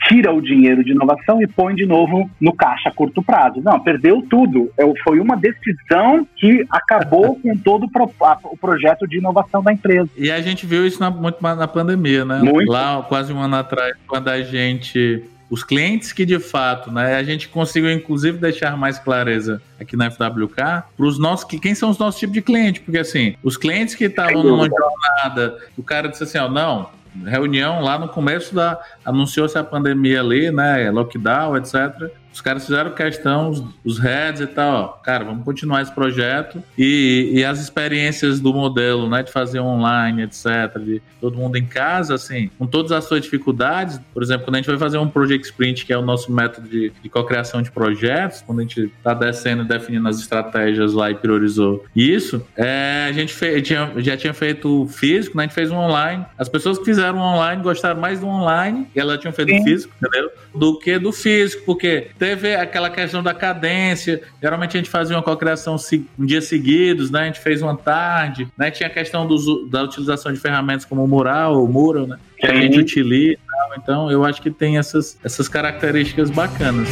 tira 0.09 0.33
o 0.33 0.41
dinheiro 0.41 0.83
de 0.83 0.93
inovação 0.93 1.41
e 1.43 1.47
põe 1.47 1.75
de 1.75 1.87
novo 1.87 2.29
no 2.41 2.55
caixa 2.55 2.89
a 2.89 2.93
curto 2.93 3.23
prazo. 3.23 3.61
Não, 3.63 3.81
perdeu 3.81 4.23
tudo. 4.29 4.71
Foi 5.03 5.19
uma 5.21 5.37
decisão 5.37 6.27
que 6.37 6.65
acabou 6.71 7.37
com 7.41 7.57
todo 7.57 7.87
o 7.87 8.57
projeto 8.57 9.07
de 9.07 9.19
inovação 9.19 9.63
da 9.63 9.73
empresa. 9.73 10.09
E 10.17 10.31
a 10.31 10.41
gente 10.41 10.67
viu 10.67 10.87
isso 10.87 11.01
na, 11.01 11.11
muito 11.11 11.43
na 11.43 11.69
pandemia, 11.69 12.25
né? 12.25 12.39
Muito. 12.39 12.71
Lá, 12.71 13.03
quase 13.03 13.33
um 13.33 13.41
ano 13.41 13.57
atrás, 13.57 13.95
quando 14.07 14.29
a 14.29 14.43
gente 14.43 15.25
os 15.55 15.63
clientes 15.63 16.13
que 16.13 16.27
de 16.27 16.41
fato, 16.41 16.91
né, 16.91 17.15
a 17.15 17.23
gente 17.23 17.49
conseguiu 17.49 17.93
inclusive 17.93 18.39
deixar 18.39 18.77
mais 18.77 18.99
clareza 18.99 19.63
aqui 19.81 19.97
na 19.97 20.11
FWK 20.11 20.57
para 20.97 21.07
os 21.07 21.17
nossos 21.17 21.45
quem 21.61 21.77
são 21.77 21.91
os 21.91 21.99
nossos 21.99 22.19
tipos 22.19 22.35
de 22.35 22.43
cliente, 22.43 22.81
porque 22.81 22.99
assim, 22.99 23.37
os 23.41 23.57
clientes 23.57 23.95
que 23.95 24.07
estavam 24.07 24.43
numa 24.43 24.69
jornada, 24.69 25.57
o 25.79 25.83
cara 25.85 26.09
disse 26.09 26.25
assim, 26.25 26.39
ó, 26.39 26.49
não, 26.49 26.91
reunião 27.25 27.81
lá 27.81 27.97
no 27.97 28.09
começo 28.09 28.53
da 28.53 28.81
anunciou-se 29.05 29.57
a 29.57 29.63
pandemia 29.63 30.21
ali, 30.21 30.51
né, 30.51 30.91
lockdown, 30.91 31.57
etc. 31.57 32.11
Os 32.35 32.41
caras 32.41 32.67
fizeram 32.67 32.91
questão, 32.91 33.49
os, 33.49 33.63
os 33.85 33.99
heads 34.01 34.41
e 34.41 34.47
tal, 34.49 34.75
ó, 34.75 34.89
cara, 34.89 35.25
vamos 35.25 35.45
continuar 35.45 35.83
esse 35.83 35.93
projeto 35.93 36.61
e, 36.77 37.31
e 37.33 37.45
as 37.45 37.61
experiências 37.61 38.41
do 38.41 38.53
modelo, 38.53 39.09
né, 39.09 39.23
de 39.23 39.31
fazer 39.31 39.61
online, 39.61 40.25
etc, 40.25 40.77
de 40.81 41.01
todo 41.21 41.37
mundo 41.37 41.57
em 41.57 41.65
casa, 41.65 42.15
assim, 42.17 42.51
com 42.59 42.67
todas 42.67 42.91
as 42.91 43.05
suas 43.05 43.23
dificuldades, 43.23 44.01
por 44.13 44.21
exemplo, 44.21 44.45
quando 44.45 44.57
a 44.57 44.59
gente 44.59 44.67
vai 44.67 44.77
fazer 44.77 44.99
um 44.99 45.09
Project 45.09 45.47
Sprint, 45.47 45.87
que 45.87 45.93
é 45.93 45.97
o 45.97 46.03
nosso 46.03 46.33
método 46.33 46.69
de, 46.69 46.93
de 47.01 47.09
co-criação 47.09 47.63
de 47.63 47.71
projetos, 47.71 48.43
quando 48.43 48.59
a 48.59 48.63
gente 48.63 48.93
tá 49.03 49.15
descendo 49.15 49.63
e 49.63 49.69
definindo 49.69 50.09
as 50.09 50.19
estratégias 50.19 50.93
lá 50.93 51.13
e 51.13 51.15
priorizou 51.15 51.85
isso, 51.95 52.45
é, 52.57 53.07
a 53.09 53.13
gente 53.13 53.33
fez, 53.33 53.63
tinha, 53.63 53.93
já 53.99 54.17
tinha 54.17 54.35
feito 54.35 54.89
físico, 54.89 55.37
né, 55.37 55.45
a 55.45 55.47
gente 55.47 55.55
fez 55.55 55.71
um 55.71 55.77
online, 55.77 56.27
as 56.37 56.49
pessoas 56.49 56.79
que 56.79 56.85
fizeram 56.85 57.17
online 57.19 57.63
gostaram 57.63 58.01
mais 58.01 58.19
do 58.19 58.27
online, 58.27 58.89
e 58.93 58.99
elas 58.99 59.21
tinham 59.21 59.33
feito 59.33 59.53
Sim. 59.53 59.63
físico, 59.63 59.95
entendeu? 60.03 60.31
Do 60.53 60.81
que 60.81 60.99
do 60.99 61.13
físico, 61.13 61.63
porque 61.65 62.09
Teve 62.25 62.55
aquela 62.55 62.89
questão 62.89 63.23
da 63.23 63.35
cadência. 63.35 64.23
Geralmente 64.41 64.79
a 64.79 64.81
gente 64.81 64.89
fazia 64.89 65.15
uma 65.15 65.23
cocriação 65.23 65.77
um 66.19 66.25
dia 66.25 66.41
seguidos, 66.41 67.11
né? 67.11 67.21
A 67.21 67.25
gente 67.27 67.39
fez 67.39 67.61
uma 67.61 67.77
tarde, 67.77 68.49
né? 68.57 68.71
Tinha 68.71 68.87
a 68.87 68.91
questão 68.91 69.27
do, 69.27 69.67
da 69.67 69.83
utilização 69.83 70.33
de 70.33 70.41
ferramentas 70.41 70.87
como 70.87 71.05
o 71.05 71.07
Mural, 71.07 71.63
o 71.63 71.69
Mural, 71.69 72.07
né? 72.07 72.17
Que 72.39 72.47
a 72.47 72.55
gente 72.55 72.81
utiliza. 72.81 73.37
Então, 73.77 74.11
eu 74.11 74.25
acho 74.25 74.41
que 74.41 74.51
tem 74.51 74.79
essas, 74.79 75.19
essas 75.23 75.49
características 75.49 76.31
bacanas. 76.31 76.89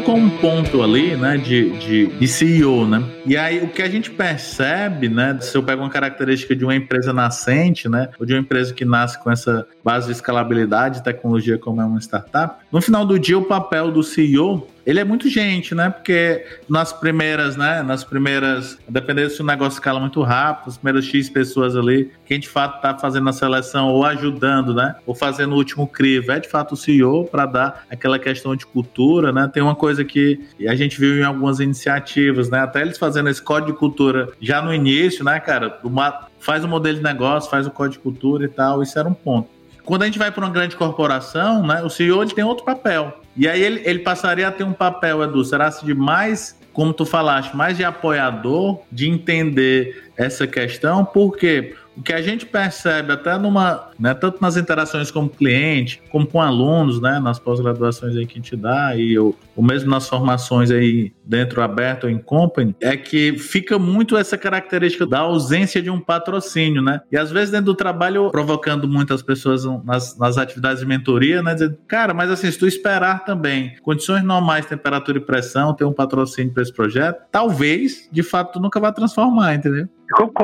Colocou 0.00 0.16
um 0.16 0.30
ponto 0.30 0.82
ali, 0.82 1.14
né, 1.16 1.36
de, 1.36 1.70
de, 1.78 2.06
de, 2.06 2.28
CEO, 2.28 2.86
né? 2.86 3.02
E 3.26 3.36
aí 3.36 3.62
o 3.62 3.68
que 3.68 3.82
a 3.82 3.88
gente 3.88 4.10
percebe, 4.10 5.08
né, 5.08 5.36
se 5.40 5.56
eu 5.56 5.62
pego 5.62 5.82
uma 5.82 5.90
característica 5.90 6.56
de 6.56 6.64
uma 6.64 6.74
empresa 6.74 7.12
nascente, 7.12 7.88
né, 7.88 8.08
ou 8.18 8.24
de 8.24 8.32
uma 8.32 8.40
empresa 8.40 8.72
que 8.72 8.84
nasce 8.84 9.22
com 9.22 9.30
essa 9.30 9.66
base 9.84 10.06
de 10.06 10.12
escalabilidade, 10.12 11.02
tecnologia 11.02 11.58
como 11.58 11.80
é 11.80 11.84
uma 11.84 12.00
startup, 12.00 12.64
no 12.72 12.80
final 12.80 13.04
do 13.04 13.18
dia 13.18 13.38
o 13.38 13.44
papel 13.44 13.90
do 13.90 14.02
CEO 14.02 14.66
ele 14.90 14.98
é 14.98 15.04
muito 15.04 15.28
gente, 15.28 15.72
né? 15.72 15.88
Porque 15.88 16.44
nas 16.68 16.92
primeiras, 16.92 17.56
né? 17.56 17.80
Nas 17.80 18.02
primeiras, 18.02 18.76
dependendo 18.88 19.30
se 19.30 19.40
o 19.40 19.44
negócio 19.44 19.76
escala 19.76 20.00
muito 20.00 20.20
rápido, 20.20 20.70
as 20.70 20.78
primeiras 20.78 21.04
X 21.04 21.30
pessoas 21.30 21.76
ali, 21.76 22.10
quem 22.26 22.40
de 22.40 22.48
fato 22.48 22.82
tá 22.82 22.98
fazendo 22.98 23.28
a 23.28 23.32
seleção 23.32 23.88
ou 23.88 24.04
ajudando, 24.04 24.74
né? 24.74 24.96
Ou 25.06 25.14
fazendo 25.14 25.52
o 25.52 25.56
último 25.56 25.86
crivo, 25.86 26.32
é 26.32 26.40
de 26.40 26.48
fato 26.48 26.72
o 26.72 26.76
CEO 26.76 27.24
para 27.24 27.46
dar 27.46 27.84
aquela 27.88 28.18
questão 28.18 28.56
de 28.56 28.66
cultura, 28.66 29.30
né? 29.30 29.48
Tem 29.52 29.62
uma 29.62 29.76
coisa 29.76 30.04
que 30.04 30.40
a 30.66 30.74
gente 30.74 30.98
viu 30.98 31.20
em 31.20 31.22
algumas 31.22 31.60
iniciativas, 31.60 32.50
né? 32.50 32.58
Até 32.58 32.82
eles 32.82 32.98
fazendo 32.98 33.28
esse 33.28 33.40
código 33.40 33.70
de 33.70 33.78
cultura 33.78 34.30
já 34.40 34.60
no 34.60 34.74
início, 34.74 35.24
né, 35.24 35.38
cara? 35.38 35.78
Uma, 35.84 36.26
faz 36.40 36.64
o 36.64 36.68
modelo 36.68 36.96
de 36.96 37.04
negócio, 37.04 37.48
faz 37.48 37.64
o 37.64 37.70
código 37.70 37.98
de 37.98 38.00
cultura 38.00 38.44
e 38.44 38.48
tal, 38.48 38.82
isso 38.82 38.98
era 38.98 39.08
um 39.08 39.14
ponto. 39.14 39.48
Quando 39.84 40.02
a 40.02 40.06
gente 40.06 40.18
vai 40.18 40.30
para 40.32 40.44
uma 40.44 40.52
grande 40.52 40.74
corporação, 40.74 41.66
né, 41.66 41.80
o 41.82 41.88
CEO 41.88 42.22
ele 42.22 42.32
tem 42.32 42.44
outro 42.44 42.64
papel. 42.64 43.19
E 43.36 43.48
aí 43.48 43.62
ele, 43.62 43.82
ele 43.84 43.98
passaria 44.00 44.48
a 44.48 44.52
ter 44.52 44.64
um 44.64 44.72
papel, 44.72 45.22
Edu, 45.22 45.44
será 45.44 45.70
se 45.70 45.84
de 45.84 45.94
mais, 45.94 46.58
como 46.72 46.92
tu 46.92 47.04
falaste, 47.04 47.56
mais 47.56 47.76
de 47.76 47.84
apoiador, 47.84 48.80
de 48.90 49.08
entender 49.08 50.10
essa 50.16 50.46
questão, 50.46 51.04
porque 51.04 51.74
o 51.96 52.02
que 52.02 52.12
a 52.12 52.22
gente 52.22 52.46
percebe 52.46 53.12
até 53.12 53.36
numa, 53.36 53.90
né, 53.98 54.14
tanto 54.14 54.40
nas 54.40 54.56
interações 54.56 55.10
com 55.10 55.24
o 55.24 55.28
cliente, 55.28 56.02
como 56.10 56.26
com 56.26 56.40
alunos, 56.40 57.00
né, 57.00 57.18
nas 57.18 57.38
pós-graduações 57.38 58.16
aí 58.16 58.26
que 58.26 58.34
a 58.34 58.36
gente 58.36 58.56
dá 58.56 58.96
e 58.96 59.18
o, 59.18 59.34
mesmo 59.58 59.90
nas 59.90 60.08
formações 60.08 60.70
aí 60.70 61.12
dentro 61.24 61.62
aberto 61.62 62.08
em 62.08 62.18
company, 62.18 62.74
é 62.80 62.96
que 62.96 63.36
fica 63.38 63.78
muito 63.78 64.16
essa 64.16 64.38
característica 64.38 65.06
da 65.06 65.20
ausência 65.20 65.82
de 65.82 65.90
um 65.90 66.00
patrocínio, 66.00 66.82
né? 66.82 67.02
E 67.12 67.16
às 67.16 67.30
vezes 67.30 67.50
dentro 67.50 67.66
do 67.66 67.74
trabalho 67.74 68.30
provocando 68.30 68.88
muitas 68.88 69.22
pessoas 69.22 69.64
nas, 69.84 70.16
nas 70.18 70.38
atividades 70.38 70.80
de 70.80 70.86
mentoria, 70.86 71.42
né, 71.42 71.54
dizendo, 71.54 71.76
cara, 71.86 72.14
mas 72.14 72.30
assim, 72.30 72.50
se 72.50 72.58
tu 72.58 72.66
esperar 72.66 73.24
também 73.24 73.76
condições 73.82 74.22
normais, 74.22 74.66
temperatura 74.66 75.18
e 75.18 75.20
pressão, 75.20 75.74
ter 75.74 75.84
um 75.84 75.92
patrocínio 75.92 76.52
para 76.52 76.62
esse 76.62 76.72
projeto, 76.72 77.22
talvez, 77.30 78.08
de 78.10 78.22
fato, 78.22 78.54
tu 78.54 78.60
nunca 78.60 78.80
vai 78.80 78.92
transformar, 78.92 79.54
entendeu? 79.54 79.88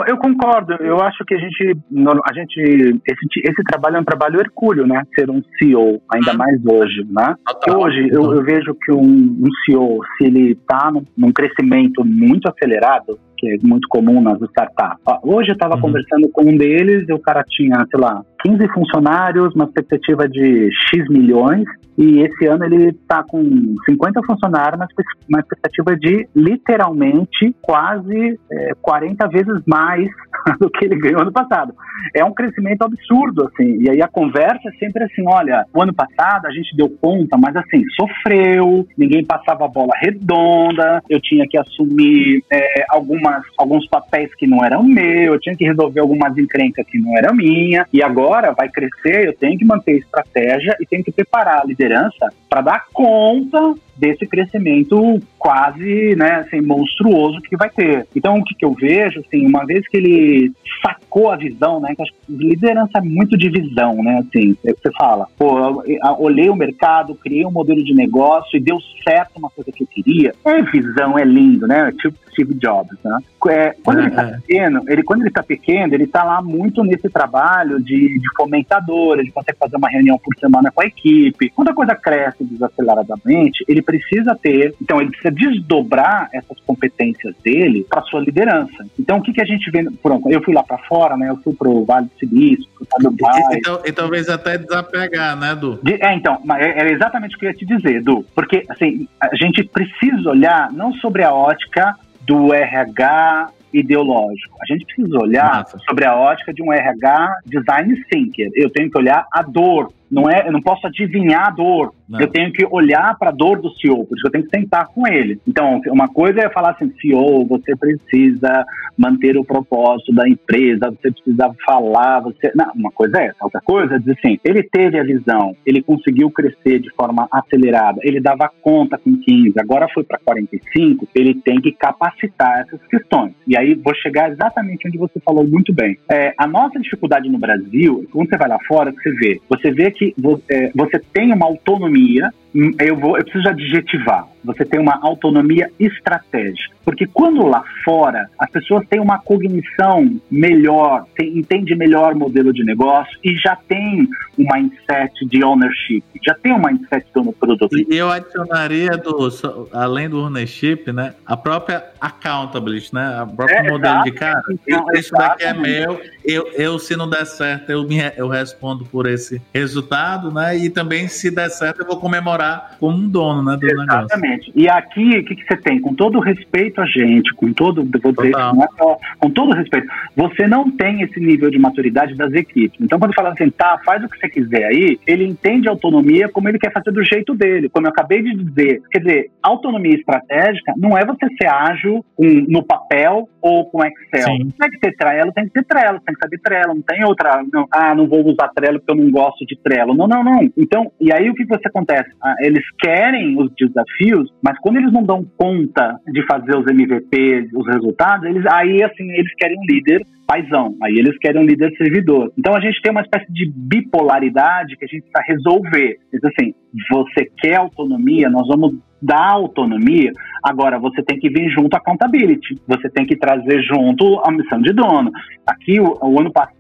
Eu 0.07 0.17
concordo. 0.17 0.75
Eu 0.75 1.01
acho 1.01 1.25
que 1.25 1.35
a 1.35 1.39
gente, 1.39 1.77
a 2.25 2.33
gente 2.33 3.01
esse, 3.07 3.41
esse 3.43 3.63
trabalho 3.65 3.97
é 3.97 4.01
um 4.01 4.05
trabalho 4.05 4.41
hercúleo, 4.41 4.87
né? 4.87 5.03
Ser 5.19 5.29
um 5.31 5.43
CEO, 5.59 6.01
ainda 6.13 6.33
uhum. 6.33 6.39
mais 6.39 6.61
hoje, 6.65 7.05
né? 7.11 7.35
Hoje 7.75 8.09
eu, 8.13 8.33
eu 8.33 8.43
vejo 8.45 8.75
que 8.75 8.93
um, 8.93 9.01
um 9.03 9.49
CEO, 9.65 10.01
se 10.17 10.27
ele 10.27 10.53
está 10.53 10.91
num, 10.93 11.05
num 11.17 11.33
crescimento 11.33 12.05
muito 12.05 12.49
acelerado, 12.49 13.19
que 13.37 13.49
é 13.49 13.57
muito 13.63 13.89
comum 13.89 14.21
nas 14.21 14.41
startups. 14.41 15.01
Hoje 15.23 15.51
eu 15.51 15.55
estava 15.55 15.75
uhum. 15.75 15.81
conversando 15.81 16.29
com 16.33 16.43
um 16.43 16.57
deles 16.57 17.05
e 17.09 17.13
o 17.13 17.19
cara 17.19 17.45
tinha, 17.49 17.85
sei 17.91 18.01
lá, 18.01 18.23
15 18.47 18.69
funcionários, 18.69 19.53
uma 19.57 19.65
expectativa 19.65 20.29
de 20.29 20.71
X 20.89 21.09
milhões, 21.09 21.65
e 21.99 22.21
esse 22.21 22.47
ano 22.47 22.65
ele 22.65 22.91
está 22.91 23.25
com 23.25 23.43
50 23.89 24.21
funcionários, 24.23 24.79
mas 24.79 24.89
uma 25.29 25.41
expectativa 25.41 25.97
de 25.97 26.29
literalmente 26.37 27.57
quase 27.63 28.39
é, 28.53 28.73
40 28.83 29.29
vezes 29.29 29.63
mais 29.67 30.07
do 30.61 30.69
que 30.71 30.85
ele 30.85 30.97
ganhou 30.97 31.23
ano 31.23 31.33
passado. 31.33 31.75
É 32.15 32.23
um 32.23 32.33
crescimento 32.33 32.83
absurdo, 32.83 33.49
assim. 33.49 33.83
E 33.83 33.91
aí 33.91 34.03
a 34.03 34.09
conversa 34.09 34.69
é 34.69 34.73
sempre 34.73 35.05
assim: 35.05 35.25
olha, 35.27 35.65
o 35.75 35.83
ano 35.83 35.95
passado 35.95 36.47
a 36.47 36.51
gente 36.51 36.77
deu 36.77 36.91
conta, 37.01 37.39
mas 37.39 37.57
assim, 37.57 37.83
sofreu, 37.99 38.87
ninguém 38.97 39.25
passava 39.25 39.65
a 39.65 39.69
bola 39.69 39.93
redonda, 39.99 41.03
eu 41.09 41.21
tinha 41.21 41.47
que 41.49 41.59
assumir 41.59 42.45
é, 42.53 42.85
algumas, 42.91 43.43
alguns 43.57 43.89
papéis 43.89 44.35
que 44.35 44.47
não 44.47 44.63
eram 44.63 44.83
meus, 44.83 45.35
eu 45.35 45.41
tinha 45.41 45.57
que 45.57 45.65
resolver 45.65 46.01
algumas 46.01 46.37
encrencas 46.37 46.87
que 46.87 46.99
não 46.99 47.17
eram 47.17 47.35
minha, 47.35 47.87
e 47.93 48.03
agora 48.03 48.36
vai 48.53 48.69
crescer, 48.69 49.27
eu 49.27 49.33
tenho 49.33 49.59
que 49.59 49.65
manter 49.65 49.99
estratégia 49.99 50.77
e 50.81 50.87
tenho 50.87 51.05
que 51.05 51.13
preparar 51.13 51.61
a 51.61 51.65
liderança 51.65 52.29
para 52.49 52.61
dar 52.61 52.87
conta 52.93 53.75
desse 53.99 54.27
crescimento 54.27 55.21
quase, 55.39 56.15
né, 56.17 56.45
assim, 56.47 56.61
monstruoso 56.61 57.41
que 57.41 57.57
vai 57.57 57.71
ter. 57.71 58.07
Então, 58.15 58.37
o 58.37 58.45
que, 58.45 58.55
que 58.55 58.65
eu 58.65 58.73
vejo, 58.73 59.21
assim, 59.21 59.47
uma 59.47 59.65
vez 59.65 59.87
que 59.89 59.97
ele 59.97 60.53
sacou 60.85 61.31
a 61.31 61.37
visão, 61.37 61.81
né, 61.81 61.95
que 61.95 62.03
acho 62.03 62.13
que 62.13 62.33
liderança 62.33 62.99
é 62.99 63.01
muito 63.01 63.37
de 63.37 63.49
visão, 63.49 63.95
né, 64.03 64.19
assim, 64.19 64.57
é 64.65 64.73
que 64.73 64.81
você 64.81 64.91
fala, 64.99 65.27
pô, 65.39 65.85
eu 65.85 65.99
olhei 66.19 66.49
o 66.51 66.57
mercado, 66.57 67.15
criei 67.15 67.45
um 67.47 67.51
modelo 67.51 67.83
de 67.85 67.95
negócio 67.95 68.57
e 68.57 68.61
deu 68.61 68.79
certo 69.07 69.37
uma 69.37 69.51
coisa 69.51 69.71
que 69.73 69.83
eu 69.83 69.87
queria. 69.87 70.35
É 70.45 70.63
visão, 70.63 71.19
é 71.19 71.25
lindo, 71.25 71.67
né, 71.67 71.93
tipo 71.93 72.17
Steve 72.37 72.55
Jobs, 72.55 72.99
né? 73.03 73.19
É, 73.49 73.75
quando 73.83 74.01
ele 74.01 74.09
está 74.09 74.25
é, 74.25 74.29
é. 74.29 74.37
pequeno, 74.39 74.83
ele, 74.89 75.03
quando 75.03 75.21
ele 75.21 75.29
está 75.29 75.43
pequeno, 75.43 75.95
ele 75.95 76.05
está 76.05 76.25
lá 76.25 76.43
muito 76.43 76.83
nesse 76.83 77.09
trabalho 77.09 77.81
de, 77.81 78.19
de 78.19 78.29
fomentador, 78.37 79.19
ele 79.19 79.31
consegue 79.31 79.59
fazer 79.59 79.77
uma 79.77 79.89
reunião 79.89 80.19
por 80.19 80.37
semana 80.37 80.71
com 80.71 80.83
a 80.83 80.87
equipe. 80.87 81.51
Quando 81.51 81.69
a 81.69 81.75
coisa 81.75 81.95
cresce 81.95 82.45
desaceleradamente, 82.45 83.65
ele 83.69 83.83
precisa 83.87 84.35
ter, 84.35 84.75
então 84.83 85.01
ele 85.01 85.11
precisa 85.11 85.33
desdobrar 85.33 86.29
essas 86.33 86.59
competências 86.61 87.35
dele 87.43 87.87
para 87.89 88.03
sua 88.03 88.21
liderança. 88.21 88.85
Então 88.99 89.19
o 89.19 89.23
que, 89.23 89.33
que 89.33 89.41
a 89.41 89.45
gente 89.45 89.71
vê, 89.71 89.87
pronto, 90.03 90.29
eu 90.29 90.43
fui 90.43 90.53
lá 90.53 90.63
para 90.63 90.79
fora, 90.79 91.17
né? 91.17 91.31
Eu 91.31 91.37
fui 91.37 91.55
pro 91.55 91.85
Vale 91.85 92.07
do 92.07 92.19
Silício, 92.19 92.67
pro 92.77 93.11
Dubai. 93.11 93.41
E, 93.53 93.59
então, 93.59 93.81
e 93.85 93.93
talvez 93.93 94.29
até 94.29 94.59
desapegar, 94.59 95.37
né, 95.37 95.55
Du? 95.55 95.81
É, 95.87 96.15
então, 96.15 96.43
era 96.59 96.93
exatamente 96.93 97.37
o 97.37 97.39
que 97.39 97.47
eu 97.47 97.51
ia 97.51 97.57
te 97.57 97.65
dizer, 97.65 98.03
Du, 98.03 98.25
porque 98.35 98.65
assim, 98.69 99.09
a 99.21 99.35
gente 99.37 99.63
precisa 99.65 100.29
olhar 100.29 100.71
não 100.73 100.93
sobre 100.95 101.23
a 101.23 101.33
ótica 101.33 101.95
do 102.27 102.53
RH 102.53 103.51
ideológico. 103.73 104.57
A 104.63 104.73
gente 104.73 104.87
precisa 104.87 105.19
olhar 105.19 105.59
Nossa. 105.59 105.79
sobre 105.87 106.05
a 106.05 106.15
ótica 106.15 106.53
de 106.53 106.63
um 106.63 106.73
RH 106.73 107.35
design 107.47 107.95
thinker. 108.11 108.51
Eu 108.55 108.71
tenho 108.71 108.91
que 108.91 108.99
olhar 108.99 109.27
a 109.33 109.43
dor 109.43 109.93
não 110.11 110.31
é, 110.31 110.47
eu 110.47 110.53
não 110.53 110.61
posso 110.61 110.87
adivinhar 110.87 111.49
a 111.49 111.51
dor. 111.51 111.93
Eu 112.21 112.29
tenho 112.29 112.53
que 112.53 112.65
olhar 112.71 113.17
para 113.19 113.31
a 113.31 113.33
dor 113.33 113.61
do 113.61 113.71
CEO, 113.77 114.07
por 114.07 114.17
isso 114.17 114.27
eu 114.27 114.31
tenho 114.31 114.45
que 114.45 114.57
sentar 114.57 114.87
com 114.87 115.07
ele. 115.07 115.41
Então, 115.47 115.81
uma 115.89 116.09
coisa 116.09 116.41
é 116.41 116.51
falar 116.51 116.71
assim, 116.71 116.93
CEO, 117.01 117.45
você 117.47 117.75
precisa 117.77 118.65
manter 118.97 119.37
o 119.37 119.45
propósito 119.45 120.13
da 120.15 120.29
empresa, 120.29 120.91
você 120.91 121.11
precisa 121.11 121.55
falar, 121.65 122.21
você. 122.21 122.51
Não, 122.55 122.71
uma 122.75 122.91
coisa 122.91 123.21
é 123.21 123.27
essa. 123.27 123.45
Outra 123.45 123.61
coisa 123.61 123.97
é 123.97 123.99
dizer 123.99 124.17
assim, 124.19 124.39
ele 124.45 124.63
teve 124.63 124.99
a 124.99 125.03
visão, 125.03 125.55
ele 125.67 125.83
conseguiu 125.83 126.31
crescer 126.31 126.79
de 126.79 126.91
forma 126.95 127.29
acelerada, 127.31 128.01
ele 128.03 128.21
dava 128.21 128.51
conta 128.63 128.97
com 128.97 129.17
15, 129.19 129.53
agora 129.59 129.87
foi 129.93 130.05
para 130.05 130.19
45, 130.19 131.09
ele 131.15 131.35
tem 131.35 131.61
que 131.61 131.73
capacitar 131.73 132.61
essas 132.61 132.81
questões. 132.87 133.35
E 133.47 133.57
aí 133.57 133.75
vou 133.75 133.95
chegar 133.95 134.31
exatamente 134.31 134.87
onde 134.87 134.99
você 134.99 135.21
falou 135.21 135.47
muito 135.47 135.75
bem. 135.75 135.99
É, 136.11 136.33
a 136.39 136.47
nossa 136.47 136.79
dificuldade 136.79 137.29
no 137.29 137.39
Brasil, 137.39 138.07
quando 138.11 138.29
você 138.29 138.37
vai 138.37 138.49
lá 138.49 138.59
fora, 138.67 138.93
você 138.93 139.11
vê, 139.13 139.41
você 139.49 139.71
vê 139.71 139.91
que 139.91 140.15
é, 140.51 140.71
você 140.75 140.99
tem 141.13 141.33
uma 141.33 141.47
autonomia 141.47 141.96
Hum, 141.97 142.31
eu 142.79 142.97
vou, 142.97 143.19
eu 143.19 143.25
preciso 143.25 143.49
adjetivar. 143.49 144.27
Você 144.45 144.65
tem 144.65 144.81
uma 144.81 144.99
autonomia 145.03 145.71
estratégica, 145.79 146.75
porque 146.85 147.07
quando 147.07 147.45
lá 147.45 147.65
fora 147.85 148.31
as 148.39 148.49
pessoas 148.49 148.87
têm 148.89 149.01
uma 149.01 149.19
cognição 149.19 150.09
melhor, 150.31 151.05
tem, 151.17 151.39
entende 151.39 151.75
melhor 151.75 152.15
o 152.15 152.19
modelo 152.19 152.53
de 152.53 152.65
negócio 152.65 153.19
e 153.25 153.35
já 153.37 153.57
tem 153.57 154.09
um 154.39 154.45
mindset 154.55 155.27
de 155.27 155.43
ownership, 155.43 156.05
já 156.25 156.35
tem 156.35 156.53
um 156.53 156.63
mindset 156.63 157.05
do 157.13 157.33
produto. 157.33 157.77
E 157.77 157.97
eu 157.97 158.09
adicionaria 158.09 158.97
do, 158.97 159.29
além 159.73 160.09
do 160.09 160.21
ownership, 160.21 160.93
né, 160.93 161.15
a 161.27 161.37
própria 161.37 161.85
accountability, 162.01 162.95
né, 162.95 163.19
a 163.21 163.27
própria 163.27 163.59
é, 163.59 163.71
modelo 163.71 164.05
de 164.05 164.13
cara. 164.13 164.43
Então, 164.51 164.87
isso 164.95 165.13
daqui 165.13 165.45
é 165.45 165.53
meu, 165.53 166.01
eu, 166.25 166.47
eu 166.55 166.79
se 166.79 166.95
não 166.95 167.11
der 167.11 167.27
certo 167.27 167.71
eu 167.71 167.83
me, 167.83 167.97
eu 168.17 168.29
respondo 168.29 168.85
por 168.85 169.09
esse 169.09 169.43
resultado, 169.53 170.33
né, 170.33 170.57
e 170.57 170.71
também 170.71 171.09
se 171.09 171.33
der 171.33 171.51
certo 171.51 171.81
eu 171.81 171.87
vou 171.87 171.99
comemorar 171.99 172.46
como 172.79 172.97
um 172.97 173.09
dono 173.09 173.43
né, 173.43 173.57
do 173.57 173.67
Exatamente. 173.67 173.87
negócio. 173.87 174.05
Exatamente. 174.05 174.53
E 174.55 174.69
aqui, 174.69 175.19
o 175.19 175.25
que, 175.25 175.37
que 175.37 175.45
você 175.47 175.57
tem? 175.57 175.81
Com 175.81 175.95
todo 175.95 176.21
respeito 176.21 176.81
a 176.81 176.87
gente, 176.87 177.33
com 177.35 177.53
todo, 177.53 177.85
vou 177.85 178.13
dizer, 178.13 178.31
é 178.31 178.69
só, 178.79 178.99
com 179.19 179.31
todo 179.31 179.55
respeito, 179.55 179.87
você 180.15 180.47
não 180.47 180.71
tem 180.71 181.03
esse 181.03 181.19
nível 181.21 181.51
de 181.51 181.59
maturidade 181.59 182.15
das 182.15 182.33
equipes. 182.33 182.79
Então, 182.81 182.99
quando 182.99 183.15
fala 183.15 183.31
assim, 183.31 183.51
tá, 183.51 183.79
faz 183.85 184.03
o 184.05 184.09
que 184.09 184.19
você 184.19 184.29
quiser 184.29 184.65
aí, 184.65 184.99
ele 185.07 185.27
entende 185.27 185.69
a 185.69 185.73
autonomia 185.73 186.29
como 186.29 186.49
ele 186.49 186.59
quer 186.59 186.73
fazer 186.73 186.91
do 186.91 187.05
jeito 187.05 187.35
dele. 187.35 187.69
Como 187.69 187.87
eu 187.87 187.91
acabei 187.91 188.23
de 188.23 188.35
dizer, 188.35 188.83
quer 188.91 188.99
dizer, 188.99 189.31
autonomia 189.43 189.95
estratégica 189.95 190.73
não 190.77 190.97
é 190.97 191.05
você 191.05 191.27
ser 191.37 191.49
ágil 191.49 192.05
no 192.49 192.63
papel 192.63 193.29
ou 193.47 193.65
com 193.71 193.81
Excel. 193.85 194.25
Sim. 194.25 194.51
Tem 194.59 194.71
que 194.71 194.81
ter 194.81 194.97
Trello, 194.97 195.33
tem 195.33 195.45
que 195.45 195.53
ter 195.53 195.65
Trello, 195.65 196.01
tem 196.05 196.15
que 196.15 196.21
saber 196.21 196.39
Trello, 196.41 196.75
não 196.75 196.83
tem 196.83 197.05
outra, 197.05 197.45
não, 197.53 197.67
ah, 197.71 197.95
não 197.95 198.09
vou 198.09 198.27
usar 198.27 198.49
Trello 198.49 198.81
porque 198.81 198.93
eu 198.93 199.05
não 199.05 199.11
gosto 199.11 199.47
de 199.47 199.57
Trello. 199.63 199.95
Não, 199.95 200.09
não, 200.09 200.25
não. 200.25 200.41
Então, 200.57 200.91
e 201.01 201.13
aí 201.13 201.31
o 201.31 201.35
que 201.35 201.47
você 201.47 201.69
acontece? 201.69 202.11
Ah, 202.21 202.35
eles 202.41 202.65
querem 202.81 203.41
os 203.41 203.53
desafios, 203.55 204.33
mas 204.43 204.59
quando 204.59 204.79
eles 204.79 204.93
não 204.93 205.05
dão 205.05 205.25
conta 205.37 205.97
de 206.13 206.27
fazer 206.27 206.57
os 206.57 206.67
MVPs, 206.67 207.53
os 207.55 207.67
resultados, 207.67 208.27
eles 208.27 208.45
aí 208.47 208.83
assim, 208.83 209.11
eles 209.13 209.33
querem 209.37 209.57
um 209.57 209.73
líder 209.73 210.03
paisão. 210.27 210.75
Aí 210.83 210.95
eles 210.99 211.17
querem 211.19 211.41
um 211.41 211.47
líder 211.47 211.71
servidor. 211.77 212.33
Então 212.37 212.55
a 212.55 212.61
gente 212.61 212.83
tem 212.83 212.91
uma 212.91 213.03
espécie 213.03 213.33
de 213.33 213.51
bipolaridade 213.55 214.77
que 214.77 214.85
a 214.85 214.89
gente 214.89 215.03
precisa 215.03 215.33
resolver. 215.33 215.99
Diz 216.13 216.25
assim, 216.25 216.53
você 216.91 217.31
quer 217.39 217.57
autonomia, 217.57 218.29
nós 218.29 218.47
vamos 218.49 218.75
dá 219.01 219.31
autonomia. 219.31 220.13
Agora, 220.43 220.79
você 220.79 221.03
tem 221.03 221.19
que 221.19 221.29
vir 221.29 221.51
junto 221.51 221.75
a 221.75 221.79
accountability, 221.79 222.61
você 222.67 222.89
tem 222.89 223.05
que 223.05 223.17
trazer 223.17 223.63
junto 223.63 224.21
a 224.25 224.31
missão 224.31 224.61
de 224.61 224.73
dono. 224.73 225.11
Aqui, 225.47 225.81
o, 225.81 225.99
o 226.01 226.21
ano 226.21 226.33
passado, 226.33 226.55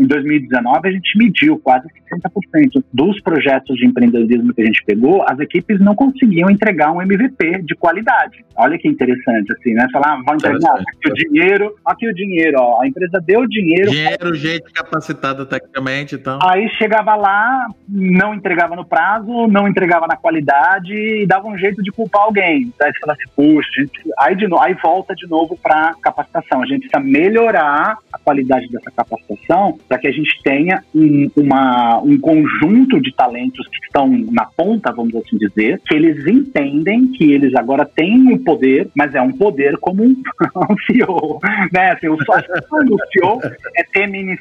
em 0.00 0.06
2019, 0.06 0.88
a 0.88 0.92
gente 0.92 1.18
mediu 1.18 1.58
quase 1.58 1.88
60% 2.14 2.84
dos 2.92 3.20
projetos 3.22 3.76
de 3.76 3.86
empreendedorismo 3.86 4.54
que 4.54 4.62
a 4.62 4.66
gente 4.66 4.84
pegou, 4.84 5.24
as 5.28 5.38
equipes 5.40 5.80
não 5.80 5.94
conseguiam 5.94 6.48
entregar 6.50 6.92
um 6.92 7.02
MVP 7.02 7.62
de 7.62 7.74
qualidade. 7.74 8.44
Olha 8.56 8.78
que 8.78 8.88
interessante, 8.88 9.52
assim, 9.52 9.74
né? 9.74 9.86
Falar, 9.92 10.14
ah, 10.14 10.22
vão 10.24 10.34
entregar 10.36 10.74
aqui 10.74 11.10
o 11.10 11.14
dinheiro, 11.14 11.74
aqui 11.84 12.08
o 12.08 12.14
dinheiro, 12.14 12.56
ó, 12.60 12.82
a 12.82 12.86
empresa 12.86 13.20
deu 13.24 13.46
dinheiro. 13.48 13.90
Dinheiro, 13.90 14.34
gente 14.34 14.72
capacitada 14.72 15.44
tecnicamente, 15.44 16.14
então. 16.14 16.38
Aí 16.42 16.68
chegava 16.78 17.16
lá, 17.16 17.66
não 17.88 18.34
entregava 18.34 18.76
no 18.76 18.84
prazo, 18.84 19.46
não 19.48 19.66
entregava 19.66 20.06
na 20.06 20.16
qualidade 20.16 20.92
e 20.92 21.26
dava 21.26 21.48
um 21.48 21.58
jeito 21.58 21.73
de 21.82 21.90
culpar 21.92 22.22
alguém. 22.22 22.72
Aí 22.80 22.92
você 22.92 22.98
fala 23.00 23.12
assim, 23.12 23.30
puxa, 23.34 23.68
gente, 23.78 24.00
aí, 24.18 24.36
de 24.36 24.46
no, 24.46 24.60
aí 24.60 24.74
volta 24.74 25.14
de 25.14 25.28
novo 25.28 25.58
para 25.62 25.94
capacitação. 26.02 26.62
A 26.62 26.66
gente 26.66 26.88
precisa 26.88 27.00
melhorar 27.00 27.96
a 28.12 28.18
qualidade 28.18 28.68
dessa 28.68 28.90
capacitação 28.90 29.78
para 29.88 29.98
que 29.98 30.08
a 30.08 30.12
gente 30.12 30.40
tenha 30.42 30.82
um, 30.94 31.30
uma, 31.36 31.98
um 32.02 32.18
conjunto 32.18 33.00
de 33.00 33.14
talentos 33.14 33.66
que 33.68 33.86
estão 33.86 34.08
na 34.30 34.44
ponta, 34.44 34.92
vamos 34.92 35.14
assim 35.16 35.36
dizer, 35.36 35.80
que 35.86 35.94
eles 35.94 36.26
entendem 36.26 37.08
que 37.08 37.32
eles 37.32 37.54
agora 37.54 37.84
têm 37.84 38.32
o 38.32 38.38
poder, 38.38 38.88
mas 38.94 39.14
é 39.14 39.22
um 39.22 39.32
poder 39.32 39.76
como 39.78 40.04
um, 40.04 40.10
um 40.70 40.76
CEO. 40.86 41.40
Né? 41.72 41.92
Assim, 41.92 42.08
o, 42.08 42.14
o 42.14 42.98
CEO 43.12 43.40
é 43.76 43.82
ter 43.84 44.06
mini 44.06 44.34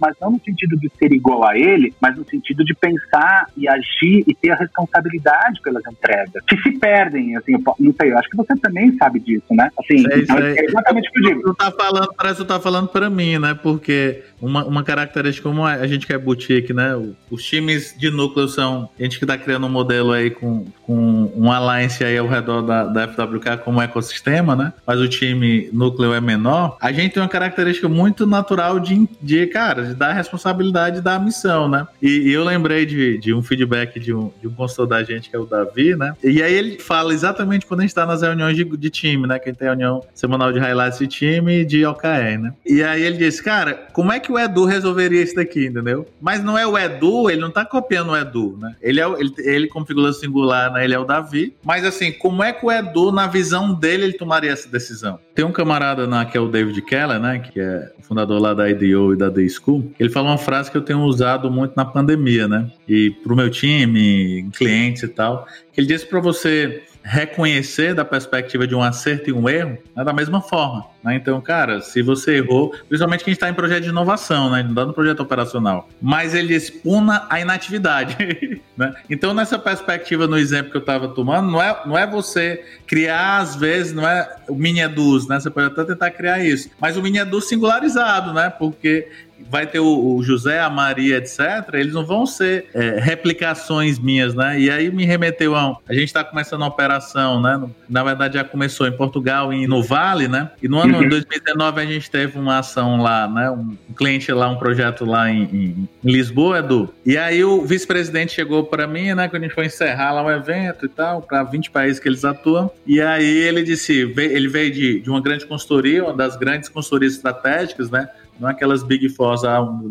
mas 0.00 0.16
não 0.20 0.32
no 0.32 0.40
sentido 0.40 0.76
de 0.76 0.90
ser 0.98 1.12
igual 1.12 1.46
a 1.46 1.56
ele, 1.56 1.92
mas 2.00 2.16
no 2.16 2.24
sentido 2.24 2.64
de 2.64 2.74
pensar 2.74 3.46
e 3.56 3.68
agir 3.68 4.24
e 4.26 4.34
ter 4.34 4.50
a 4.50 4.56
responsabilidade 4.56 5.60
pelas 5.62 5.82
entregas, 5.86 6.42
que 6.46 6.56
se 6.62 6.69
perdem, 6.78 7.36
assim, 7.36 7.52
eu, 7.52 7.62
não 7.78 7.94
sei, 8.00 8.12
eu 8.12 8.18
acho 8.18 8.28
que 8.28 8.36
você 8.36 8.54
também 8.56 8.96
sabe 8.96 9.20
disso, 9.20 9.46
né? 9.50 9.70
Assim, 9.78 10.02
sei, 10.02 10.22
então, 10.22 10.38
é 10.38 10.64
exatamente 10.64 11.08
o 11.08 11.12
que 11.12 11.18
eu 11.20 11.28
digo. 11.28 11.42
Tu 11.42 11.54
tá 11.54 11.70
falando, 11.70 12.14
parece 12.16 12.36
que 12.36 12.44
tu 12.44 12.48
tá 12.48 12.60
falando 12.60 12.88
para 12.88 13.10
mim, 13.10 13.38
né? 13.38 13.54
Porque 13.54 14.22
uma, 14.40 14.64
uma 14.64 14.82
característica 14.82 15.48
como 15.48 15.64
a 15.64 15.86
gente 15.86 16.06
que 16.06 16.12
é 16.12 16.18
boutique, 16.18 16.72
né? 16.72 16.90
Os 17.30 17.44
times 17.44 17.94
de 17.96 18.10
núcleo 18.10 18.48
são 18.48 18.88
a 18.98 19.02
gente 19.02 19.18
que 19.18 19.26
tá 19.26 19.36
criando 19.36 19.66
um 19.66 19.70
modelo 19.70 20.12
aí 20.12 20.30
com, 20.30 20.64
com 20.82 21.32
um 21.36 21.50
alliance 21.52 22.02
aí 22.04 22.16
ao 22.16 22.26
redor 22.26 22.62
da, 22.62 22.84
da 22.84 23.08
FWK 23.08 23.58
como 23.64 23.80
ecossistema, 23.80 24.56
né? 24.56 24.72
Mas 24.86 25.00
o 25.00 25.08
time 25.08 25.68
núcleo 25.72 26.12
é 26.12 26.20
menor. 26.20 26.76
A 26.80 26.92
gente 26.92 27.14
tem 27.14 27.22
uma 27.22 27.28
característica 27.28 27.88
muito 27.88 28.26
natural 28.26 28.80
de, 28.80 29.08
de 29.20 29.46
cara, 29.46 29.84
de 29.84 29.94
dar 29.94 30.12
responsabilidade 30.12 31.00
da 31.00 31.18
missão, 31.18 31.68
né? 31.68 31.86
E, 32.00 32.28
e 32.28 32.32
eu 32.32 32.44
lembrei 32.44 32.86
de, 32.86 33.18
de 33.18 33.34
um 33.34 33.42
feedback 33.42 34.00
de 34.00 34.14
um, 34.14 34.30
de 34.40 34.48
um 34.48 34.52
consultor 34.52 34.86
da 34.86 35.02
gente 35.02 35.28
que 35.28 35.36
é 35.36 35.38
o 35.38 35.46
Davi, 35.46 35.94
né? 35.94 36.14
E 36.22 36.42
aí 36.42 36.54
ele 36.60 36.78
fala 36.78 37.12
exatamente 37.12 37.66
quando 37.66 37.80
a 37.80 37.82
gente 37.82 37.94
tá 37.94 38.06
nas 38.06 38.22
reuniões 38.22 38.56
de, 38.56 38.64
de 38.64 38.90
time, 38.90 39.26
né? 39.26 39.38
Que 39.38 39.48
a 39.48 39.52
gente 39.52 39.58
tem 39.58 39.68
reunião 39.68 40.02
semanal 40.14 40.52
de 40.52 40.58
highlights 40.58 40.98
de 40.98 41.06
time 41.06 41.60
e 41.60 41.64
de 41.64 41.84
OKR, 41.84 42.38
né? 42.38 42.54
E 42.64 42.82
aí 42.82 43.02
ele 43.02 43.16
disse, 43.16 43.42
cara, 43.42 43.88
como 43.92 44.12
é 44.12 44.20
que 44.20 44.30
o 44.30 44.38
Edu 44.38 44.64
resolveria 44.64 45.22
isso 45.22 45.34
daqui, 45.34 45.66
entendeu? 45.66 46.06
Mas 46.20 46.42
não 46.42 46.56
é 46.56 46.66
o 46.66 46.78
Edu, 46.78 47.30
ele 47.30 47.40
não 47.40 47.50
tá 47.50 47.64
copiando 47.64 48.10
o 48.10 48.16
Edu, 48.16 48.56
né? 48.60 48.76
Ele, 48.80 49.00
é, 49.00 49.04
ele, 49.18 49.34
ele 49.38 49.68
como 49.68 49.86
singular, 50.12 50.72
né? 50.72 50.84
Ele 50.84 50.94
é 50.94 50.98
o 50.98 51.04
Davi. 51.04 51.56
Mas 51.64 51.84
assim, 51.84 52.12
como 52.12 52.42
é 52.42 52.52
que 52.52 52.64
o 52.64 52.70
Edu, 52.70 53.10
na 53.10 53.26
visão 53.26 53.74
dele, 53.74 54.04
ele 54.04 54.12
tomaria 54.12 54.52
essa 54.52 54.68
decisão? 54.68 55.18
Tem 55.40 55.46
um 55.46 55.52
camarada 55.52 56.06
na, 56.06 56.26
que 56.26 56.36
é 56.36 56.40
o 56.40 56.48
David 56.48 56.82
Keller, 56.82 57.18
né? 57.18 57.38
Que 57.38 57.58
é 57.58 57.90
fundador 58.02 58.38
lá 58.38 58.52
da 58.52 58.68
IDEO 58.68 59.14
e 59.14 59.16
da 59.16 59.30
Day 59.30 59.48
School. 59.48 59.90
Ele 59.98 60.10
falou 60.10 60.28
uma 60.28 60.36
frase 60.36 60.70
que 60.70 60.76
eu 60.76 60.82
tenho 60.82 61.00
usado 61.00 61.50
muito 61.50 61.72
na 61.74 61.82
pandemia, 61.82 62.46
né? 62.46 62.70
E 62.86 63.10
pro 63.10 63.34
meu 63.34 63.48
time, 63.48 64.50
clientes 64.52 65.02
e 65.02 65.08
tal. 65.08 65.46
Ele 65.74 65.86
disse 65.86 66.04
para 66.04 66.20
você 66.20 66.82
reconhecer 67.02 67.94
da 67.94 68.04
perspectiva 68.04 68.66
de 68.66 68.74
um 68.74 68.82
acerto 68.82 69.30
e 69.30 69.32
um 69.32 69.48
erro 69.48 69.78
é 69.96 70.04
da 70.04 70.12
mesma 70.12 70.42
forma. 70.42 70.84
Né? 71.02 71.16
Então, 71.16 71.40
cara, 71.40 71.80
se 71.80 72.02
você 72.02 72.36
errou, 72.36 72.74
principalmente 72.88 73.24
quem 73.24 73.32
está 73.32 73.48
em 73.48 73.54
projeto 73.54 73.84
de 73.84 73.88
inovação, 73.88 74.50
né? 74.50 74.62
não 74.62 74.86
no 74.86 74.92
projeto 74.92 75.20
operacional, 75.20 75.88
mas 76.00 76.34
ele 76.34 76.54
expuna 76.54 77.26
a 77.30 77.40
inatividade. 77.40 78.60
né? 78.76 78.94
Então, 79.08 79.32
nessa 79.32 79.58
perspectiva, 79.58 80.26
no 80.26 80.38
exemplo 80.38 80.70
que 80.70 80.76
eu 80.76 80.80
estava 80.80 81.08
tomando, 81.08 81.50
não 81.50 81.62
é, 81.62 81.82
não 81.86 81.96
é 81.96 82.06
você 82.06 82.64
criar, 82.86 83.38
às 83.38 83.56
vezes, 83.56 83.92
não 83.92 84.06
é 84.06 84.28
o 84.48 84.54
mini 84.54 84.80
edus, 84.80 85.26
né? 85.26 85.40
Você 85.40 85.50
pode 85.50 85.66
até 85.66 85.84
tentar 85.84 86.10
criar 86.10 86.44
isso, 86.44 86.70
mas 86.80 86.96
o 86.96 87.02
mini 87.02 87.18
edus 87.18 87.48
singularizado, 87.48 88.32
né? 88.32 88.50
Porque 88.50 89.08
vai 89.48 89.66
ter 89.66 89.80
o, 89.80 90.16
o, 90.16 90.22
José, 90.22 90.60
a 90.60 90.70
Maria, 90.70 91.18
etc., 91.18 91.74
eles 91.74 91.92
não 91.92 92.04
vão 92.04 92.26
ser 92.26 92.66
é, 92.74 92.98
replicações 93.00 93.98
minhas, 93.98 94.34
né? 94.34 94.58
E 94.58 94.70
aí 94.70 94.90
me 94.90 95.04
remeteu 95.04 95.54
a. 95.54 95.76
A 95.88 95.94
gente 95.94 96.04
está 96.04 96.24
começando 96.24 96.62
a 96.62 96.66
operação, 96.66 97.40
né? 97.40 97.60
Na 97.88 98.02
verdade, 98.02 98.34
já 98.34 98.44
começou 98.44 98.86
em 98.86 98.92
Portugal 98.92 99.52
e 99.52 99.66
no 99.66 99.82
Vale, 99.82 100.28
né? 100.28 100.50
E 100.62 100.68
no 100.68 100.78
ano 100.78 100.98
uhum. 100.98 101.08
2019 101.08 101.80
a 101.80 101.86
gente 101.86 102.10
teve 102.10 102.38
uma 102.38 102.58
ação 102.58 103.00
lá, 103.00 103.28
né? 103.28 103.50
Um 103.50 103.76
cliente 103.96 104.30
lá, 104.32 104.48
um 104.48 104.56
projeto 104.56 105.04
lá 105.04 105.30
em, 105.30 105.42
em, 105.42 105.88
em 106.04 106.10
Lisboa, 106.10 106.58
Edu. 106.58 106.92
E 107.04 107.16
aí 107.16 107.42
o 107.44 107.62
vice-presidente 107.62 108.32
chegou 108.32 108.64
para 108.64 108.86
mim, 108.86 109.14
né? 109.14 109.28
Quando 109.28 109.42
a 109.42 109.46
gente 109.46 109.54
foi 109.54 109.66
encerrar 109.66 110.12
lá 110.12 110.22
um 110.22 110.30
evento 110.30 110.86
e 110.86 110.88
tal, 110.88 111.22
para 111.22 111.42
20 111.42 111.70
países 111.70 111.98
que 111.98 112.08
eles 112.08 112.24
atuam. 112.24 112.70
E 112.86 113.00
aí 113.00 113.38
ele 113.38 113.62
disse: 113.62 114.12
ele 114.16 114.48
veio 114.48 114.72
de, 114.72 115.00
de 115.00 115.10
uma 115.10 115.20
grande 115.20 115.46
consultoria, 115.46 116.04
uma 116.04 116.14
das 116.14 116.36
grandes 116.36 116.68
consultorias 116.68 117.14
estratégicas, 117.14 117.90
né? 117.90 118.08
Não 118.40 118.48
é 118.48 118.52
aquelas 118.52 118.82
Big 118.82 119.08
Fours 119.10 119.42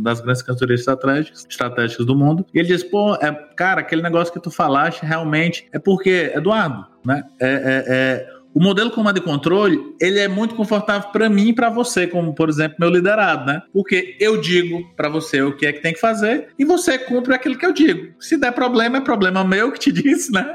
das 0.01 0.19
grandes 0.21 0.41
cantorias 0.41 0.81
estratégicas, 0.81 1.45
estratégicas 1.49 2.05
do 2.05 2.15
mundo. 2.15 2.45
E 2.53 2.59
ele 2.59 2.67
diz, 2.67 2.83
pô, 2.83 3.15
é, 3.15 3.31
cara, 3.55 3.81
aquele 3.81 4.01
negócio 4.01 4.33
que 4.33 4.41
tu 4.41 4.49
falaste 4.49 5.03
realmente 5.03 5.67
é 5.71 5.77
porque, 5.77 6.31
Eduardo, 6.35 6.85
né? 7.05 7.23
É, 7.39 7.47
é, 7.47 7.83
é 7.88 8.38
o 8.53 8.62
modelo 8.62 8.91
comando 8.91 9.17
e 9.17 9.21
controle, 9.21 9.95
ele 9.99 10.19
é 10.19 10.27
muito 10.27 10.55
confortável 10.55 11.09
para 11.09 11.29
mim 11.29 11.49
e 11.49 11.53
para 11.53 11.69
você, 11.69 12.07
como 12.07 12.33
por 12.33 12.49
exemplo 12.49 12.77
meu 12.79 12.89
liderado, 12.89 13.45
né? 13.45 13.62
Porque 13.71 14.15
eu 14.19 14.41
digo 14.41 14.83
para 14.95 15.09
você 15.09 15.41
o 15.41 15.55
que 15.55 15.65
é 15.65 15.73
que 15.73 15.81
tem 15.81 15.93
que 15.93 15.99
fazer 15.99 16.49
e 16.57 16.65
você 16.65 16.97
cumpre 16.97 17.33
aquilo 17.33 17.57
que 17.57 17.65
eu 17.65 17.73
digo. 17.73 18.13
Se 18.19 18.38
der 18.38 18.51
problema, 18.51 18.97
é 18.97 19.01
problema 19.01 19.43
meu 19.43 19.71
que 19.71 19.79
te 19.79 19.91
disse, 19.93 20.31
né? 20.31 20.45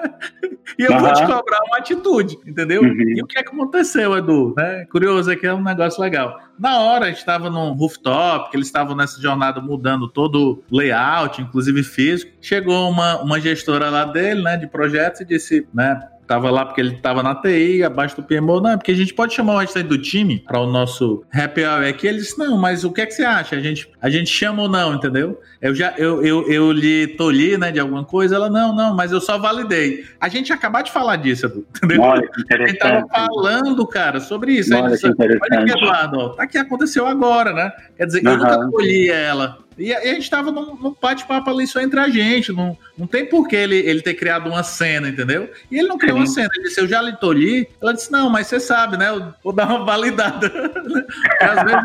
E 0.79 0.83
eu 0.83 0.93
uhum. 0.93 1.01
vou 1.01 1.13
te 1.13 1.21
cobrar 1.21 1.61
uma 1.67 1.79
atitude, 1.79 2.39
entendeu? 2.47 2.83
Uhum. 2.83 3.17
E 3.17 3.23
o 3.23 3.27
que 3.27 3.39
é 3.39 3.43
que 3.43 3.51
aconteceu, 3.51 4.17
Edu? 4.17 4.55
Né? 4.57 4.87
Curioso 4.91 5.31
aqui, 5.31 5.47
é 5.47 5.55
um 5.55 5.63
negócio 5.63 6.01
legal. 6.01 6.39
Na 6.59 6.81
hora, 6.81 7.07
a 7.07 7.09
gente 7.09 7.19
estava 7.19 7.51
num 7.51 7.73
rooftop, 7.73 8.51
que 8.51 8.57
eles 8.57 8.67
estavam 8.67 8.97
nessa 8.97 9.21
jornada 9.21 9.61
mudando 9.61 10.09
todo 10.09 10.63
o 10.71 10.77
layout, 10.77 11.41
inclusive 11.43 11.83
físico. 11.83 12.33
Chegou 12.41 12.89
uma, 12.89 13.21
uma 13.21 13.41
gestora 13.41 13.91
lá 13.91 14.05
dele, 14.05 14.43
né, 14.43 14.57
de 14.57 14.67
projetos, 14.67 15.21
e 15.21 15.25
disse, 15.25 15.67
né, 15.73 16.01
Tava 16.27 16.51
lá 16.51 16.65
porque 16.65 16.81
ele 16.81 16.97
tava 16.97 17.23
na 17.23 17.35
TI, 17.35 17.83
abaixo 17.83 18.17
do 18.17 18.23
PMO. 18.23 18.61
Não, 18.61 18.79
porque 18.79 18.93
a 18.93 18.97
gente 18.97 19.13
pode 19.13 19.35
chamar 19.35 19.55
o 19.55 19.59
restante 19.59 19.89
do 19.89 19.99
time 19.99 20.41
para 20.41 20.59
o 20.59 20.71
nosso 20.71 21.25
happy 21.33 21.65
hour 21.65 21.85
aqui. 21.85 22.07
Ele 22.07 22.19
disse, 22.19 22.39
não, 22.39 22.57
mas 22.57 22.85
o 22.85 22.93
que 22.93 23.01
é 23.01 23.07
que 23.07 23.13
você 23.13 23.25
acha? 23.25 23.57
A 23.57 23.61
gente, 23.61 23.91
a 24.01 24.09
gente 24.09 24.31
chama 24.31 24.63
ou 24.63 24.69
não, 24.69 24.95
entendeu? 24.95 25.41
Eu 25.61 25.75
já, 25.75 25.95
eu, 25.97 26.25
eu, 26.25 26.49
eu 26.51 26.73
lhe 26.73 27.09
tolhi, 27.09 27.57
né, 27.59 27.71
de 27.71 27.81
alguma 27.81 28.05
coisa. 28.05 28.37
Ela, 28.37 28.51
não, 28.51 28.75
não, 28.75 28.95
mas 28.95 29.13
eu 29.13 29.21
só 29.21 29.39
validei. 29.39 30.05
A 30.21 30.29
gente 30.29 30.53
acabou 30.53 30.83
de 30.83 30.91
falar 30.91 31.17
disso, 31.17 31.47
entendeu? 31.77 32.01
Olha 32.01 32.29
que 32.29 32.57
gente 32.57 32.79
tava 32.79 33.07
falando, 33.09 33.87
cara, 33.87 34.21
sobre 34.21 34.53
isso. 34.53 34.75
Olha, 34.75 34.91
disse, 34.91 35.07
Olha 35.07 35.61
aqui, 35.61 35.71
Eduardo, 35.71 36.19
ó, 36.19 36.29
tá 36.31 36.43
aqui, 36.45 36.59
aconteceu 36.59 37.07
agora, 37.07 37.53
né? 37.53 37.73
Quer 37.97 38.07
dizer, 38.07 38.27
uhum. 38.27 38.33
eu 38.33 38.39
nunca 38.39 38.71
tolhi 38.71 39.11
ela. 39.11 39.59
E 39.79 39.93
a, 39.93 40.15
gente 40.15 40.31
tava 40.31 40.51
num, 40.51 40.77
num 40.77 40.95
bate-papo 41.01 41.51
ali 41.51 41.67
só 41.67 41.81
entre 41.81 41.99
a 41.99 42.09
gente. 42.09 42.53
Não, 42.53 42.77
não 42.97 43.07
tem 43.07 43.27
por 43.27 43.49
que 43.49 43.57
ele, 43.57 43.77
ele 43.77 44.03
ter 44.03 44.15
criado 44.15 44.49
uma 44.49 44.63
cena, 44.63 45.09
entendeu? 45.09 45.51
E 45.71 45.79
ele 45.79 45.89
não 45.89 45.99
criou 45.99 46.19
uma 46.19 46.27
cena. 46.27 46.49
Ele 46.55 46.65
disse, 46.65 46.81
eu 46.81 46.87
já 46.87 47.03
lhe 47.03 47.17
tolhi. 47.17 47.69
Ela 47.81 47.93
disse, 47.93 48.11
não, 48.11 48.31
mas 48.31 48.47
você 48.47 48.61
sabe, 48.61 48.97
né? 48.97 49.11
Eu 49.11 49.35
vou 49.43 49.53
dar 49.53 49.69
uma 49.69 49.85
validada. 49.85 50.47
Às 51.41 51.63
vezes, 51.65 51.83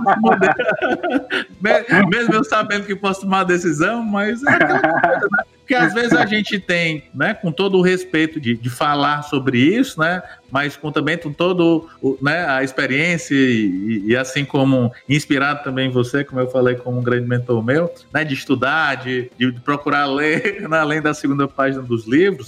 mesmo 2.09 2.33
eu 2.33 2.43
sabendo 2.43 2.85
que 2.85 2.95
posso 2.95 3.21
tomar 3.21 3.43
decisão, 3.43 4.03
mas 4.03 4.43
é 4.43 4.49
aquela 4.49 4.79
coisa, 4.79 5.27
né? 5.31 5.43
Porque 5.69 5.75
às 5.75 5.93
vezes 5.93 6.13
a 6.13 6.25
gente 6.25 6.59
tem, 6.59 7.03
né, 7.13 7.35
com 7.35 7.51
todo 7.51 7.77
o 7.77 7.83
respeito 7.83 8.39
de, 8.39 8.57
de 8.57 8.71
falar 8.71 9.21
sobre 9.21 9.59
isso, 9.59 9.99
né, 9.99 10.23
mas 10.51 10.75
com 10.75 10.91
também 10.91 11.17
com 11.17 11.31
todo 11.31 11.87
né, 12.21 12.45
a 12.47 12.63
experiência 12.63 13.33
e, 13.33 14.03
e, 14.07 14.15
assim 14.15 14.45
como 14.45 14.91
inspirado 15.07 15.63
também 15.63 15.89
você, 15.89 16.23
como 16.23 16.41
eu 16.41 16.49
falei 16.49 16.75
como 16.75 16.99
um 16.99 17.03
grande 17.03 17.27
mentor 17.27 17.63
meu, 17.63 17.91
né, 18.13 18.23
de 18.23 18.33
estudar, 18.33 18.95
de, 18.95 19.31
de 19.37 19.51
procurar 19.61 20.05
ler, 20.05 20.61
né, 20.69 20.77
além 20.77 21.01
da 21.01 21.13
segunda 21.13 21.47
página 21.47 21.81
dos 21.81 22.07
livros, 22.07 22.47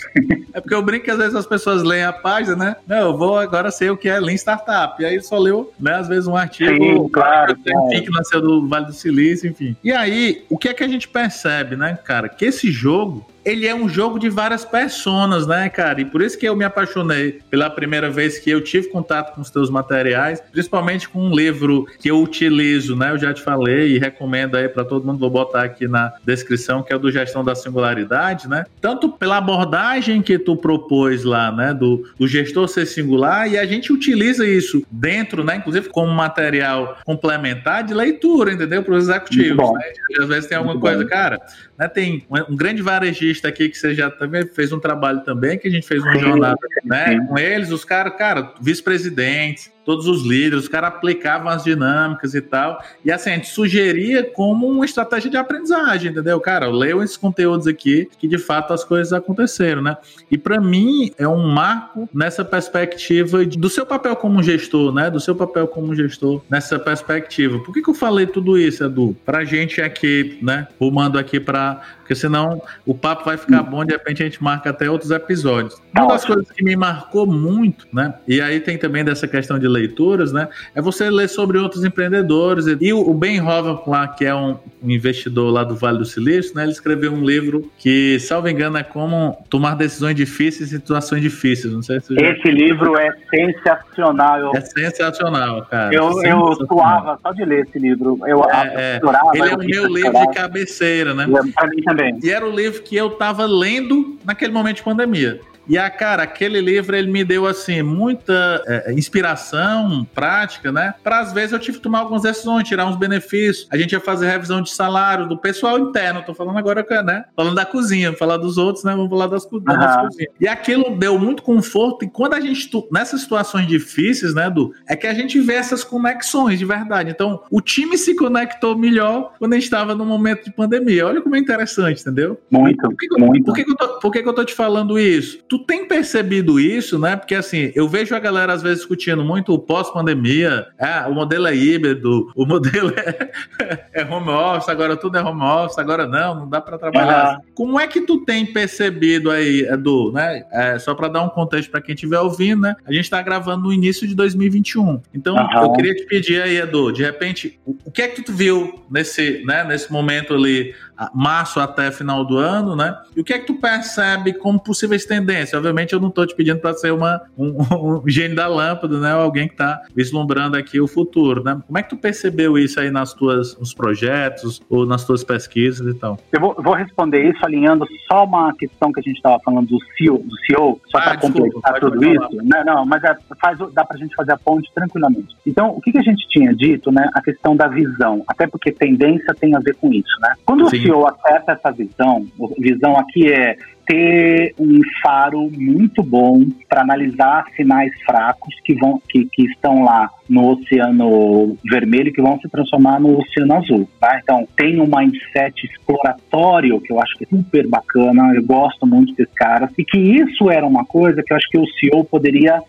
é 0.54 0.62
porque 0.62 0.74
eu 0.74 0.82
brinco 0.82 1.06
que 1.06 1.12
às 1.12 1.18
vezes 1.18 1.36
as 1.36 1.46
pessoas 1.46 1.84
leem 1.84 2.04
a 2.04 2.14
página, 2.14 2.56
né, 2.56 2.76
não, 2.88 2.98
eu 2.98 3.18
vou 3.18 3.38
agora 3.38 3.72
ser 3.72 3.92
o 3.92 3.98
que 3.98 4.10
é 4.10 4.20
Lean 4.20 4.36
Startup, 4.36 5.02
e 5.02 5.06
aí 5.06 5.22
só 5.22 5.38
leu, 5.38 5.72
né, 5.80 5.96
às 5.96 6.08
vezes 6.08 6.28
um 6.28 6.36
artigo, 6.36 6.72
Sim, 6.72 7.10
claro, 7.10 7.56
que 7.56 8.10
nasceu 8.10 8.42
do 8.42 8.68
Vale 8.68 8.86
do 8.86 8.94
Silício, 8.94 9.50
enfim. 9.50 9.76
E 9.84 9.92
aí, 9.92 10.46
o 10.50 10.58
que 10.58 10.70
é 10.70 10.74
que 10.74 10.84
a 10.84 10.88
gente 10.88 11.08
percebe, 11.08 11.76
né, 11.76 11.98
cara, 12.04 12.30
que 12.30 12.46
esse 12.46 12.72
jogo, 12.72 13.26
ele 13.44 13.68
é 13.68 13.74
um 13.74 13.90
jogo 13.90 14.20
de 14.20 14.30
várias 14.30 14.64
personas, 14.64 15.48
né, 15.48 15.70
cara? 15.70 16.02
E 16.02 16.06
por 16.06 16.22
isso 16.22 16.38
que 16.38 16.48
eu 16.48 16.56
me 16.56 16.64
apaixonei 16.64 17.40
pela 17.50 17.70
primeira 17.70 18.10
vez 18.10 18.40
que 18.40 18.50
eu 18.50 18.62
tive 18.62 18.88
contato 18.88 19.34
com 19.34 19.42
os 19.42 19.50
teus 19.50 19.70
materiais, 19.70 20.42
principalmente 20.52 21.10
com 21.10 21.28
um 21.28 21.36
livro 21.36 21.86
que 22.00 22.10
eu 22.10 22.22
utilizo, 22.22 22.96
né? 22.96 23.12
Eu 23.12 23.18
já 23.18 23.34
te 23.34 23.42
falei 23.42 23.96
e 23.96 24.00
recomendo 24.00 24.56
aí 24.56 24.70
para 24.70 24.84
todo 24.84 25.06
mundo, 25.06 25.20
vou 25.20 25.30
botar 25.30 25.64
aqui 25.64 25.88
na 25.88 26.14
descrição, 26.26 26.84
que 26.84 26.94
é 26.94 26.96
o 26.96 27.00
do 27.00 27.12
Gestão 27.12 27.44
da 27.44 27.56
Singularidade, 27.56 28.48
né? 28.48 28.66
Tanto 28.80 29.10
pela 29.10 29.38
abordagem 29.38 30.22
que 30.22 30.38
tu 30.38 30.56
propôs 30.56 31.24
lá, 31.24 31.52
né, 31.52 31.74
do, 31.74 32.08
do 32.18 32.28
gestor 32.28 32.68
ser 32.68 32.86
singular, 32.86 33.52
e 33.52 33.58
a 33.58 33.66
gente 33.66 33.92
utiliza 33.92 34.48
isso 34.48 34.84
dentro, 34.92 35.44
né, 35.44 35.56
inclusive 35.56 35.90
como 35.90 36.12
material 36.12 36.98
complementar 37.06 37.84
de 37.84 37.94
leitura, 37.94 38.54
entendeu? 38.54 38.84
Para 38.84 38.96
os 38.96 39.10
executivos, 39.10 39.74
né? 39.74 39.92
Às 40.20 40.28
vezes 40.28 40.48
tem 40.48 40.58
alguma 40.58 40.74
Muito 40.76 40.84
coisa, 40.84 41.04
bom. 41.04 41.10
cara, 41.10 41.42
né, 41.82 41.88
tem 41.88 42.24
um, 42.30 42.54
um, 42.54 42.56
grande 42.56 42.80
varejista 42.84 43.48
aqui 43.48 43.68
que 43.68 43.76
você 43.76 43.96
já 43.96 44.12
também 44.12 44.46
fez 44.46 44.72
um 44.72 44.80
trabalho 44.80 45.22
também, 45.22 45.58
que 45.58 45.68
a 45.68 45.72
gente 45.72 45.88
fez 45.88 46.04
uma 46.04 46.16
jornada 46.16 46.60
né, 46.86 47.20
com 47.28 47.40
eles, 47.40 47.72
os 47.72 47.84
caras, 47.84 48.16
cara, 48.16 48.54
vice-presidentes, 48.62 49.72
todos 49.86 50.08
os 50.08 50.24
líderes, 50.24 50.64
os 50.64 50.68
caras 50.68 50.90
aplicavam 50.90 51.50
as 51.50 51.64
dinâmicas 51.64 52.34
e 52.34 52.42
tal. 52.42 52.84
E 53.04 53.12
assim, 53.12 53.32
a 53.32 53.36
gente 53.36 53.50
sugeria 53.50 54.24
como 54.24 54.68
uma 54.68 54.86
estratégia 54.86 55.30
de 55.30 55.38
aprendizagem, 55.38 56.12
entendeu? 56.12 56.40
Cara, 56.40 56.68
leiam 56.68 57.04
esses 57.04 57.18
conteúdos 57.18 57.68
aqui 57.68 58.10
que 58.18 58.28
de 58.28 58.38
fato 58.38 58.74
as 58.74 58.84
coisas 58.84 59.14
aconteceram, 59.14 59.82
né? 59.82 59.98
E 60.30 60.38
para 60.38 60.60
mim 60.60 61.12
é 61.18 61.28
um 61.28 61.48
marco 61.48 62.10
nessa 62.14 62.44
perspectiva 62.44 63.46
de, 63.46 63.58
do 63.58 63.70
seu 63.70 63.86
papel 63.86 64.16
como 64.16 64.42
gestor, 64.44 64.94
né? 64.94 65.10
Do 65.10 65.20
seu 65.20 65.36
papel 65.36 65.68
como 65.68 65.96
gestor 65.96 66.42
nessa 66.50 66.78
perspectiva. 66.80 67.60
Por 67.60 67.74
que, 67.74 67.82
que 67.82 67.90
eu 67.90 67.94
falei 67.94 68.26
tudo 68.28 68.58
isso, 68.58 68.84
Edu? 68.84 69.16
Pra 69.26 69.44
gente 69.44 69.82
aqui, 69.82 70.38
né? 70.42 70.68
Rumando 70.80 71.18
aqui 71.18 71.40
para 71.40 71.82
porque 72.12 72.16
senão 72.16 72.62
o 72.86 72.94
papo 72.94 73.24
vai 73.24 73.38
ficar 73.38 73.64
bom, 73.64 73.86
de 73.86 73.94
repente 73.94 74.22
a 74.22 74.26
gente 74.26 74.44
marca 74.44 74.70
até 74.70 74.90
outros 74.90 75.12
episódios. 75.12 75.82
Uma 75.96 76.08
das 76.08 76.26
coisas 76.26 76.52
que 76.52 76.62
me 76.62 76.76
marcou 76.76 77.26
muito, 77.26 77.88
né? 77.94 78.14
E 78.28 78.42
aí 78.42 78.60
tem 78.60 78.78
também 78.78 79.04
dessa 79.04 79.30
questão 79.30 79.58
de 79.58 79.66
leituras, 79.66 80.34
né? 80.34 80.50
É 80.76 80.82
você 80.82 81.10
ler 81.10 81.30
sobre 81.30 81.58
outros 81.58 81.86
empreendedores. 81.86 82.66
E 82.82 82.92
o 82.92 83.14
Ben 83.14 83.40
Hovan 83.40 83.80
lá, 83.88 84.10
que 84.10 84.26
é 84.26 84.36
um 84.36 84.58
investidor 84.84 85.54
lá 85.54 85.64
do 85.64 85.76
Vale 85.76 86.00
do 86.00 86.06
Silício, 86.06 86.54
né? 86.54 86.64
Ele 86.64 86.72
escreveu 86.74 87.14
um 87.14 87.24
livro 87.24 87.72
que, 87.78 88.20
salvo 88.20 88.50
engano, 88.50 88.78
é 88.78 88.84
como 88.84 89.38
tomar 89.50 89.76
decisões 89.76 90.16
difíceis 90.16 90.74
em 90.74 90.78
situações 90.78 91.22
difíceis. 91.22 91.74
Não 91.74 91.82
sei 91.82 92.02
se 92.02 92.14
já... 92.14 92.22
Esse 92.22 92.50
livro 92.52 92.98
é 92.98 93.10
sensacional. 93.30 94.52
É 94.54 94.60
sensacional, 94.60 95.66
cara. 95.68 95.94
Eu, 95.94 96.12
sensacional. 96.14 96.58
eu 96.60 96.68
suava 96.68 97.20
só 97.22 97.32
de 97.32 97.46
ler 97.46 97.66
esse 97.66 97.80
livro. 97.80 98.20
Eu 98.26 98.44
é, 98.44 98.98
é. 98.98 99.02
Ele 99.34 99.50
é 99.50 99.56
o 99.56 99.60
meu 99.60 99.88
livro 99.88 100.12
de 100.12 100.34
cabeceira, 100.34 101.14
né? 101.14 101.26
Para 101.56 101.70
mim 101.70 101.82
também 101.84 102.01
também. 102.02 102.20
E 102.24 102.30
era 102.30 102.46
o 102.46 102.56
livro 102.56 102.82
que 102.82 102.96
eu 102.96 103.08
estava 103.08 103.46
lendo 103.46 104.18
naquele 104.24 104.52
momento 104.52 104.78
de 104.78 104.84
pandemia. 104.84 105.40
E 105.68 105.78
a 105.78 105.90
cara, 105.90 106.24
aquele 106.24 106.60
livro 106.60 106.96
ele 106.96 107.12
me 107.12 107.24
deu 107.24 107.46
assim 107.46 107.82
muita 107.82 108.64
é, 108.66 108.94
inspiração 108.94 110.06
prática, 110.14 110.72
né? 110.72 110.94
Para 111.04 111.20
às 111.20 111.32
vezes 111.34 111.52
eu 111.52 111.60
tive 111.60 111.78
que 111.78 111.84
tomar 111.84 112.00
algumas 112.00 112.24
decisões, 112.24 112.68
tirar 112.68 112.86
uns 112.86 112.96
benefícios. 112.96 113.68
A 113.72 113.78
gente 113.78 113.92
ia 113.92 114.00
fazer 114.00 114.28
revisão 114.28 114.62
de 114.62 114.72
salário 114.72 115.28
do 115.28 115.38
pessoal 115.38 115.80
interno. 115.80 116.24
Tô 116.24 116.34
falando 116.34 116.58
agora, 116.58 116.86
né? 117.04 117.26
Falando 117.36 117.56
da 117.56 117.66
cozinha, 117.66 118.14
falar 118.14 118.38
dos 118.38 118.58
outros, 118.58 118.84
né? 118.84 118.94
Vamos 118.94 119.10
falar 119.10 119.28
das, 119.28 119.46
uhum. 119.46 119.60
das 119.64 119.96
cozinhas. 119.98 120.34
E 120.40 120.48
aquilo 120.48 120.98
deu 120.98 121.18
muito 121.18 121.44
conforto. 121.44 122.06
E 122.06 122.10
quando 122.10 122.34
a 122.34 122.40
gente 122.40 122.70
nessas 122.92 123.22
situações 123.22 123.68
difíceis, 123.68 124.34
né, 124.34 124.50
do 124.50 124.74
é 124.88 124.96
que 124.96 125.08
a 125.08 125.14
gente 125.14 125.40
vê 125.40 125.54
essas 125.54 125.84
conexões 125.84 126.60
de 126.60 126.66
verdade. 126.66 127.10
Então, 127.12 127.42
o 127.50 127.62
time 127.62 127.98
se 127.98 128.16
conectou 128.16 128.78
melhor 128.78 129.34
quando 129.38 129.54
a 129.54 129.56
gente 129.56 129.66
estava 129.66 129.96
no 129.96 130.06
momento 130.06 130.46
de 130.46 130.52
pandemia. 130.52 131.08
Olha 131.08 131.22
como 131.22 131.36
é 131.36 131.40
interessante, 131.40 132.02
entendeu? 132.02 132.40
Muito. 132.50 132.82
Por 132.82 132.96
que, 132.96 133.08
muito. 133.18 133.46
Por 133.46 133.56
que, 133.56 133.64
que, 133.64 133.72
eu, 133.72 133.76
tô, 133.76 134.00
por 134.00 134.12
que, 134.12 134.24
que 134.24 134.30
eu 134.30 134.34
tô 134.34 134.44
te 134.44 134.54
falando 134.54 134.98
isso? 134.98 135.40
Tu 135.52 135.60
tem 135.60 135.86
percebido 135.86 136.62
isso, 136.62 136.98
né? 136.98 137.18
Porque 137.18 137.36
assim, 137.36 137.74
eu 137.76 137.86
vejo 137.86 138.16
a 138.16 138.20
galera 138.20 138.54
às 138.54 138.62
vezes 138.62 138.78
discutindo 138.78 139.22
muito 139.22 139.54
o 139.54 139.60
pós-pandemia, 139.60 140.66
é, 140.80 141.06
o 141.10 141.14
modelo 141.14 141.46
é 141.46 141.54
híbrido, 141.54 142.32
o 142.38 142.46
modelo 142.48 142.94
é, 142.96 143.84
é, 143.92 144.06
home 144.06 144.30
office, 144.30 144.70
agora 144.70 144.96
tudo 144.96 145.18
é 145.18 145.22
home 145.22 145.44
office, 145.44 145.78
agora 145.78 146.08
não, 146.08 146.36
não 146.36 146.50
dá 146.50 146.62
para 146.62 146.78
trabalhar. 146.78 147.36
Uhum. 147.36 147.42
Como 147.54 147.78
é 147.78 147.86
que 147.86 148.00
tu 148.00 148.24
tem 148.24 148.46
percebido 148.46 149.30
aí, 149.30 149.64
Edu, 149.64 150.14
né? 150.14 150.46
É, 150.54 150.80
só 150.80 150.96
para 150.96 151.10
dar 151.10 151.22
um 151.22 151.28
contexto 151.28 151.70
para 151.70 151.82
quem 151.82 151.96
estiver 151.96 152.22
ouvindo, 152.22 152.62
né? 152.62 152.74
A 152.86 152.94
gente 152.94 153.04
está 153.04 153.22
gravando 153.22 153.64
no 153.64 153.74
início 153.74 154.08
de 154.08 154.16
2021. 154.16 155.02
Então, 155.14 155.36
uhum. 155.36 155.64
eu 155.64 155.74
queria 155.74 155.94
te 155.94 156.06
pedir 156.06 156.42
aí, 156.42 156.62
Edu, 156.62 156.94
de 156.94 157.04
repente, 157.04 157.60
o, 157.66 157.76
o 157.84 157.92
que 157.92 158.02
é 158.02 158.08
que 158.08 158.22
tu 158.22 158.32
viu 158.32 158.86
nesse, 158.90 159.44
né, 159.46 159.66
nesse 159.66 159.92
momento 159.92 160.34
ali 160.34 160.74
março 161.14 161.60
até 161.60 161.92
final 161.92 162.26
do 162.26 162.38
ano, 162.38 162.76
né? 162.76 162.98
E 163.16 163.22
o 163.22 163.24
que 163.24 163.34
é 163.34 163.40
que 163.40 163.48
tu 163.48 163.56
percebe 163.56 164.34
como 164.34 164.60
possíveis 164.60 165.06
tendências? 165.06 165.54
Obviamente 165.54 165.94
eu 165.94 166.00
não 166.00 166.10
estou 166.10 166.26
te 166.26 166.36
pedindo 166.36 166.60
para 166.60 166.74
ser 166.74 166.92
uma, 166.92 167.22
um, 167.38 167.56
um, 168.04 168.10
gênio 168.10 168.36
da 168.36 168.48
lâmpada, 168.48 169.00
né? 169.00 169.16
Ou 169.16 169.22
alguém 169.22 169.48
que 169.48 169.54
está 169.54 169.82
vislumbrando 169.96 170.58
aqui 170.58 170.80
o 170.80 170.88
futuro, 170.88 171.44
né? 171.44 171.60
Como 171.66 171.78
é 171.78 171.84
que 171.84 171.90
tu 171.90 171.98
percebeu 171.98 172.58
isso 172.58 172.80
aí 172.80 172.92
nas 172.92 173.14
tuas 173.14 173.58
nos 173.58 173.74
projetos 173.74 174.62
ou 174.70 174.86
nas 174.86 175.06
tuas 175.06 175.24
pesquisas 175.24 175.88
e 175.88 175.98
tal? 175.98 176.20
Eu 176.32 176.40
vou, 176.40 176.56
vou 176.58 176.74
responder 176.74 177.30
isso 177.30 177.44
alinhando 177.46 177.86
só 178.08 178.24
uma 178.26 178.54
questão 178.54 178.92
que 178.92 179.00
a 179.00 179.04
gente 179.04 179.18
estava 179.18 179.40
falando 179.44 179.68
do 179.68 179.80
CEO, 179.98 180.20
do 180.20 180.38
CEO 180.46 180.82
só 180.90 180.98
ah, 180.98 181.02
para 181.02 181.18
completar 181.18 181.80
tudo 181.80 182.04
isso. 182.04 182.30
Não, 182.44 182.64
não, 182.66 182.86
mas 182.86 183.04
é, 183.04 183.16
faz, 183.40 183.58
dá 183.74 183.86
para 183.86 183.98
a 183.98 184.00
gente 184.00 184.16
fazer 184.16 184.34
a 184.34 184.38
ponte 184.38 184.70
tranquilamente. 184.74 185.36
Então, 185.46 185.70
o 185.70 185.82
que, 185.82 185.92
que 185.92 185.98
a 185.98 186.04
gente 186.04 186.28
tinha 186.28 186.54
dito, 186.54 186.92
né? 186.92 187.10
A 187.14 187.22
questão 187.22 187.56
da 187.56 187.68
visão, 187.68 188.24
até 188.28 188.48
porque 188.48 188.72
tendência 188.72 189.34
tem 189.34 189.56
a 189.56 189.60
ver 189.60 189.76
com 189.76 189.92
isso, 189.94 190.20
né? 190.22 190.34
Quando 190.46 190.70
Sim. 190.70 190.78
o 190.78 190.82
CEO 190.82 190.91
acerta 191.08 191.54
essa 191.54 191.72
visão, 191.72 192.26
visão 192.58 192.98
aqui 192.98 193.32
é 193.32 193.58
ter 193.86 194.54
um 194.60 194.80
faro 195.02 195.50
muito 195.52 196.04
bom 196.04 196.40
para 196.68 196.82
analisar 196.82 197.46
sinais 197.56 197.92
fracos 198.06 198.54
que 198.64 198.74
vão 198.76 199.02
que, 199.10 199.26
que 199.32 199.44
estão 199.46 199.84
lá 199.84 200.10
no 200.32 200.52
oceano 200.52 201.58
vermelho 201.70 202.14
que 202.14 202.22
vão 202.22 202.40
se 202.40 202.48
transformar 202.48 203.02
no 203.02 203.20
oceano 203.20 203.54
azul, 203.56 203.90
tá? 204.00 204.18
Então, 204.24 204.48
tem 204.56 204.80
um 204.80 204.86
mindset 204.86 205.66
exploratório 205.66 206.80
que 206.80 206.94
eu 206.94 207.02
acho 207.02 207.18
que 207.18 207.26
é 207.26 207.28
super 207.28 207.68
bacana, 207.68 208.34
eu 208.34 208.44
gosto 208.44 208.88
muito 208.88 209.14
desse 209.14 209.34
cara, 209.34 209.70
e 209.78 209.84
que 209.84 209.98
isso 209.98 210.50
era 210.50 210.66
uma 210.66 210.86
coisa 210.86 211.22
que 211.22 211.34
eu 211.34 211.38
acho 211.38 211.50
que 211.50 211.58
o 211.58 211.68
CEO 211.74 212.06
poderia, 212.06 212.62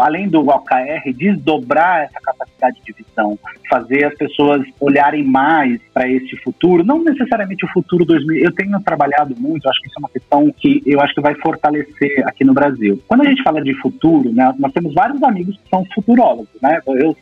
além 0.00 0.28
do 0.28 0.48
OKR, 0.48 1.12
desdobrar 1.14 2.04
essa 2.04 2.20
capacidade 2.22 2.80
de 2.82 2.92
visão, 2.94 3.38
fazer 3.68 4.06
as 4.06 4.14
pessoas 4.14 4.62
olharem 4.80 5.22
mais 5.22 5.78
para 5.92 6.08
esse 6.08 6.36
futuro, 6.38 6.82
não 6.84 7.04
necessariamente 7.04 7.66
o 7.66 7.68
futuro 7.68 8.06
2000, 8.06 8.44
eu 8.44 8.52
tenho 8.52 8.80
trabalhado 8.80 9.34
muito, 9.38 9.68
acho 9.68 9.80
que 9.80 9.88
isso 9.88 9.98
é 9.98 10.00
uma 10.00 10.08
questão 10.08 10.43
que 10.52 10.82
eu 10.86 11.00
acho 11.00 11.14
que 11.14 11.20
vai 11.20 11.34
fortalecer 11.36 12.22
aqui 12.26 12.44
no 12.44 12.54
Brasil. 12.54 13.00
Quando 13.06 13.22
a 13.22 13.28
gente 13.28 13.42
fala 13.42 13.62
de 13.62 13.74
futuro, 13.80 14.32
né, 14.32 14.52
nós 14.58 14.72
temos 14.72 14.94
vários 14.94 15.22
amigos 15.22 15.56
que 15.56 15.68
são 15.68 15.84
futurólogos, 15.94 16.48
né? 16.62 16.80
Eu, 16.86 17.16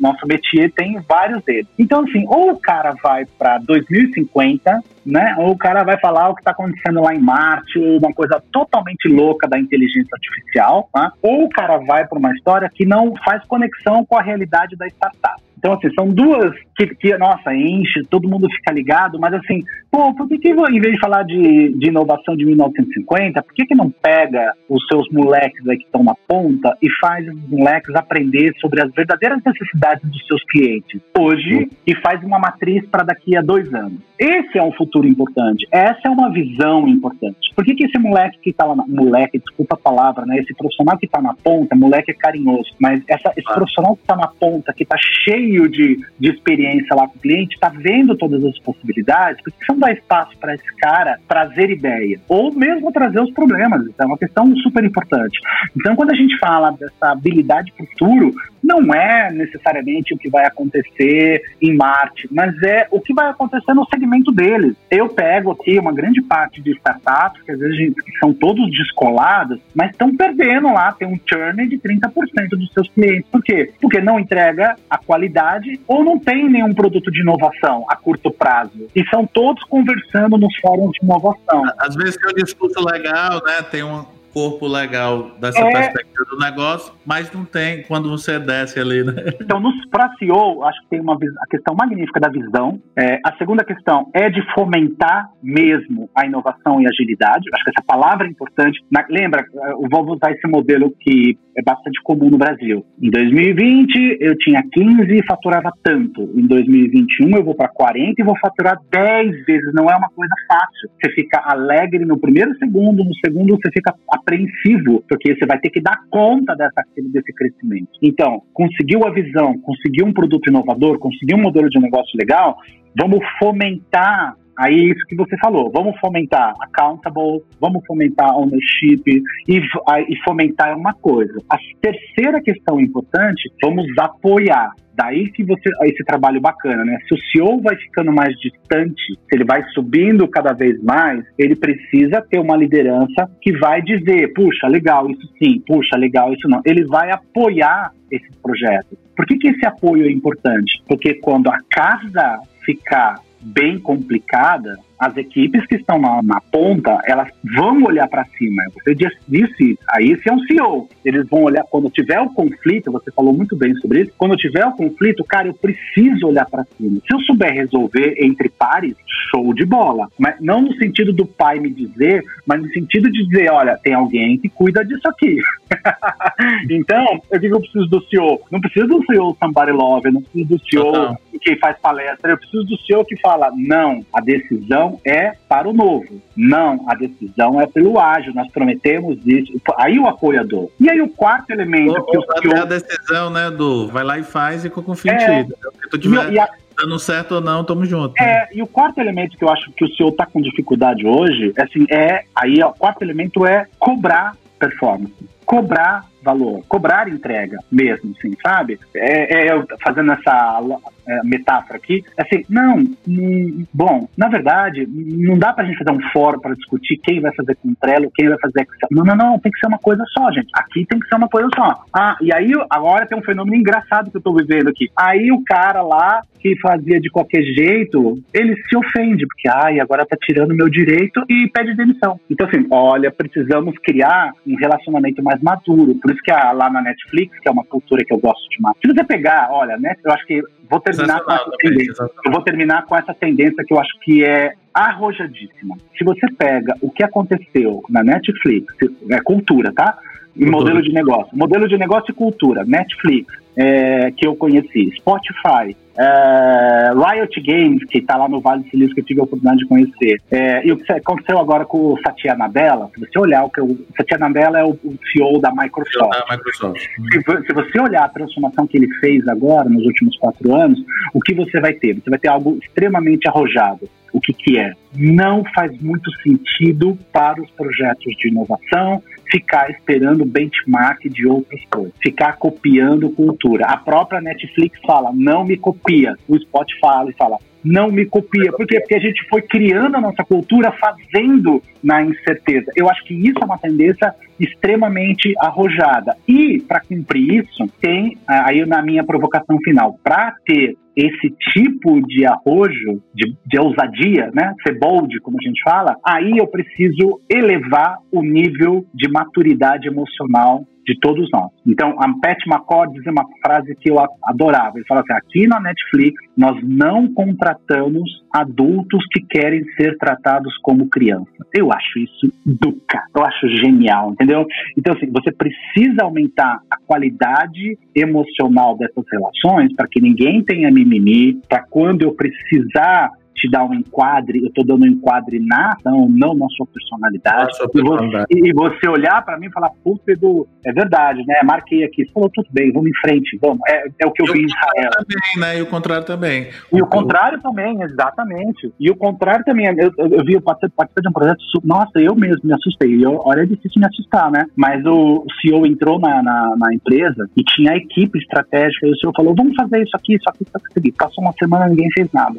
nosso 0.00 0.26
métier 0.26 0.70
tem 0.72 0.98
vários 1.08 1.42
deles. 1.44 1.66
Então, 1.78 2.04
assim, 2.04 2.24
ou 2.28 2.52
o 2.52 2.60
cara 2.60 2.94
vai 3.02 3.24
para 3.38 3.58
2050, 3.58 4.82
né? 5.04 5.34
Ou 5.38 5.52
o 5.52 5.58
cara 5.58 5.82
vai 5.84 5.98
falar 6.00 6.30
o 6.30 6.34
que 6.34 6.40
está 6.40 6.52
acontecendo 6.52 7.00
lá 7.02 7.14
em 7.14 7.20
Marte, 7.20 7.78
ou 7.78 7.98
uma 7.98 8.12
coisa 8.12 8.42
totalmente 8.52 9.08
louca 9.08 9.48
da 9.48 9.58
inteligência 9.58 10.10
artificial, 10.12 10.88
né? 10.94 11.10
ou 11.22 11.44
o 11.44 11.48
cara 11.48 11.78
vai 11.78 12.06
para 12.06 12.18
uma 12.18 12.32
história 12.32 12.70
que 12.72 12.86
não 12.86 13.14
faz 13.24 13.44
conexão 13.44 14.04
com 14.04 14.16
a 14.16 14.22
realidade 14.22 14.76
da 14.76 14.86
startup. 14.86 15.42
Então, 15.64 15.72
assim, 15.72 15.88
são 15.94 16.08
duas 16.10 16.54
que, 16.76 16.86
que, 16.94 17.16
nossa, 17.16 17.54
enche, 17.54 18.02
todo 18.10 18.28
mundo 18.28 18.46
fica 18.54 18.70
ligado, 18.70 19.18
mas 19.18 19.32
assim, 19.32 19.64
pô, 19.90 20.12
por 20.14 20.28
que, 20.28 20.36
que 20.36 20.50
em 20.50 20.80
vez 20.80 20.92
de 20.92 21.00
falar 21.00 21.22
de, 21.22 21.70
de 21.70 21.88
inovação 21.88 22.36
de 22.36 22.44
1950, 22.44 23.42
por 23.42 23.54
que, 23.54 23.64
que 23.64 23.74
não 23.74 23.88
pega 23.88 24.52
os 24.68 24.86
seus 24.86 25.08
moleques 25.10 25.66
aí 25.66 25.78
que 25.78 25.84
estão 25.84 26.04
na 26.04 26.14
ponta 26.28 26.76
e 26.82 26.88
faz 27.00 27.26
os 27.26 27.48
moleques 27.48 27.94
aprender 27.94 28.52
sobre 28.60 28.82
as 28.82 28.92
verdadeiras 28.92 29.40
necessidades 29.42 30.06
dos 30.10 30.26
seus 30.26 30.44
clientes 30.44 31.00
hoje 31.18 31.70
e 31.86 31.94
faz 31.94 32.22
uma 32.22 32.38
matriz 32.38 32.84
para 32.90 33.02
daqui 33.02 33.34
a 33.34 33.40
dois 33.40 33.72
anos? 33.72 34.00
Esse 34.18 34.58
é 34.58 34.62
um 34.62 34.72
futuro 34.72 35.06
importante, 35.08 35.66
essa 35.72 36.00
é 36.04 36.10
uma 36.10 36.30
visão 36.30 36.86
importante. 36.86 37.54
Por 37.56 37.64
que, 37.64 37.74
que 37.74 37.86
esse 37.86 37.98
moleque 37.98 38.38
que 38.40 38.50
está 38.50 38.66
lá, 38.66 38.76
na, 38.76 38.84
moleque, 38.86 39.38
desculpa 39.38 39.76
a 39.76 39.78
palavra, 39.78 40.26
né? 40.26 40.38
Esse 40.38 40.54
profissional 40.54 40.98
que 40.98 41.06
está 41.06 41.22
na 41.22 41.34
ponta, 41.34 41.74
moleque 41.74 42.10
é 42.10 42.14
carinhoso, 42.14 42.70
mas 42.78 43.02
essa, 43.08 43.32
esse 43.36 43.54
profissional 43.54 43.96
que 43.96 44.02
está 44.02 44.14
na 44.14 44.28
ponta, 44.28 44.72
que 44.72 44.82
está 44.82 44.96
cheio 45.24 45.53
de, 45.62 45.98
de 46.18 46.30
experiência 46.30 46.94
lá 46.94 47.06
com 47.08 47.16
o 47.16 47.20
cliente, 47.20 47.54
está 47.54 47.68
vendo 47.68 48.16
todas 48.16 48.44
as 48.44 48.58
possibilidades, 48.60 49.42
porque 49.42 49.64
você 49.64 49.72
não 49.72 49.78
dá 49.78 49.92
espaço 49.92 50.36
para 50.38 50.54
esse 50.54 50.76
cara 50.76 51.18
trazer 51.28 51.70
ideia, 51.70 52.20
ou 52.28 52.52
mesmo 52.52 52.92
trazer 52.92 53.20
os 53.20 53.32
problemas. 53.32 53.82
Isso 53.86 54.02
é 54.02 54.04
uma 54.04 54.18
questão 54.18 54.54
super 54.56 54.84
importante. 54.84 55.38
Então, 55.76 55.96
quando 55.96 56.10
a 56.10 56.16
gente 56.16 56.36
fala 56.38 56.70
dessa 56.72 57.12
habilidade 57.12 57.72
futuro, 57.76 58.34
não 58.64 58.94
é 58.94 59.30
necessariamente 59.30 60.14
o 60.14 60.18
que 60.18 60.30
vai 60.30 60.46
acontecer 60.46 61.42
em 61.60 61.76
Marte, 61.76 62.26
mas 62.30 62.60
é 62.62 62.88
o 62.90 63.00
que 63.00 63.12
vai 63.12 63.30
acontecer 63.30 63.74
no 63.74 63.86
segmento 63.86 64.32
deles. 64.32 64.74
Eu 64.90 65.08
pego 65.08 65.52
aqui 65.52 65.78
uma 65.78 65.92
grande 65.92 66.22
parte 66.22 66.62
de 66.62 66.72
startups, 66.72 67.42
que 67.42 67.52
às 67.52 67.58
vezes 67.58 67.76
gente, 67.76 67.94
são 68.18 68.32
todos 68.32 68.70
descolados, 68.70 69.60
mas 69.74 69.90
estão 69.90 70.14
perdendo 70.16 70.72
lá, 70.72 70.92
tem 70.92 71.06
um 71.06 71.18
churn 71.26 71.68
de 71.68 71.78
30% 71.78 72.48
dos 72.50 72.72
seus 72.72 72.88
clientes. 72.88 73.26
Por 73.30 73.42
quê? 73.42 73.72
Porque 73.80 74.00
não 74.00 74.18
entrega 74.18 74.76
a 74.88 74.96
qualidade 74.98 75.78
ou 75.86 76.02
não 76.02 76.18
tem 76.18 76.48
nenhum 76.48 76.72
produto 76.72 77.10
de 77.10 77.20
inovação 77.20 77.84
a 77.88 77.96
curto 77.96 78.30
prazo. 78.30 78.88
E 78.94 79.04
são 79.08 79.26
todos 79.26 79.62
conversando 79.64 80.38
nos 80.38 80.56
fóruns 80.56 80.92
de 80.92 81.04
inovação. 81.04 81.64
Às 81.78 81.94
vezes 81.94 82.16
tem 82.16 82.30
um 82.30 82.44
discurso 82.44 82.84
legal, 82.84 83.42
né? 83.44 83.62
Tem 83.70 83.82
um, 83.82 84.04
corpo 84.34 84.66
legal 84.66 85.30
dessa 85.40 85.60
é... 85.60 85.70
perspectiva 85.70 86.24
do 86.28 86.38
negócio, 86.38 86.92
mas 87.06 87.32
não 87.32 87.44
tem 87.44 87.84
quando 87.84 88.10
você 88.10 88.38
desce 88.38 88.80
ali, 88.80 89.04
né? 89.04 89.14
Então, 89.40 89.62
para 89.90 90.12
CEO, 90.18 90.64
acho 90.64 90.80
que 90.82 90.88
tem 90.88 91.00
uma 91.00 91.14
a 91.14 91.46
questão 91.46 91.74
magnífica 91.78 92.18
da 92.18 92.28
visão. 92.28 92.80
É, 92.98 93.20
a 93.24 93.36
segunda 93.36 93.64
questão 93.64 94.10
é 94.12 94.28
de 94.28 94.42
fomentar 94.52 95.30
mesmo 95.40 96.10
a 96.16 96.26
inovação 96.26 96.80
e 96.82 96.86
agilidade. 96.86 97.48
Acho 97.54 97.64
que 97.64 97.70
essa 97.70 97.86
palavra 97.86 98.26
é 98.26 98.30
importante. 98.30 98.80
Na, 98.90 99.04
lembra, 99.08 99.44
eu 99.54 99.88
vou 99.88 100.14
usar 100.14 100.32
esse 100.32 100.48
modelo 100.48 100.92
que 100.98 101.38
é 101.56 101.62
bastante 101.62 102.00
comum 102.02 102.28
no 102.30 102.38
Brasil. 102.38 102.84
Em 103.00 103.10
2020, 103.10 104.18
eu 104.20 104.36
tinha 104.38 104.62
15 104.72 105.06
e 105.12 105.26
faturava 105.26 105.70
tanto. 105.82 106.22
Em 106.34 106.46
2021, 106.46 107.36
eu 107.36 107.44
vou 107.44 107.54
para 107.54 107.68
40 107.68 108.20
e 108.20 108.24
vou 108.24 108.36
faturar 108.38 108.78
10 108.90 109.44
vezes. 109.44 109.72
Não 109.72 109.88
é 109.88 109.96
uma 109.96 110.08
coisa 110.08 110.34
fácil. 110.48 110.90
Você 111.00 111.12
fica 111.12 111.40
alegre 111.44 112.04
no 112.04 112.18
primeiro 112.18 112.56
segundo, 112.58 113.04
no 113.04 113.14
segundo 113.24 113.56
você 113.56 113.70
fica 113.72 113.94
apreensivo, 114.24 115.04
porque 115.08 115.36
você 115.36 115.46
vai 115.46 115.58
ter 115.58 115.70
que 115.70 115.80
dar 115.80 116.00
conta 116.10 116.56
dessa, 116.56 116.82
desse 116.96 117.32
crescimento. 117.34 117.90
Então, 118.02 118.42
conseguiu 118.52 119.06
a 119.06 119.10
visão, 119.10 119.58
conseguiu 119.58 120.06
um 120.06 120.12
produto 120.12 120.48
inovador, 120.48 120.98
conseguiu 120.98 121.36
um 121.36 121.42
modelo 121.42 121.68
de 121.68 121.78
negócio 121.78 122.18
legal, 122.18 122.56
vamos 122.98 123.20
fomentar 123.38 124.36
Aí 124.58 124.90
isso 124.90 125.06
que 125.08 125.16
você 125.16 125.36
falou, 125.38 125.70
vamos 125.72 125.98
fomentar 125.98 126.54
accountable, 126.60 127.42
vamos 127.60 127.84
fomentar 127.86 128.36
ownership 128.36 129.02
e, 129.06 129.22
e 129.48 130.24
fomentar 130.24 130.76
uma 130.76 130.94
coisa. 130.94 131.34
A 131.50 131.56
terceira 131.80 132.40
questão 132.40 132.80
importante, 132.80 133.50
vamos 133.62 133.86
apoiar. 133.98 134.70
Daí 134.96 135.28
que 135.30 135.42
você 135.42 135.68
esse 135.82 136.04
trabalho 136.04 136.40
bacana, 136.40 136.84
né? 136.84 136.98
Se 137.08 137.14
o 137.14 137.18
CEO 137.18 137.60
vai 137.60 137.74
ficando 137.76 138.12
mais 138.12 138.32
distante, 138.38 139.02
se 139.08 139.34
ele 139.34 139.44
vai 139.44 139.64
subindo 139.70 140.28
cada 140.28 140.52
vez 140.52 140.80
mais, 140.82 141.24
ele 141.36 141.56
precisa 141.56 142.22
ter 142.22 142.38
uma 142.38 142.56
liderança 142.56 143.28
que 143.40 143.52
vai 143.58 143.82
dizer, 143.82 144.32
puxa, 144.34 144.68
legal, 144.68 145.10
isso 145.10 145.28
sim, 145.42 145.60
puxa, 145.66 145.96
legal, 145.96 146.32
isso 146.32 146.48
não. 146.48 146.60
Ele 146.64 146.84
vai 146.84 147.10
apoiar 147.10 147.90
esses 148.08 148.36
projetos. 148.36 148.96
Por 149.16 149.26
que, 149.26 149.36
que 149.36 149.48
esse 149.48 149.66
apoio 149.66 150.06
é 150.06 150.10
importante? 150.12 150.80
Porque 150.86 151.14
quando 151.14 151.48
a 151.48 151.58
casa 151.70 152.40
ficar 152.64 153.16
bem 153.44 153.78
complicada, 153.78 154.78
as 154.98 155.16
equipes 155.16 155.66
que 155.66 155.76
estão 155.76 155.98
na, 155.98 156.22
na 156.22 156.40
ponta, 156.40 156.98
elas 157.04 157.28
vão 157.54 157.82
olhar 157.82 158.08
para 158.08 158.24
cima. 158.38 158.62
Você 158.74 158.94
disse 158.94 159.78
aí 159.90 160.12
esse 160.12 160.28
é 160.28 160.32
um 160.32 160.40
CEO. 160.40 160.88
Eles 161.04 161.28
vão 161.28 161.42
olhar, 161.42 161.64
quando 161.64 161.90
tiver 161.90 162.20
o 162.20 162.30
conflito, 162.30 162.90
você 162.90 163.10
falou 163.12 163.34
muito 163.34 163.56
bem 163.56 163.74
sobre 163.76 164.02
isso, 164.02 164.12
quando 164.16 164.36
tiver 164.36 164.64
o 164.64 164.72
conflito, 164.72 165.24
cara, 165.24 165.48
eu 165.48 165.54
preciso 165.54 166.28
olhar 166.28 166.46
para 166.46 166.64
cima. 166.76 167.00
Se 167.06 167.14
eu 167.14 167.20
souber 167.20 167.52
resolver 167.52 168.14
entre 168.18 168.48
pares, 168.48 168.94
show 169.30 169.52
de 169.52 169.66
bola. 169.66 170.08
Mas 170.18 170.36
não 170.40 170.62
no 170.62 170.74
sentido 170.76 171.12
do 171.12 171.26
pai 171.26 171.58
me 171.58 171.70
dizer, 171.70 172.22
mas 172.46 172.62
no 172.62 172.68
sentido 172.70 173.10
de 173.10 173.26
dizer, 173.26 173.50
olha, 173.50 173.78
tem 173.82 173.94
alguém 173.94 174.38
que 174.38 174.48
cuida 174.48 174.84
disso 174.84 175.06
aqui. 175.06 175.38
então, 176.70 177.20
eu 177.30 177.38
digo, 177.38 177.56
eu 177.56 177.60
preciso 177.60 177.86
do 177.86 178.02
CEO. 178.04 178.40
Não 178.50 178.60
preciso 178.60 178.86
do 178.86 179.04
CEO 179.04 179.36
somebody 179.42 179.72
love, 179.72 180.10
não 180.10 180.22
preciso 180.22 180.48
do 180.48 180.60
CEO 180.64 181.18
que 181.38 181.56
faz 181.56 181.78
palestra, 181.78 182.32
eu 182.32 182.38
preciso 182.38 182.64
do 182.64 182.78
CEO 182.78 183.04
que 183.04 183.16
fala, 183.20 183.50
não, 183.56 184.04
a 184.12 184.20
decisão 184.20 185.00
é 185.04 185.32
para 185.48 185.68
o 185.68 185.72
novo. 185.72 186.20
Não, 186.36 186.84
a 186.88 186.94
decisão 186.94 187.60
é 187.60 187.66
pelo 187.66 187.98
ágil. 187.98 188.34
Nós 188.34 188.50
prometemos 188.50 189.18
isso. 189.26 189.52
Aí 189.76 189.98
o 189.98 190.06
apoiador. 190.06 190.70
E 190.80 190.90
aí 190.90 191.00
o 191.00 191.08
quarto 191.08 191.50
elemento 191.50 191.98
o, 191.98 192.04
que 192.04 192.18
o 192.18 192.22
CEO... 192.40 192.62
a 192.62 192.64
decisão, 192.64 193.30
né, 193.30 193.50
do 193.50 193.88
vai 193.88 194.04
lá 194.04 194.18
e 194.18 194.22
faz 194.22 194.64
e 194.64 194.70
confia 194.70 195.12
em 195.12 195.14
é, 195.16 195.44
ti. 195.44 195.52
Se 195.82 195.90
tu 195.90 195.98
tiver 195.98 196.32
e 196.32 196.38
a... 196.38 196.48
dando 196.76 196.98
certo 196.98 197.36
ou 197.36 197.40
não, 197.40 197.64
tamo 197.64 197.84
junto. 197.84 198.14
É, 198.20 198.24
né? 198.24 198.48
e 198.52 198.62
o 198.62 198.66
quarto 198.66 199.00
elemento 199.00 199.36
que 199.36 199.44
eu 199.44 199.50
acho 199.50 199.70
que 199.72 199.84
o 199.84 199.88
CEO 199.94 200.08
está 200.08 200.26
com 200.26 200.40
dificuldade 200.40 201.06
hoje, 201.06 201.52
é 201.56 201.62
assim, 201.62 201.86
é 201.90 202.24
aí 202.34 202.62
ó, 202.62 202.70
o 202.70 202.74
quarto 202.74 203.02
elemento 203.02 203.46
é 203.46 203.66
cobrar 203.78 204.36
performance. 204.58 205.14
Cobrar 205.44 206.06
valor, 206.22 206.64
cobrar 206.66 207.08
entrega 207.08 207.58
mesmo, 207.70 208.14
assim, 208.18 208.34
sabe? 208.42 208.80
É, 208.94 209.48
é, 209.48 209.64
fazendo 209.82 210.12
essa 210.12 210.60
é, 211.06 211.20
metáfora 211.24 211.76
aqui, 211.76 212.04
é 212.16 212.22
assim, 212.22 212.44
não, 212.48 212.78
hum, 213.06 213.64
bom, 213.72 214.08
na 214.16 214.28
verdade, 214.28 214.86
não 214.88 215.38
dá 215.38 215.52
pra 215.52 215.64
gente 215.64 215.78
fazer 215.78 215.96
um 215.96 216.10
fórum 216.12 216.40
para 216.40 216.54
discutir 216.54 216.98
quem 217.02 217.20
vai 217.20 217.34
fazer 217.34 217.56
com 217.56 217.74
Trello, 217.74 218.10
quem 218.14 218.28
vai 218.28 218.38
fazer 218.38 218.62
Excel. 218.62 218.88
Não, 218.90 219.04
não, 219.04 219.16
não, 219.16 219.38
tem 219.38 219.52
que 219.52 219.58
ser 219.58 219.66
uma 219.66 219.78
coisa 219.78 220.02
só, 220.16 220.30
gente. 220.30 220.48
Aqui 220.54 220.86
tem 220.86 220.98
que 220.98 221.06
ser 221.08 221.16
uma 221.16 221.28
coisa 221.28 221.48
só. 221.54 221.84
Ah, 221.92 222.16
e 222.20 222.32
aí 222.32 222.52
agora 222.70 223.06
tem 223.06 223.18
um 223.18 223.22
fenômeno 223.22 223.56
engraçado 223.56 224.10
que 224.10 224.16
eu 224.16 224.22
tô 224.22 224.34
vivendo 224.34 224.68
aqui. 224.68 224.90
Aí 224.96 225.30
o 225.30 225.42
cara 225.44 225.82
lá 225.82 226.22
que 226.44 226.58
fazia 226.60 227.00
de 227.00 227.08
qualquer 227.08 227.42
jeito, 227.42 228.18
ele 228.32 228.54
se 228.68 228.76
ofende, 228.76 229.26
porque, 229.26 229.48
ai, 229.48 229.80
agora 229.80 230.04
tá 230.04 230.14
tirando 230.20 230.54
meu 230.54 230.68
direito 230.68 231.24
e 231.26 231.48
pede 231.48 231.74
demissão. 231.74 232.20
Então, 232.28 232.46
assim, 232.46 232.66
olha, 232.70 233.10
precisamos 233.10 233.74
criar 233.78 234.30
um 234.46 234.54
relacionamento 234.56 235.22
mais 235.22 235.40
maduro. 235.40 235.94
Por 235.94 236.10
isso 236.10 236.20
que 236.22 236.30
lá 236.30 236.68
na 236.68 236.82
Netflix, 236.82 237.38
que 237.40 237.48
é 237.48 237.52
uma 237.52 237.64
cultura 237.64 238.04
que 238.04 238.12
eu 238.12 238.18
gosto 238.18 238.46
de 238.50 238.60
mais. 238.60 238.76
Se 238.84 238.92
você 238.92 239.02
pegar, 239.04 239.48
olha, 239.50 239.78
né, 239.78 239.94
eu 240.04 240.12
acho 240.12 240.26
que 240.26 240.42
vou 240.74 240.80
terminar 240.80 241.20
com 241.20 241.32
essa 241.32 241.50
tendência. 241.58 242.10
Eu 242.24 242.32
vou 242.32 242.42
terminar 242.42 242.84
com 242.86 242.96
essa 242.96 243.14
tendência 243.14 243.64
que 243.64 243.72
eu 243.72 243.78
acho 243.78 243.98
que 244.00 244.24
é 244.24 244.54
arrojadíssima. 244.72 245.76
Se 245.96 246.04
você 246.04 246.26
pega 246.36 246.76
o 246.80 246.90
que 246.90 247.04
aconteceu 247.04 247.82
na 247.88 248.02
Netflix, 248.02 248.74
é 249.10 249.20
cultura, 249.20 249.72
tá? 249.72 249.96
E 250.36 250.44
modelo 250.44 250.82
de 250.82 250.92
negócio. 250.92 251.36
Modelo 251.36 251.68
de 251.68 251.78
negócio 251.78 252.10
e 252.10 252.14
cultura. 252.14 252.64
Netflix, 252.64 253.32
é, 253.56 254.10
que 254.10 254.26
eu 254.26 254.34
conheci. 254.34 254.90
Spotify, 254.96 255.76
é, 255.96 256.90
Riot 256.92 257.40
Games, 257.40 257.84
que 257.84 257.98
está 257.98 258.16
lá 258.16 258.28
no 258.28 258.40
Vale 258.40 258.62
do 258.62 258.70
Silício, 258.70 258.94
que 258.94 259.00
eu 259.00 259.04
tive 259.04 259.20
a 259.20 259.24
oportunidade 259.24 259.58
de 259.58 259.66
conhecer. 259.66 260.20
É, 260.30 260.66
e 260.66 260.72
o 260.72 260.76
que 260.76 260.92
aconteceu 260.92 261.38
agora 261.38 261.64
com 261.64 261.92
o 261.92 261.98
Satya 262.00 262.34
Nadella, 262.34 262.90
se 262.94 263.00
você 263.00 263.18
olhar, 263.18 263.44
o 263.44 263.50
que 263.50 263.60
o 263.60 263.78
Satya 263.96 264.18
Nadella 264.18 264.58
é 264.58 264.64
o, 264.64 264.70
o 264.70 264.98
CEO 265.12 265.40
da 265.40 265.52
Microsoft. 265.52 266.18
Da 266.18 266.36
Microsoft. 266.36 266.80
Se, 266.80 267.46
se, 267.46 267.52
você 267.52 267.80
olhar 267.80 268.04
a 268.04 268.08
transformação 268.08 268.66
que 268.66 268.76
ele 268.76 268.92
fez 269.00 269.26
agora, 269.28 269.68
nos 269.68 269.84
últimos 269.84 270.16
quatro 270.18 270.54
anos, 270.54 270.82
o 271.12 271.20
que 271.20 271.34
você 271.34 271.60
vai 271.60 271.72
ter? 271.72 271.94
Você 271.94 272.10
vai 272.10 272.18
ter 272.18 272.28
algo 272.28 272.58
extremamente 272.62 273.28
arrojado. 273.28 273.88
O 274.12 274.20
que, 274.20 274.32
que 274.32 274.58
é? 274.58 274.72
Não 274.96 275.42
faz 275.54 275.76
muito 275.80 276.08
sentido 276.22 276.96
para 277.12 277.42
os 277.42 277.50
projetos 277.50 278.14
de 278.16 278.28
inovação 278.28 279.02
ficar 279.30 279.70
esperando 279.70 280.24
benchmark 280.24 281.08
de 281.08 281.26
outras 281.26 281.60
coisas, 281.70 281.92
ficar 282.02 282.36
copiando 282.36 283.10
cultura. 283.10 283.66
A 283.66 283.76
própria 283.76 284.20
Netflix 284.20 284.78
fala, 284.86 285.10
não 285.12 285.44
me 285.44 285.56
copia. 285.56 286.14
O 286.28 286.38
Spotify 286.38 287.12
fala, 287.18 287.38
não 287.64 287.90
me 287.90 288.04
copia. 288.04 288.52
Por 288.52 288.66
quê? 288.66 288.78
Porque 288.78 288.94
a 288.94 289.00
gente 289.00 289.26
foi 289.28 289.40
criando 289.42 289.96
a 289.96 290.00
nossa 290.00 290.22
cultura 290.22 290.70
fazendo 290.72 291.62
na 291.82 292.02
incerteza. 292.02 292.70
Eu 292.76 292.90
acho 292.90 293.02
que 293.04 293.14
isso 293.14 293.38
é 293.40 293.44
uma 293.44 293.58
tendência 293.58 294.14
extremamente 294.38 295.32
arrojada. 295.40 296.16
E, 296.28 296.60
para 296.60 296.80
cumprir 296.80 297.44
isso, 297.44 297.66
tem, 297.80 298.18
aí 298.26 298.64
na 298.66 298.82
minha 298.82 299.04
provocação 299.04 299.56
final, 299.64 299.98
para 300.02 300.34
ter 300.44 300.76
esse 300.96 301.30
tipo 301.52 302.00
de 302.06 302.24
arrojo, 302.24 303.02
de, 303.14 303.36
de 303.46 303.58
ousadia, 303.58 304.30
né? 304.34 304.54
Ser 304.66 304.78
bold, 304.78 305.18
como 305.20 305.36
a 305.40 305.46
gente 305.46 305.60
fala, 305.62 305.96
aí 306.04 306.38
eu 306.38 306.46
preciso 306.46 307.20
elevar 307.28 307.98
o 308.12 308.22
nível 308.22 308.84
de 308.94 309.10
maturidade 309.10 309.88
emocional 309.88 310.64
de 310.86 310.98
todos 311.00 311.28
nós. 311.32 311.50
Então, 311.66 311.90
a 311.98 312.08
Pat 312.20 312.38
McCord 312.46 312.94
diz 312.94 313.06
uma 313.06 313.24
frase 313.44 313.74
que 313.76 313.90
eu 313.90 313.96
adorava. 314.22 314.76
Ele 314.76 314.86
fala 314.86 315.00
assim: 315.00 315.12
aqui 315.12 315.46
na 315.46 315.60
Netflix, 315.60 316.14
nós 316.36 316.56
não 316.62 317.12
contratamos 317.12 318.22
adultos 318.32 319.04
que 319.12 319.24
querem 319.24 319.64
ser 319.76 319.96
tratados 319.96 320.56
como 320.62 320.88
crianças. 320.88 321.28
Eu 321.54 321.72
acho 321.72 321.98
isso 321.98 322.32
duca, 322.44 323.02
eu 323.14 323.24
acho 323.24 323.48
genial, 323.48 324.12
entendeu? 324.12 324.46
Então, 324.76 324.94
assim, 324.94 325.10
você 325.10 325.32
precisa 325.32 326.02
aumentar 326.02 326.60
a 326.70 326.76
qualidade 326.86 327.78
emocional 327.94 328.76
dessas 328.76 329.04
relações 329.10 329.74
para 329.74 329.86
que 329.88 330.00
ninguém 330.00 330.42
tenha 330.42 330.70
mimimi, 330.70 331.40
para 331.48 331.62
quando 331.62 332.02
eu 332.02 332.14
precisar 332.14 333.10
te 333.34 333.50
dar 333.50 333.64
um 333.64 333.74
enquadre, 333.74 334.40
eu 334.40 334.46
estou 334.46 334.64
dando 334.64 334.84
um 334.84 334.88
enquadre 334.88 335.38
na 335.40 335.72
ação, 335.72 336.08
não 336.08 336.34
na 336.34 336.46
sua 336.50 336.66
personalidade. 336.66 337.48
Nossa, 337.48 337.66
e, 337.74 337.82
você, 337.82 338.24
e, 338.30 338.52
você, 338.52 338.88
olhar 338.88 339.24
para 339.24 339.38
mim 339.38 339.46
e 339.46 339.52
falar, 339.52 339.70
puta, 339.82 340.12
Edu, 340.12 340.46
é 340.64 340.72
verdade, 340.72 341.24
né? 341.26 341.40
Marquei 341.44 341.84
aqui, 341.84 342.08
falou, 342.12 342.30
tudo 342.32 342.48
bem, 342.52 342.72
vamos 342.72 342.90
em 342.90 342.94
frente, 343.00 343.38
vamos. 343.40 343.58
É, 343.68 343.84
é 344.00 344.06
o 344.06 344.12
que 344.12 344.22
eu 344.22 344.26
e 344.26 344.32
vi 344.32 344.42
em 344.42 344.46
Israel. 344.46 344.90
Também, 344.92 345.40
né? 345.40 345.58
E 345.58 345.62
o 345.62 345.66
contrário 345.66 346.06
também. 346.06 346.48
E 346.72 346.80
o, 346.80 346.84
o 346.84 346.88
contrário 346.88 347.40
também, 347.40 347.82
exatamente. 347.82 348.72
E 348.78 348.90
o 348.90 348.96
contrário 348.96 349.44
também, 349.44 349.66
eu, 349.66 349.90
eu, 349.98 350.08
eu 350.08 350.24
vi, 350.24 350.34
eu 350.34 350.42
participei 350.42 351.02
de 351.02 351.08
um 351.08 351.12
projeto, 351.12 351.38
nossa, 351.64 351.98
eu 351.98 352.14
mesmo 352.14 352.42
me 352.44 352.54
assustei. 352.54 353.04
Eu, 353.04 353.20
olha, 353.24 353.42
é 353.42 353.46
difícil 353.46 353.80
me 353.80 353.86
assustar, 353.86 354.30
né? 354.30 354.46
Mas 354.56 354.84
o 354.86 355.24
CEO 355.40 355.66
entrou 355.66 355.98
na, 355.98 356.22
na, 356.22 356.54
na 356.56 356.74
empresa 356.74 357.28
e 357.36 357.42
tinha 357.42 357.72
a 357.72 357.76
equipe 357.76 358.18
estratégica, 358.18 358.86
e 358.86 358.90
o 358.90 358.96
CEO 358.96 359.12
falou, 359.14 359.34
vamos 359.36 359.54
fazer 359.56 359.82
isso 359.82 359.96
aqui, 359.96 360.14
isso 360.14 360.28
aqui, 360.28 360.44
isso 360.44 360.78
aqui. 360.78 360.92
Passou 360.92 361.24
uma 361.24 361.32
semana, 361.32 361.66
ninguém 361.66 361.88
fez 361.94 362.08
nada 362.12 362.34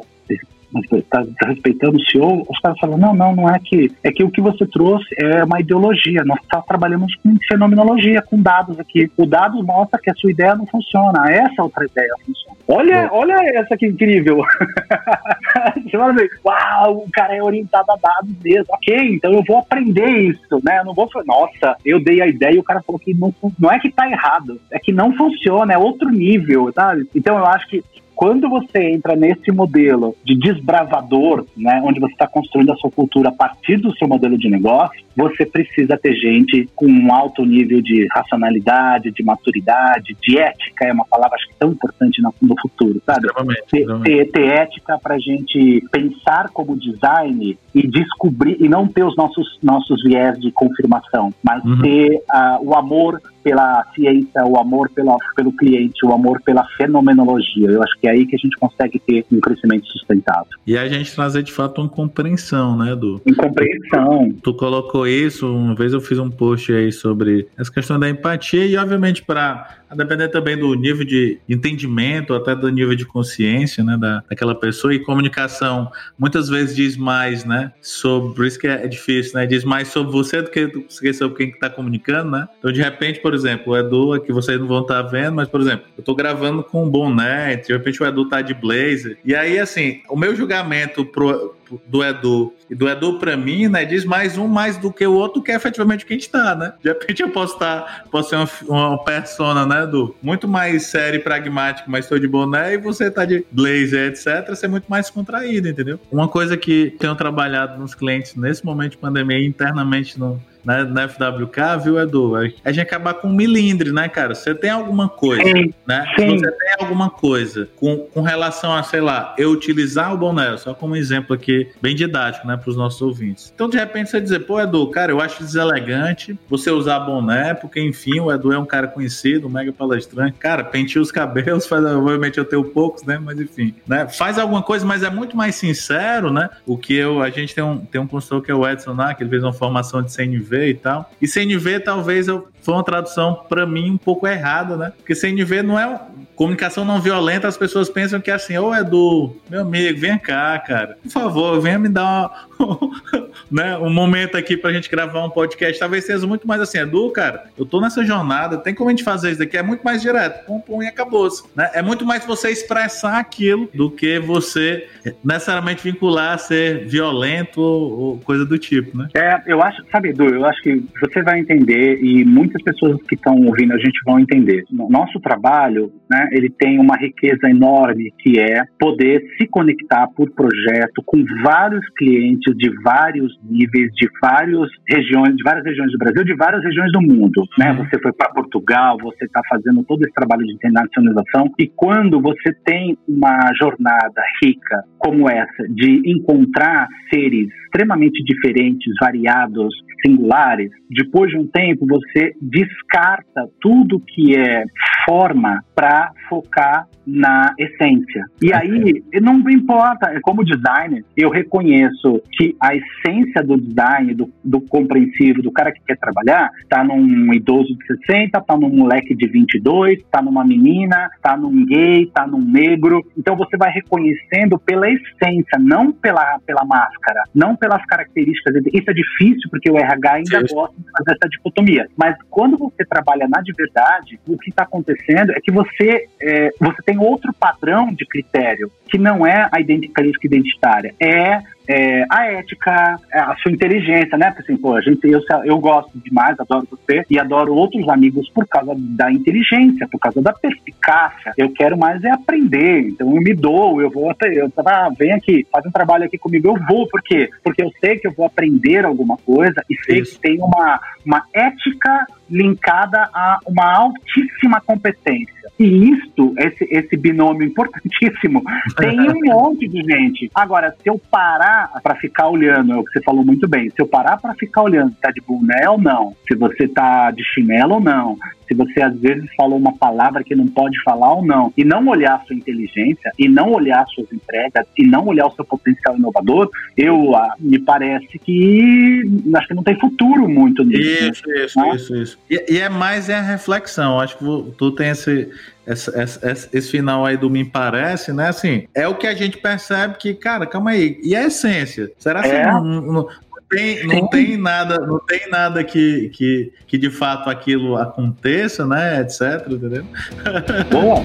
está 0.80 1.24
respeitando 1.46 1.96
o 1.96 2.04
CEO, 2.04 2.46
os 2.48 2.58
caras 2.60 2.78
falam, 2.78 2.98
não, 2.98 3.14
não, 3.14 3.34
não 3.34 3.48
é 3.48 3.58
que, 3.58 3.90
é 4.02 4.10
que 4.10 4.24
o 4.24 4.30
que 4.30 4.40
você 4.40 4.66
trouxe 4.66 5.06
é 5.18 5.44
uma 5.44 5.60
ideologia, 5.60 6.24
nós 6.24 6.38
tá, 6.50 6.60
trabalhamos 6.62 7.14
com 7.16 7.36
fenomenologia, 7.48 8.22
com 8.22 8.40
dados 8.40 8.78
aqui, 8.78 9.10
o 9.16 9.26
dado 9.26 9.62
mostra 9.64 10.00
que 10.00 10.10
a 10.10 10.14
sua 10.14 10.30
ideia 10.30 10.54
não 10.54 10.66
funciona, 10.66 11.30
essa 11.30 11.62
outra 11.62 11.84
ideia 11.84 12.14
funciona. 12.24 12.56
Olha, 12.68 13.08
olha 13.12 13.36
essa 13.54 13.76
que 13.76 13.86
incrível. 13.86 14.38
Você 15.84 15.96
vai 15.96 16.12
ver, 16.14 16.28
uau, 16.44 17.04
o 17.04 17.10
cara 17.12 17.36
é 17.36 17.42
orientado 17.42 17.90
a 17.92 17.96
dados 17.96 18.34
mesmo. 18.42 18.66
Ok, 18.70 19.14
então 19.14 19.32
eu 19.32 19.42
vou 19.46 19.58
aprender 19.58 20.08
isso, 20.08 20.60
né? 20.64 20.80
Eu 20.80 20.84
não 20.86 20.94
vou 20.94 21.08
falar, 21.08 21.24
nossa, 21.26 21.76
eu 21.84 22.00
dei 22.00 22.20
a 22.20 22.26
ideia 22.26 22.54
e 22.54 22.58
o 22.58 22.64
cara 22.64 22.82
falou 22.82 22.98
que 22.98 23.14
não, 23.14 23.32
não 23.58 23.70
é 23.70 23.78
que 23.78 23.90
tá 23.90 24.10
errado, 24.10 24.60
é 24.72 24.78
que 24.80 24.92
não 24.92 25.12
funciona, 25.12 25.74
é 25.74 25.78
outro 25.78 26.10
nível, 26.10 26.72
sabe? 26.74 27.08
Então 27.14 27.38
eu 27.38 27.46
acho 27.46 27.68
que 27.68 27.84
quando 28.16 28.48
você 28.48 28.78
entra 28.82 29.14
nesse 29.14 29.52
modelo 29.52 30.16
de 30.24 30.34
desbravador, 30.34 31.44
né, 31.54 31.82
onde 31.84 32.00
você 32.00 32.12
está 32.12 32.26
construindo 32.26 32.72
a 32.72 32.76
sua 32.76 32.90
cultura 32.90 33.28
a 33.28 33.32
partir 33.32 33.76
do 33.76 33.94
seu 33.94 34.08
modelo 34.08 34.38
de 34.38 34.48
negócio, 34.48 35.04
você 35.14 35.44
precisa 35.44 35.98
ter 35.98 36.14
gente 36.14 36.66
com 36.74 36.86
um 36.86 37.14
alto 37.14 37.44
nível 37.44 37.82
de 37.82 38.06
racionalidade, 38.10 39.10
de 39.10 39.22
maturidade, 39.22 40.16
de 40.20 40.38
ética, 40.38 40.86
é 40.86 40.92
uma 40.92 41.04
palavra 41.04 41.36
acho 41.36 41.48
que 41.48 41.54
tão 41.58 41.72
importante 41.72 42.22
no, 42.22 42.34
no 42.40 42.54
futuro, 42.60 43.02
sabe? 43.04 43.28
Ter, 43.70 43.86
ter, 44.02 44.30
ter 44.30 44.46
ética 44.46 44.98
para 44.98 45.16
a 45.16 45.18
gente 45.18 45.84
pensar 45.92 46.48
como 46.54 46.74
design 46.74 47.58
e 47.74 47.86
descobrir, 47.86 48.56
e 48.58 48.68
não 48.68 48.88
ter 48.88 49.04
os 49.04 49.16
nossos, 49.16 49.58
nossos 49.62 50.02
viés 50.02 50.38
de 50.38 50.50
confirmação, 50.52 51.34
mas 51.42 51.62
uhum. 51.64 51.82
ter 51.82 52.16
uh, 52.16 52.58
o 52.62 52.74
amor 52.74 53.20
pela 53.46 53.86
ciência, 53.94 54.44
o 54.44 54.58
amor 54.58 54.90
pela, 54.90 55.16
pelo 55.36 55.52
cliente, 55.52 56.04
o 56.04 56.12
amor 56.12 56.42
pela 56.42 56.66
fenomenologia. 56.76 57.70
Eu 57.70 57.80
acho 57.80 57.96
que 58.00 58.08
é 58.08 58.10
aí 58.10 58.26
que 58.26 58.34
a 58.34 58.38
gente 58.38 58.56
consegue 58.58 58.98
ter 58.98 59.24
um 59.30 59.38
crescimento 59.38 59.86
sustentável. 59.86 60.48
E 60.66 60.76
a 60.76 60.88
gente 60.88 61.14
trazer 61.14 61.44
de 61.44 61.52
fato 61.52 61.80
uma 61.80 61.88
compreensão, 61.88 62.76
né, 62.76 62.96
do 62.96 63.22
compreensão. 63.36 64.32
Tu, 64.32 64.40
tu 64.42 64.54
colocou 64.54 65.06
isso, 65.06 65.46
uma 65.46 65.76
vez 65.76 65.92
eu 65.92 66.00
fiz 66.00 66.18
um 66.18 66.28
post 66.28 66.72
aí 66.72 66.90
sobre 66.90 67.46
essa 67.56 67.70
questão 67.70 68.00
da 68.00 68.10
empatia 68.10 68.66
e 68.66 68.76
obviamente 68.76 69.22
para 69.22 69.76
a 69.88 69.94
depender 69.94 70.28
também 70.28 70.56
do 70.56 70.74
nível 70.74 71.04
de 71.04 71.38
entendimento, 71.48 72.34
até 72.34 72.54
do 72.54 72.68
nível 72.68 72.94
de 72.94 73.04
consciência, 73.04 73.84
né, 73.84 73.96
da, 73.96 74.22
daquela 74.28 74.54
pessoa. 74.54 74.94
E 74.94 74.98
comunicação 74.98 75.90
muitas 76.18 76.48
vezes 76.48 76.74
diz 76.74 76.96
mais, 76.96 77.44
né, 77.44 77.72
sobre, 77.80 78.34
por 78.34 78.46
isso 78.46 78.58
que 78.58 78.66
é, 78.66 78.84
é 78.84 78.88
difícil, 78.88 79.34
né, 79.34 79.46
diz 79.46 79.64
mais 79.64 79.88
sobre 79.88 80.12
você 80.12 80.42
do 80.42 80.50
que 80.50 81.12
sobre 81.12 81.36
quem 81.36 81.48
está 81.50 81.70
comunicando, 81.70 82.30
né. 82.30 82.48
Então, 82.58 82.72
de 82.72 82.82
repente, 82.82 83.20
por 83.20 83.34
exemplo, 83.34 83.72
o 83.72 83.76
Edu, 83.76 84.12
aqui 84.12 84.32
vocês 84.32 84.58
não 84.58 84.66
vão 84.66 84.82
estar 84.82 85.02
tá 85.02 85.08
vendo, 85.08 85.36
mas, 85.36 85.48
por 85.48 85.60
exemplo, 85.60 85.86
eu 85.96 86.00
estou 86.00 86.14
gravando 86.14 86.62
com 86.62 86.84
um 86.84 86.90
boné, 86.90 87.56
de 87.56 87.72
repente 87.72 88.02
o 88.02 88.06
Edu 88.06 88.28
tá 88.28 88.42
de 88.42 88.54
blazer. 88.54 89.18
E 89.24 89.34
aí, 89.34 89.58
assim, 89.58 90.00
o 90.08 90.16
meu 90.16 90.34
julgamento 90.34 91.04
pro, 91.04 91.54
do 91.86 92.04
Edu 92.04 92.52
e 92.68 92.74
do 92.74 92.88
Edu 92.88 93.18
para 93.18 93.36
mim, 93.36 93.68
né, 93.68 93.84
diz 93.84 94.04
mais 94.04 94.36
um 94.36 94.46
mais 94.46 94.76
do 94.76 94.92
que 94.92 95.06
o 95.06 95.12
outro, 95.12 95.42
que 95.42 95.52
é 95.52 95.54
efetivamente 95.54 96.04
o 96.04 96.06
que 96.06 96.14
a 96.14 96.16
gente 96.16 96.30
tá, 96.30 96.54
né? 96.54 96.72
De 96.82 96.88
repente 96.88 97.22
eu 97.22 97.30
posso 97.30 97.54
estar, 97.54 97.82
tá, 97.82 98.04
posso 98.10 98.30
ser 98.30 98.36
uma, 98.36 98.48
uma 98.68 99.04
persona, 99.04 99.66
né, 99.66 99.84
Edu? 99.84 100.14
Muito 100.22 100.48
mais 100.48 100.84
sério 100.84 101.18
e 101.18 101.22
pragmático, 101.22 101.90
mas 101.90 102.04
estou 102.04 102.18
de 102.18 102.28
boné 102.28 102.74
e 102.74 102.78
você 102.78 103.10
tá 103.10 103.24
de 103.24 103.44
blazer, 103.50 104.12
etc. 104.12 104.54
Ser 104.54 104.68
muito 104.68 104.86
mais 104.88 105.10
contraído, 105.10 105.68
entendeu? 105.68 105.98
Uma 106.10 106.28
coisa 106.28 106.56
que 106.56 106.94
tenho 106.98 107.14
trabalhado 107.14 107.78
nos 107.78 107.94
clientes 107.94 108.34
nesse 108.34 108.64
momento 108.64 108.92
de 108.92 108.98
pandemia 108.98 109.44
internamente 109.44 110.18
no 110.18 110.40
na, 110.66 110.84
na 110.84 111.08
FWK, 111.08 111.84
viu, 111.84 111.98
Edu? 111.98 112.34
A 112.34 112.72
gente 112.72 112.80
acabar 112.80 113.14
com 113.14 113.28
um 113.28 113.32
milindre, 113.32 113.92
né, 113.92 114.08
cara? 114.08 114.34
Você 114.34 114.52
tem 114.52 114.68
alguma 114.68 115.08
coisa, 115.08 115.44
sim, 115.44 115.72
né? 115.86 116.04
Sim. 116.18 116.38
Você 116.38 116.50
tem 116.50 116.74
alguma 116.80 117.08
coisa 117.08 117.68
com, 117.76 117.98
com 117.98 118.20
relação 118.20 118.74
a, 118.74 118.82
sei 118.82 119.00
lá, 119.00 119.32
eu 119.38 119.52
utilizar 119.52 120.12
o 120.12 120.18
boné, 120.18 120.56
só 120.56 120.74
como 120.74 120.96
exemplo 120.96 121.36
aqui, 121.36 121.68
bem 121.80 121.94
didático, 121.94 122.48
né, 122.48 122.56
para 122.56 122.68
os 122.68 122.76
nossos 122.76 123.00
ouvintes. 123.00 123.52
Então, 123.54 123.68
de 123.68 123.78
repente, 123.78 124.10
você 124.10 124.20
dizer, 124.20 124.40
pô, 124.40 124.60
Edu, 124.60 124.90
cara, 124.90 125.12
eu 125.12 125.20
acho 125.20 125.40
deselegante 125.40 126.36
você 126.48 126.68
usar 126.68 126.98
boné, 126.98 127.54
porque, 127.54 127.80
enfim, 127.80 128.18
o 128.18 128.32
Edu 128.32 128.52
é 128.52 128.58
um 128.58 128.66
cara 128.66 128.88
conhecido, 128.88 129.46
um 129.46 129.50
mega 129.50 129.72
palestrante. 129.72 130.36
Cara, 130.38 130.64
penteia 130.64 131.00
os 131.00 131.12
cabelos, 131.12 131.64
faz, 131.68 131.84
obviamente 131.84 132.38
eu 132.38 132.44
tenho 132.44 132.64
poucos, 132.64 133.04
né, 133.04 133.20
mas 133.22 133.40
enfim, 133.40 133.72
né? 133.86 134.08
Faz 134.08 134.36
alguma 134.36 134.62
coisa, 134.62 134.84
mas 134.84 135.04
é 135.04 135.10
muito 135.10 135.36
mais 135.36 135.54
sincero, 135.54 136.32
né? 136.32 136.50
O 136.66 136.76
que 136.76 136.94
eu, 136.94 137.22
a 137.22 137.30
gente 137.30 137.54
tem 137.54 137.62
um, 137.62 137.78
tem 137.78 138.00
um 138.00 138.06
consultor 138.06 138.42
que 138.42 138.50
é 138.50 138.54
o 138.54 138.68
Edson 138.68 138.94
lá, 138.94 139.14
que 139.14 139.22
ele 139.22 139.30
fez 139.30 139.44
uma 139.44 139.52
formação 139.52 140.02
de 140.02 140.12
CNV 140.12 140.55
e 140.64 140.74
tal. 140.74 141.10
E 141.20 141.26
CNV 141.26 141.80
talvez 141.80 142.28
eu, 142.28 142.48
foi 142.66 142.74
uma 142.74 142.84
tradução 142.84 143.44
para 143.48 143.64
mim 143.64 143.92
um 143.92 143.96
pouco 143.96 144.26
errada, 144.26 144.76
né? 144.76 144.92
Porque 144.96 145.14
CNV 145.14 145.62
não 145.62 145.78
é 145.78 146.00
comunicação 146.34 146.84
não 146.84 147.00
violenta, 147.00 147.48
as 147.48 147.56
pessoas 147.56 147.88
pensam 147.88 148.20
que 148.20 148.30
é 148.30 148.34
assim, 148.34 148.58
ô 148.58 148.74
Edu, 148.74 149.34
meu 149.48 149.62
amigo, 149.62 149.98
vem 149.98 150.18
cá, 150.18 150.58
cara. 150.58 150.98
Por 151.02 151.10
favor, 151.10 151.60
venha 151.60 151.78
me 151.78 151.88
dar 151.88 152.46
uma, 152.58 152.78
né, 153.50 153.78
um 153.78 153.88
momento 153.88 154.36
aqui 154.36 154.56
pra 154.56 154.72
gente 154.72 154.90
gravar 154.90 155.24
um 155.24 155.30
podcast. 155.30 155.78
Talvez 155.78 156.04
seja 156.04 156.26
muito 156.26 156.46
mais 156.46 156.60
assim, 156.60 156.78
Edu, 156.78 157.10
cara, 157.10 157.44
eu 157.56 157.64
tô 157.64 157.80
nessa 157.80 158.04
jornada, 158.04 158.58
tem 158.58 158.74
como 158.74 158.90
a 158.90 158.92
gente 158.92 159.04
fazer 159.04 159.30
isso 159.30 159.38
daqui? 159.38 159.56
É 159.56 159.62
muito 159.62 159.82
mais 159.82 160.02
direto, 160.02 160.44
pum, 160.44 160.60
pum 160.60 160.82
e 160.82 160.88
acabou-se. 160.88 161.44
Né? 161.54 161.70
É 161.72 161.80
muito 161.80 162.04
mais 162.04 162.26
você 162.26 162.50
expressar 162.50 163.18
aquilo 163.18 163.70
do 163.72 163.90
que 163.90 164.18
você 164.18 164.88
necessariamente 165.24 165.82
vincular 165.82 166.34
a 166.34 166.38
ser 166.38 166.86
violento 166.86 167.60
ou 167.62 168.18
coisa 168.18 168.44
do 168.44 168.58
tipo, 168.58 168.98
né? 168.98 169.08
É, 169.14 169.40
eu 169.46 169.62
acho, 169.62 169.82
sabe, 169.90 170.10
Edu, 170.10 170.24
eu 170.24 170.44
acho 170.44 170.60
que 170.62 170.84
você 171.00 171.22
vai 171.22 171.38
entender 171.38 172.02
e 172.02 172.24
muitas 172.56 172.62
pessoas 172.62 173.02
que 173.02 173.14
estão 173.14 173.34
ouvindo 173.34 173.72
a 173.72 173.78
gente 173.78 173.98
vão 174.04 174.18
entender. 174.18 174.64
Nosso 174.70 175.20
trabalho, 175.20 175.92
né, 176.10 176.28
ele 176.32 176.50
tem 176.50 176.78
uma 176.78 176.96
riqueza 176.96 177.48
enorme 177.48 178.12
que 178.18 178.38
é 178.38 178.62
poder 178.78 179.22
se 179.38 179.46
conectar 179.48 180.08
por 180.16 180.30
projeto 180.30 181.02
com 181.04 181.22
vários 181.42 181.84
clientes 181.96 182.56
de 182.56 182.70
vários 182.82 183.32
níveis, 183.42 183.92
de 183.94 184.08
várias 184.20 184.68
regiões, 184.88 185.36
de 185.36 185.42
várias 185.42 185.64
regiões 185.64 185.92
do 185.92 185.98
Brasil, 185.98 186.24
de 186.24 186.34
várias 186.34 186.62
regiões 186.62 186.92
do 186.92 187.00
mundo, 187.02 187.42
né? 187.58 187.72
Uhum. 187.72 187.84
Você 187.84 188.00
foi 188.00 188.12
para 188.12 188.32
Portugal, 188.32 188.96
você 189.00 189.24
está 189.24 189.40
fazendo 189.48 189.84
todo 189.84 190.02
esse 190.02 190.12
trabalho 190.12 190.44
de 190.44 190.54
internacionalização 190.54 191.52
e 191.58 191.66
quando 191.74 192.20
você 192.20 192.52
tem 192.64 192.96
uma 193.08 193.38
jornada 193.58 194.22
rica 194.42 194.84
como 194.98 195.28
essa 195.28 195.64
de 195.68 196.02
encontrar 196.06 196.88
seres 197.12 197.48
extremamente 197.66 198.22
diferentes, 198.24 198.92
variados, 199.00 199.74
singulares, 200.06 200.70
depois 200.88 201.30
de 201.30 201.38
um 201.38 201.46
tempo 201.46 201.86
você 201.86 202.32
descarta 202.40 203.48
tudo 203.60 204.00
que 204.00 204.36
é 204.36 204.64
forma 205.04 205.64
para 205.74 206.12
focar 206.28 206.86
na 207.06 207.54
essência. 207.58 208.24
E 208.42 208.52
aí, 208.52 209.04
não 209.22 209.38
importa, 209.48 210.18
como 210.22 210.44
designer, 210.44 211.04
eu 211.16 211.30
reconheço 211.30 212.20
que 212.32 212.56
a 212.60 212.74
essência 212.74 213.42
do 213.44 213.56
design, 213.56 214.14
do, 214.14 214.28
do 214.44 214.60
compreensivo, 214.62 215.42
do 215.42 215.52
cara 215.52 215.70
que 215.70 215.80
quer 215.86 215.96
trabalhar, 215.96 216.50
está 216.60 216.82
num 216.82 217.32
idoso 217.32 217.76
de 217.76 217.86
60, 217.86 218.38
está 218.38 218.56
num 218.56 218.70
moleque 218.70 219.14
de 219.14 219.28
22, 219.28 219.98
está 219.98 220.20
numa 220.20 220.44
menina, 220.44 221.08
está 221.14 221.36
num 221.36 221.64
gay, 221.64 222.04
está 222.04 222.26
num 222.26 222.44
negro. 222.44 223.04
Então 223.16 223.36
você 223.36 223.56
vai 223.56 223.70
reconhecendo 223.70 224.58
pela 224.58 224.90
essência, 224.90 225.58
não 225.60 225.92
pela, 225.92 226.40
pela 226.44 226.64
máscara, 226.64 227.22
não 227.34 227.54
pelas 227.54 227.84
características. 227.86 228.64
Isso 228.72 228.90
é 228.90 228.94
difícil 228.94 229.48
porque 229.50 229.70
o 229.70 229.76
RH 229.76 229.95
ainda 230.04 230.46
Sim. 230.46 230.54
gosta 230.54 230.76
de 230.76 230.90
fazer 230.90 231.12
essa 231.12 231.28
dicotomia. 231.28 231.88
Mas 231.96 232.16
quando 232.30 232.56
você 232.56 232.84
trabalha 232.84 233.26
na 233.28 233.40
diversidade, 233.40 234.18
o 234.26 234.38
que 234.38 234.50
está 234.50 234.62
acontecendo 234.64 235.32
é 235.32 235.40
que 235.40 235.52
você, 235.52 236.08
é, 236.20 236.50
você 236.60 236.82
tem 236.84 236.98
outro 236.98 237.32
padrão 237.32 237.92
de 237.92 238.06
critério, 238.06 238.70
que 238.88 238.98
não 238.98 239.26
é 239.26 239.42
a 239.42 239.50
característica 239.50 240.26
identitária, 240.26 240.94
é 241.00 241.42
é, 241.68 242.04
a 242.10 242.26
ética, 242.26 242.96
é, 243.12 243.18
a 243.18 243.34
sua 243.36 243.52
inteligência, 243.52 244.16
né? 244.16 244.30
Porque 244.30 244.52
assim, 244.52 244.60
pô, 244.60 244.74
a 244.74 244.80
gente, 244.80 245.00
eu, 245.04 245.20
eu 245.44 245.58
gosto 245.58 245.90
demais, 245.96 246.38
adoro 246.38 246.68
você 246.70 247.04
e 247.10 247.18
adoro 247.18 247.54
outros 247.54 247.88
amigos 247.88 248.28
por 248.30 248.46
causa 248.46 248.74
da 248.76 249.10
inteligência, 249.10 249.88
por 249.90 249.98
causa 249.98 250.22
da 250.22 250.32
perspicácia. 250.32 251.32
Eu 251.36 251.52
quero 251.52 251.76
mais 251.76 252.02
é 252.04 252.10
aprender, 252.10 252.88
então 252.88 253.14
eu 253.14 253.22
me 253.22 253.34
dou, 253.34 253.80
eu 253.80 253.90
vou 253.90 254.10
até, 254.10 254.28
eu 254.32 254.50
ah, 254.64 254.90
vem 254.96 255.12
aqui, 255.12 255.46
faz 255.50 255.64
um 255.66 255.70
trabalho 255.70 256.04
aqui 256.04 256.18
comigo, 256.18 256.48
eu 256.48 256.56
vou, 256.68 256.88
por 256.88 257.02
quê? 257.02 257.28
Porque 257.42 257.62
eu 257.62 257.70
sei 257.80 257.98
que 257.98 258.06
eu 258.06 258.12
vou 258.12 258.26
aprender 258.26 258.84
alguma 258.84 259.16
coisa 259.18 259.62
e 259.68 259.76
sei 259.84 260.00
Isso. 260.00 260.14
que 260.14 260.20
tem 260.20 260.38
uma, 260.38 260.80
uma 261.04 261.22
ética 261.32 262.06
linkada 262.30 263.08
a 263.12 263.38
uma 263.46 263.72
altíssima 263.72 264.60
competência. 264.60 265.45
E 265.58 265.90
isto, 265.90 266.34
esse, 266.38 266.64
esse 266.70 266.96
binômio 266.96 267.46
importantíssimo, 267.46 268.42
tem 268.76 269.00
um 269.10 269.20
monte 269.24 269.66
de 269.66 269.82
gente. 269.82 270.30
Agora, 270.34 270.74
se 270.82 270.88
eu 270.88 271.00
parar 271.10 271.70
para 271.82 271.94
ficar 271.96 272.28
olhando, 272.28 272.72
é 272.72 272.76
o 272.76 272.84
que 272.84 272.92
você 272.92 273.02
falou 273.02 273.24
muito 273.24 273.48
bem, 273.48 273.70
se 273.70 273.80
eu 273.80 273.86
parar 273.86 274.18
para 274.18 274.34
ficar 274.34 274.62
olhando 274.62 274.92
se 274.94 275.00
tá 275.00 275.10
de 275.10 275.20
boné 275.20 275.68
ou 275.68 275.80
não, 275.80 276.14
se 276.28 276.36
você 276.36 276.68
tá 276.68 277.10
de 277.10 277.24
chinelo 277.24 277.74
ou 277.74 277.80
não, 277.80 278.16
se 278.46 278.54
você 278.54 278.82
às 278.82 278.96
vezes 278.98 279.28
falou 279.36 279.58
uma 279.58 279.76
palavra 279.76 280.22
que 280.22 280.34
não 280.34 280.46
pode 280.46 280.80
falar 280.82 281.14
ou 281.14 281.24
não, 281.24 281.52
e 281.56 281.64
não 281.64 281.86
olhar 281.88 282.14
a 282.14 282.20
sua 282.20 282.36
inteligência, 282.36 283.12
e 283.18 283.28
não 283.28 283.52
olhar 283.52 283.82
as 283.82 283.92
suas 283.92 284.12
entregas, 284.12 284.66
e 284.76 284.86
não 284.86 285.06
olhar 285.06 285.26
o 285.26 285.32
seu 285.32 285.44
potencial 285.44 285.96
inovador, 285.96 286.50
eu 286.76 287.14
ah, 287.14 287.34
me 287.38 287.58
parece 287.58 288.18
que 288.18 289.02
acho 289.34 289.48
que 289.48 289.54
não 289.54 289.62
tem 289.62 289.78
futuro 289.78 290.28
muito 290.28 290.64
nisso. 290.64 291.10
Isso, 291.10 291.30
isso, 291.32 291.60
né? 291.60 291.76
isso, 291.76 291.96
isso. 291.96 292.18
E, 292.30 292.54
e, 292.54 292.58
é 292.58 292.68
mais 292.68 293.08
é 293.08 293.14
a 293.14 293.22
reflexão. 293.22 294.00
Acho 294.00 294.18
que 294.18 294.24
tu 294.56 294.70
tem 294.72 294.90
esse 294.90 295.30
essa, 295.66 295.90
essa, 296.00 296.48
esse 296.52 296.70
final 296.70 297.04
aí 297.04 297.16
do 297.16 297.28
Me 297.28 297.44
Parece, 297.44 298.12
né? 298.12 298.28
Assim, 298.28 298.68
é 298.72 298.86
o 298.86 298.94
que 298.94 299.06
a 299.06 299.14
gente 299.14 299.36
percebe 299.38 299.96
que, 299.98 300.14
cara, 300.14 300.46
calma 300.46 300.70
aí. 300.70 300.98
E 301.02 301.14
a 301.16 301.24
essência? 301.24 301.90
Será 301.98 302.22
que 302.22 302.28
é. 302.28 302.46
não, 302.46 302.62
não, 302.62 303.08
tem, 303.48 303.86
não 303.86 304.08
tem 304.08 304.36
nada, 304.36 304.78
não 304.78 304.98
tem 304.98 305.28
nada 305.30 305.62
que, 305.62 306.10
que, 306.10 306.52
que 306.66 306.78
de 306.78 306.90
fato 306.90 307.30
aquilo 307.30 307.76
aconteça, 307.76 308.66
né? 308.66 309.00
Etc. 309.00 309.20
Entendeu? 309.48 309.84
Boa. 310.70 311.02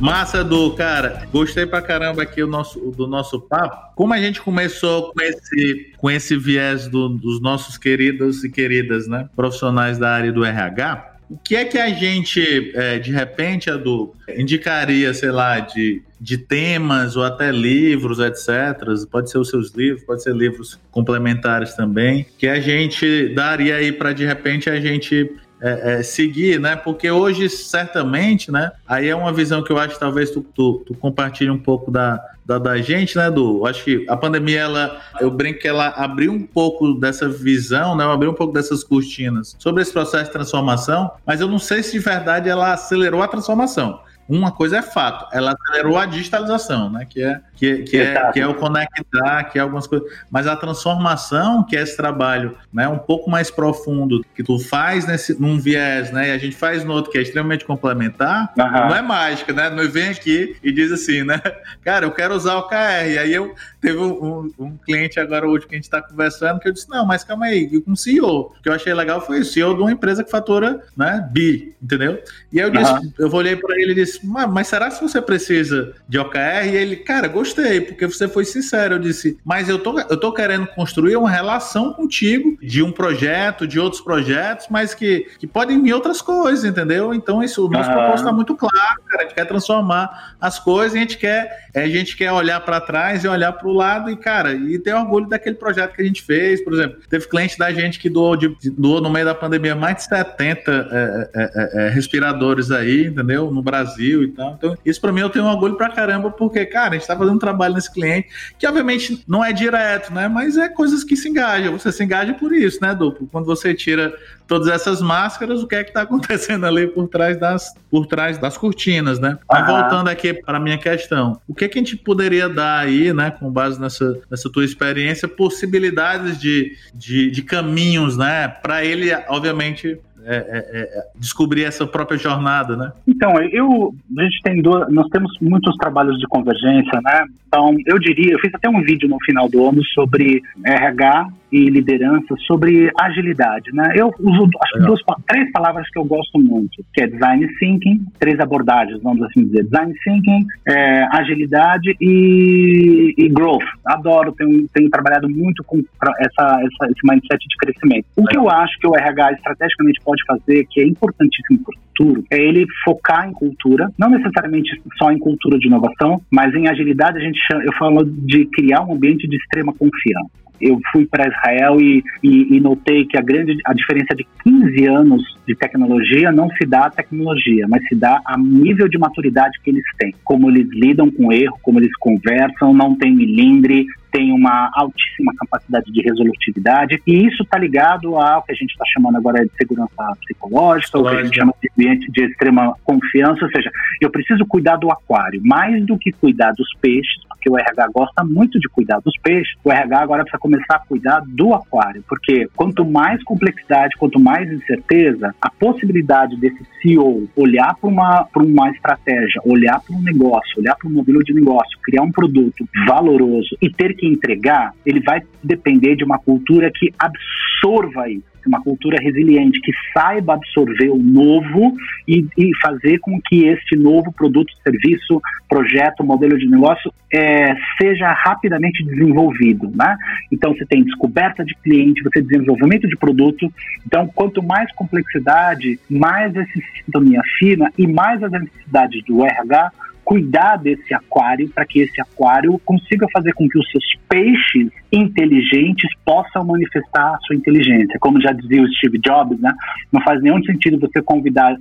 Massa, 0.00 0.42
do 0.42 0.74
cara. 0.74 1.26
Gostei 1.30 1.66
pra 1.66 1.82
caramba 1.82 2.22
aqui 2.22 2.42
o 2.42 2.46
nosso, 2.46 2.78
do 2.90 3.06
nosso 3.06 3.38
papo. 3.38 3.94
Como 3.94 4.14
a 4.14 4.18
gente 4.18 4.40
começou 4.40 5.12
com 5.12 5.20
esse, 5.20 5.92
com 5.98 6.10
esse 6.10 6.36
viés 6.38 6.88
do, 6.88 7.10
dos 7.10 7.40
nossos 7.40 7.76
queridos 7.76 8.42
e 8.42 8.50
queridas, 8.50 9.06
né? 9.06 9.28
Profissionais 9.36 9.98
da 9.98 10.10
área 10.10 10.32
do 10.32 10.42
RH. 10.42 11.19
O 11.30 11.38
que 11.38 11.54
é 11.54 11.64
que 11.64 11.78
a 11.78 11.88
gente, 11.90 12.72
é, 12.74 12.98
de 12.98 13.12
repente, 13.12 13.70
Adu, 13.70 14.12
indicaria, 14.36 15.14
sei 15.14 15.30
lá, 15.30 15.60
de, 15.60 16.02
de 16.20 16.36
temas 16.36 17.16
ou 17.16 17.22
até 17.22 17.52
livros, 17.52 18.18
etc. 18.18 19.06
Pode 19.08 19.30
ser 19.30 19.38
os 19.38 19.48
seus 19.48 19.72
livros, 19.72 20.02
pode 20.04 20.24
ser 20.24 20.34
livros 20.34 20.80
complementares 20.90 21.74
também, 21.74 22.26
que 22.36 22.48
a 22.48 22.58
gente 22.58 23.28
daria 23.32 23.76
aí 23.76 23.92
para, 23.92 24.12
de 24.12 24.26
repente, 24.26 24.68
a 24.68 24.80
gente 24.80 25.30
é, 25.60 25.94
é, 25.94 26.02
seguir, 26.02 26.58
né? 26.58 26.76
Porque 26.76 27.10
hoje, 27.10 27.48
certamente, 27.48 28.50
né? 28.50 28.72
Aí 28.86 29.08
é 29.08 29.14
uma 29.14 29.32
visão 29.32 29.62
que 29.62 29.70
eu 29.70 29.78
acho 29.78 29.94
que 29.94 30.00
talvez 30.00 30.30
tu, 30.30 30.40
tu, 30.54 30.82
tu 30.86 30.94
compartilhe 30.94 31.50
um 31.50 31.58
pouco 31.58 31.90
da, 31.90 32.22
da, 32.44 32.58
da, 32.58 32.78
gente, 32.78 33.16
né, 33.16 33.30
Du? 33.30 33.66
Acho 33.66 33.84
que 33.84 34.06
a 34.08 34.16
pandemia, 34.16 34.60
ela, 34.60 35.00
eu 35.20 35.30
brinco 35.30 35.60
que 35.60 35.68
ela 35.68 35.88
abriu 35.88 36.32
um 36.32 36.42
pouco 36.42 36.94
dessa 36.94 37.28
visão, 37.28 37.96
né? 37.96 38.04
Abriu 38.04 38.30
um 38.30 38.34
pouco 38.34 38.52
dessas 38.52 38.82
cortinas 38.82 39.54
sobre 39.58 39.82
esse 39.82 39.92
processo 39.92 40.24
de 40.24 40.32
transformação, 40.32 41.10
mas 41.26 41.40
eu 41.40 41.48
não 41.48 41.58
sei 41.58 41.82
se 41.82 41.92
de 41.92 41.98
verdade 41.98 42.48
ela 42.48 42.72
acelerou 42.72 43.22
a 43.22 43.28
transformação. 43.28 44.00
Uma 44.30 44.52
coisa 44.52 44.78
é 44.78 44.82
fato, 44.82 45.26
ela 45.32 45.52
acelerou 45.52 45.98
a 45.98 46.06
digitalização, 46.06 46.88
né? 46.88 47.04
Que 47.04 47.20
é, 47.22 47.40
que, 47.56 47.78
que, 47.82 47.96
é, 47.96 48.30
que 48.30 48.38
é 48.38 48.46
o 48.46 48.54
conectar, 48.54 49.42
que 49.44 49.58
é 49.58 49.60
algumas 49.60 49.88
coisas. 49.88 50.08
Mas 50.30 50.46
a 50.46 50.54
transformação, 50.54 51.64
que 51.64 51.76
é 51.76 51.82
esse 51.82 51.96
trabalho 51.96 52.56
né, 52.72 52.86
um 52.86 52.98
pouco 52.98 53.28
mais 53.28 53.50
profundo, 53.50 54.24
que 54.36 54.44
tu 54.44 54.56
faz 54.60 55.04
nesse, 55.04 55.40
num 55.40 55.58
viés, 55.58 56.12
né? 56.12 56.28
E 56.28 56.30
a 56.30 56.38
gente 56.38 56.54
faz 56.54 56.84
no 56.84 56.92
outro 56.92 57.10
que 57.10 57.18
é 57.18 57.22
extremamente 57.22 57.64
complementar, 57.64 58.52
uhum. 58.56 58.70
não 58.70 58.94
é 58.94 59.02
mágica, 59.02 59.52
né? 59.52 59.68
Não 59.68 59.90
vem 59.90 60.10
aqui 60.10 60.56
e 60.62 60.70
diz 60.70 60.92
assim, 60.92 61.24
né? 61.24 61.42
Cara, 61.82 62.06
eu 62.06 62.12
quero 62.12 62.32
usar 62.32 62.54
o 62.56 62.68
KR. 62.68 63.08
E 63.08 63.18
aí 63.18 63.34
eu 63.34 63.52
teve 63.80 63.98
um, 63.98 64.50
um, 64.58 64.76
cliente 64.76 65.18
agora 65.18 65.48
hoje 65.48 65.66
que 65.66 65.74
a 65.74 65.78
gente 65.78 65.84
está 65.84 66.02
conversando 66.02 66.60
que 66.60 66.68
eu 66.68 66.72
disse, 66.72 66.88
não, 66.88 67.06
mas 67.06 67.24
calma 67.24 67.46
aí, 67.46 67.68
e 67.72 67.80
com 67.80 67.92
o 67.92 67.96
CEO. 67.96 68.52
O 68.58 68.62
que 68.62 68.68
eu 68.68 68.72
achei 68.72 68.92
legal 68.92 69.20
foi 69.20 69.40
o 69.40 69.44
CEO 69.44 69.74
de 69.74 69.80
uma 69.80 69.92
empresa 69.92 70.22
que 70.22 70.30
fatura 70.30 70.82
né, 70.96 71.26
bi, 71.32 71.74
entendeu? 71.82 72.22
E 72.52 72.60
aí 72.60 72.66
eu 72.66 72.70
disse, 72.70 72.92
uhum. 72.92 73.12
eu 73.18 73.32
olhei 73.32 73.56
para 73.56 73.74
ele 73.80 73.92
e 73.92 73.94
disse, 73.94 74.20
mas 74.26 74.68
será 74.68 74.90
que 74.90 75.00
você 75.00 75.20
precisa 75.20 75.94
de 76.08 76.18
OKR? 76.18 76.66
E 76.66 76.76
ele, 76.76 76.96
cara, 76.96 77.26
gostei, 77.28 77.80
porque 77.80 78.06
você 78.06 78.28
foi 78.28 78.44
sincero. 78.44 78.94
Eu 78.94 78.98
disse, 78.98 79.38
mas 79.44 79.68
eu 79.68 79.78
tô, 79.78 79.98
eu 79.98 80.16
tô 80.16 80.32
querendo 80.32 80.66
construir 80.66 81.16
uma 81.16 81.30
relação 81.30 81.92
contigo 81.92 82.58
de 82.60 82.82
um 82.82 82.92
projeto, 82.92 83.66
de 83.66 83.80
outros 83.80 84.02
projetos, 84.02 84.66
mas 84.70 84.94
que, 84.94 85.26
que 85.38 85.46
podem 85.46 85.82
vir 85.82 85.94
outras 85.94 86.20
coisas, 86.20 86.64
entendeu? 86.64 87.14
Então, 87.14 87.42
isso, 87.42 87.66
o 87.66 87.70
nosso 87.70 87.88
uhum. 87.88 87.94
propósito 87.94 88.20
está 88.20 88.32
muito 88.32 88.54
claro, 88.54 89.02
cara. 89.06 89.22
A 89.22 89.26
gente 89.26 89.34
quer 89.34 89.46
transformar 89.46 90.34
as 90.40 90.58
coisas, 90.58 90.96
a 90.96 91.00
gente 91.00 91.16
quer, 91.16 91.68
a 91.74 91.86
gente 91.86 92.16
quer 92.16 92.32
olhar 92.32 92.60
para 92.60 92.80
trás 92.80 93.24
e 93.24 93.28
olhar 93.28 93.52
para 93.52 93.69
o 93.70 93.74
lado 93.74 94.10
e, 94.10 94.16
cara, 94.16 94.52
e 94.52 94.78
ter 94.78 94.94
orgulho 94.94 95.28
daquele 95.28 95.56
projeto 95.56 95.94
que 95.94 96.02
a 96.02 96.04
gente 96.04 96.22
fez. 96.22 96.62
Por 96.62 96.72
exemplo, 96.72 96.98
teve 97.08 97.28
cliente 97.28 97.58
da 97.58 97.72
gente 97.72 97.98
que 97.98 98.08
doou, 98.08 98.36
de, 98.36 98.56
doou 98.70 99.00
no 99.00 99.10
meio 99.10 99.24
da 99.24 99.34
pandemia 99.34 99.74
mais 99.74 99.96
de 99.96 100.04
70 100.04 100.70
é, 100.70 101.30
é, 101.34 101.42
é, 101.42 101.86
é, 101.86 101.88
respiradores 101.90 102.70
aí, 102.70 103.06
entendeu? 103.06 103.50
No 103.50 103.62
Brasil 103.62 104.22
e 104.24 104.28
tal. 104.28 104.54
Então, 104.54 104.76
isso 104.84 105.00
para 105.00 105.12
mim 105.12 105.20
eu 105.20 105.30
tenho 105.30 105.46
orgulho 105.46 105.76
pra 105.76 105.90
caramba, 105.90 106.30
porque, 106.30 106.64
cara, 106.66 106.90
a 106.90 106.98
gente 106.98 107.06
tá 107.06 107.16
fazendo 107.16 107.36
um 107.36 107.38
trabalho 107.38 107.74
nesse 107.74 107.92
cliente 107.92 108.28
que, 108.58 108.66
obviamente, 108.66 109.24
não 109.26 109.44
é 109.44 109.52
direto, 109.52 110.12
né? 110.12 110.28
Mas 110.28 110.56
é 110.56 110.68
coisas 110.68 111.04
que 111.04 111.16
se 111.16 111.28
engajam. 111.28 111.72
Você 111.78 111.92
se 111.92 112.02
engaja 112.02 112.34
por 112.34 112.52
isso, 112.52 112.78
né, 112.80 112.94
Duplo? 112.94 113.28
Quando 113.30 113.46
você 113.46 113.74
tira 113.74 114.12
todas 114.50 114.66
essas 114.66 115.00
máscaras, 115.00 115.62
o 115.62 115.66
que 115.68 115.76
é 115.76 115.84
que 115.84 115.92
tá 115.92 116.02
acontecendo 116.02 116.66
ali 116.66 116.88
por 116.88 117.06
trás 117.06 117.38
das, 117.38 117.72
por 117.88 118.04
trás 118.06 118.36
das 118.36 118.58
cortinas, 118.58 119.20
né? 119.20 119.38
Mas 119.48 119.64
voltando 119.64 120.08
aqui 120.08 120.34
para 120.34 120.56
a 120.56 120.60
minha 120.60 120.76
questão, 120.76 121.40
o 121.46 121.54
que, 121.54 121.66
é 121.66 121.68
que 121.68 121.78
a 121.78 121.80
gente 121.80 121.96
poderia 121.96 122.48
dar 122.48 122.80
aí, 122.80 123.12
né, 123.12 123.30
com 123.30 123.48
base 123.48 123.80
nessa, 123.80 124.20
nessa 124.28 124.50
tua 124.50 124.64
experiência, 124.64 125.28
possibilidades 125.28 126.36
de, 126.36 126.76
de, 126.92 127.30
de 127.30 127.42
caminhos, 127.44 128.16
né, 128.16 128.48
para 128.48 128.84
ele, 128.84 129.14
obviamente, 129.28 130.00
é, 130.24 130.36
é, 130.36 130.80
é, 130.80 131.02
descobrir 131.16 131.64
essa 131.64 131.86
própria 131.86 132.18
jornada, 132.18 132.76
né? 132.76 132.92
Então, 133.06 133.32
eu, 133.42 133.94
a 134.18 134.22
gente 134.22 134.42
tem 134.42 134.62
duas, 134.62 134.90
nós 134.92 135.08
temos 135.08 135.30
muitos 135.40 135.74
trabalhos 135.76 136.18
de 136.18 136.26
convergência, 136.26 137.00
né? 137.02 137.24
Então, 137.46 137.74
eu 137.86 137.98
diria, 137.98 138.32
eu 138.32 138.38
fiz 138.38 138.54
até 138.54 138.68
um 138.68 138.80
vídeo 138.82 139.08
no 139.08 139.18
final 139.24 139.48
do 139.48 139.68
ano 139.68 139.84
sobre 139.86 140.40
RH 140.64 141.28
e 141.52 141.68
liderança, 141.68 142.34
sobre 142.46 142.90
agilidade, 143.00 143.72
né? 143.72 143.92
Eu 143.96 144.12
uso 144.20 144.48
acho 144.62 144.86
duas, 144.86 145.00
três 145.26 145.50
palavras 145.50 145.88
que 145.90 145.98
eu 145.98 146.04
gosto 146.04 146.38
muito, 146.38 146.84
que 146.94 147.02
é 147.02 147.06
design 147.08 147.46
thinking, 147.58 148.04
três 148.18 148.38
abordagens, 148.38 149.02
vamos 149.02 149.22
assim 149.22 149.46
dizer, 149.46 149.64
design 149.64 149.92
thinking, 150.04 150.46
é, 150.68 151.02
agilidade 151.12 151.96
e, 152.00 153.14
e, 153.18 153.28
growth. 153.28 153.64
Adoro, 153.84 154.32
tenho, 154.32 154.68
tenho 154.68 154.88
trabalhado 154.90 155.28
muito 155.28 155.64
com 155.64 155.82
essa, 156.20 156.62
essa, 156.62 156.92
esse 156.92 157.00
mindset 157.02 157.40
de 157.48 157.56
crescimento. 157.58 158.06
O 158.16 158.24
que 158.24 158.38
eu 158.38 158.48
acho 158.48 158.78
que 158.78 158.86
o 158.86 158.94
RH 158.94 159.32
estrategicamente 159.32 160.00
pode 160.10 160.24
fazer, 160.26 160.66
que 160.68 160.80
é 160.80 160.86
importantíssimo 160.86 161.60
para 161.64 161.76
o 161.76 161.80
futuro, 161.88 162.24
é 162.30 162.38
ele 162.38 162.66
focar 162.84 163.28
em 163.28 163.32
cultura, 163.32 163.88
não 163.98 164.10
necessariamente 164.10 164.70
só 164.98 165.10
em 165.10 165.18
cultura 165.18 165.58
de 165.58 165.66
inovação, 165.66 166.20
mas 166.30 166.54
em 166.54 166.68
agilidade 166.68 167.18
a 167.18 167.20
gente 167.20 167.38
chama, 167.46 167.64
eu 167.64 167.72
falo 167.74 168.04
de 168.04 168.46
criar 168.46 168.84
um 168.84 168.94
ambiente 168.94 169.28
de 169.28 169.36
extrema 169.36 169.72
confiança. 169.72 170.40
Eu 170.60 170.78
fui 170.92 171.06
para 171.06 171.26
Israel 171.26 171.80
e, 171.80 172.04
e, 172.22 172.56
e, 172.56 172.60
notei 172.60 173.06
que 173.06 173.16
a 173.16 173.22
grande 173.22 173.56
a 173.64 173.72
diferença 173.72 174.14
de 174.14 174.26
15 174.44 174.86
anos 174.88 175.22
de 175.48 175.54
tecnologia 175.54 176.30
não 176.30 176.50
se 176.50 176.66
dá 176.66 176.84
à 176.84 176.90
tecnologia, 176.90 177.66
mas 177.66 177.82
se 177.88 177.94
dá 177.94 178.20
a 178.26 178.36
nível 178.36 178.86
de 178.86 178.98
maturidade 178.98 179.58
que 179.64 179.70
eles 179.70 179.84
têm, 179.98 180.14
como 180.22 180.50
eles 180.50 180.68
lidam 180.70 181.10
com 181.10 181.32
erro, 181.32 181.58
como 181.62 181.78
eles 181.78 181.96
conversam, 181.98 182.74
não 182.74 182.94
tem 182.94 183.10
milindre, 183.10 183.86
tem 184.12 184.32
uma 184.32 184.70
altíssima 184.74 185.32
capacidade 185.38 185.90
de 185.92 186.02
resolutividade, 186.02 187.02
e 187.06 187.26
isso 187.26 187.42
está 187.42 187.58
ligado 187.58 188.16
ao 188.16 188.42
que 188.42 188.52
a 188.52 188.54
gente 188.54 188.70
está 188.70 188.84
chamando 188.92 189.16
agora 189.16 189.44
de 189.44 189.50
segurança 189.56 189.90
psicológica, 190.20 190.98
o 190.98 191.02
que 191.04 191.16
a 191.16 191.24
gente 191.24 191.36
chama 191.36 191.54
de 191.62 191.70
ambiente 191.72 192.10
de 192.10 192.24
extrema 192.24 192.74
confiança, 192.84 193.44
ou 193.44 193.50
seja, 193.50 193.70
eu 194.00 194.10
preciso 194.10 194.44
cuidar 194.46 194.76
do 194.76 194.90
aquário, 194.90 195.40
mais 195.44 195.84
do 195.84 195.98
que 195.98 196.12
cuidar 196.12 196.52
dos 196.52 196.68
peixes, 196.80 197.22
porque 197.28 197.50
o 197.50 197.58
RH 197.58 197.88
gosta 197.94 198.24
muito 198.24 198.58
de 198.60 198.68
cuidar 198.68 199.00
dos 199.00 199.14
peixes, 199.22 199.54
o 199.64 199.72
RH 199.72 199.98
agora 199.98 200.22
precisa 200.22 200.38
começar 200.38 200.74
a 200.76 200.78
cuidar 200.80 201.22
do 201.26 201.54
aquário, 201.54 202.04
porque 202.08 202.48
quanto 202.54 202.84
mais 202.84 203.22
complexidade, 203.24 203.96
quanto 203.98 204.20
mais 204.20 204.50
incerteza, 204.52 205.34
a 205.40 205.50
possibilidade 205.50 206.36
desse 206.36 206.64
CEO 206.82 207.28
olhar 207.36 207.74
para 207.80 207.88
uma, 207.88 208.26
uma 208.36 208.70
estratégia, 208.70 209.40
olhar 209.44 209.80
para 209.80 209.96
um 209.96 210.02
negócio, 210.02 210.58
olhar 210.58 210.76
para 210.76 210.88
um 210.88 210.92
modelo 210.92 211.22
de 211.24 211.32
negócio, 211.32 211.78
criar 211.82 212.02
um 212.02 212.12
produto 212.12 212.68
valoroso 212.86 213.56
e 213.62 213.70
ter 213.70 213.96
que 214.00 214.06
entregar, 214.06 214.72
ele 214.86 215.00
vai 215.00 215.20
depender 215.44 215.94
de 215.94 216.04
uma 216.04 216.18
cultura 216.18 216.70
que 216.74 216.92
absorva 216.98 218.08
isso 218.08 218.30
uma 218.46 218.62
cultura 218.62 218.98
resiliente 219.00 219.60
que 219.60 219.72
saiba 219.92 220.34
absorver 220.34 220.90
o 220.90 220.98
novo 220.98 221.74
e, 222.06 222.26
e, 222.36 222.50
fazer 222.60 222.98
com 222.98 223.20
que 223.20 223.46
este 223.46 223.76
novo 223.76 224.12
produto, 224.12 224.52
serviço, 224.62 225.20
projeto, 225.48 226.04
modelo 226.04 226.38
de 226.38 226.48
negócio 226.48 226.92
é, 227.12 227.54
seja 227.80 228.12
rapidamente 228.12 228.84
desenvolvido, 228.84 229.70
né? 229.74 229.96
Então 230.30 230.54
você 230.54 230.64
tem 230.64 230.82
descoberta 230.82 231.44
de 231.44 231.54
cliente, 231.56 232.02
você 232.02 232.22
desenvolvimento 232.22 232.88
de 232.88 232.96
produto. 232.96 233.52
Então 233.86 234.06
quanto 234.06 234.42
mais 234.42 234.72
complexidade, 234.72 235.78
mais 235.88 236.34
essa 236.34 236.50
sintonia 236.84 237.20
fina 237.38 237.70
e 237.76 237.86
mais 237.86 238.22
as 238.22 238.30
necessidades 238.30 239.04
do 239.04 239.24
RH 239.24 239.72
cuidar 240.10 240.56
desse 240.56 240.92
aquário 240.92 241.48
para 241.50 241.64
que 241.64 241.78
esse 241.78 242.00
aquário 242.00 242.60
consiga 242.64 243.06
fazer 243.12 243.32
com 243.32 243.48
que 243.48 243.56
os 243.56 243.70
seus 243.70 243.84
peixes 244.08 244.68
inteligentes 244.90 245.88
possam 246.04 246.44
manifestar 246.44 247.14
a 247.14 247.18
sua 247.18 247.36
inteligência. 247.36 247.96
Como 248.00 248.20
já 248.20 248.32
dizia 248.32 248.60
o 248.60 248.66
Steve 248.72 248.98
Jobs, 248.98 249.38
né? 249.38 249.52
Não 249.92 250.02
faz 250.02 250.20
nenhum 250.20 250.42
sentido 250.42 250.80
você 250.80 251.00
convidar, 251.00 251.56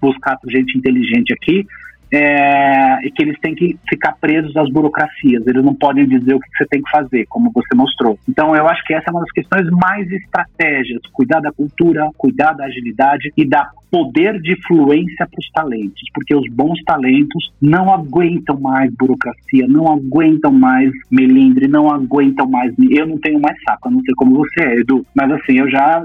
buscar 0.00 0.36
gente 0.48 0.76
inteligente 0.76 1.32
aqui 1.32 1.64
é, 2.10 3.06
e 3.06 3.12
que 3.12 3.22
eles 3.22 3.38
têm 3.38 3.54
que 3.54 3.78
ficar 3.88 4.16
presos 4.20 4.56
às 4.56 4.68
burocracias, 4.72 5.46
eles 5.46 5.62
não 5.62 5.74
podem 5.74 6.04
dizer 6.08 6.34
o 6.34 6.40
que 6.40 6.48
você 6.56 6.66
tem 6.66 6.82
que 6.82 6.90
fazer, 6.90 7.26
como 7.26 7.52
você 7.52 7.76
mostrou. 7.76 8.18
Então, 8.28 8.56
eu 8.56 8.66
acho 8.66 8.82
que 8.84 8.94
essa 8.94 9.04
é 9.08 9.12
uma 9.12 9.20
das 9.20 9.30
questões 9.30 9.68
mais 9.70 10.10
estratégias: 10.10 11.00
cuidar 11.12 11.40
da 11.40 11.52
cultura, 11.52 12.08
cuidar 12.16 12.54
da 12.54 12.64
agilidade 12.64 13.32
e 13.36 13.44
dar 13.44 13.70
poder 13.90 14.40
de 14.40 14.56
fluência 14.66 15.26
para 15.26 15.38
os 15.38 15.50
talentos, 15.50 16.02
porque 16.14 16.34
os 16.34 16.48
bons 16.50 16.82
talentos 16.84 17.52
não 17.60 17.92
aguentam 17.92 18.58
mais 18.60 18.92
burocracia, 18.94 19.66
não 19.66 19.90
aguentam 19.90 20.52
mais 20.52 20.90
melindre, 21.10 21.68
não 21.68 21.90
aguentam 21.90 22.48
mais. 22.48 22.72
Eu 22.90 23.06
não 23.06 23.18
tenho 23.18 23.40
mais 23.40 23.56
saco, 23.62 23.88
eu 23.88 23.92
não 23.92 24.00
sei 24.02 24.14
como 24.14 24.36
você 24.36 24.62
é, 24.62 24.80
Edu, 24.80 25.04
mas 25.14 25.30
assim, 25.32 25.58
eu 25.58 25.70
já 25.70 26.04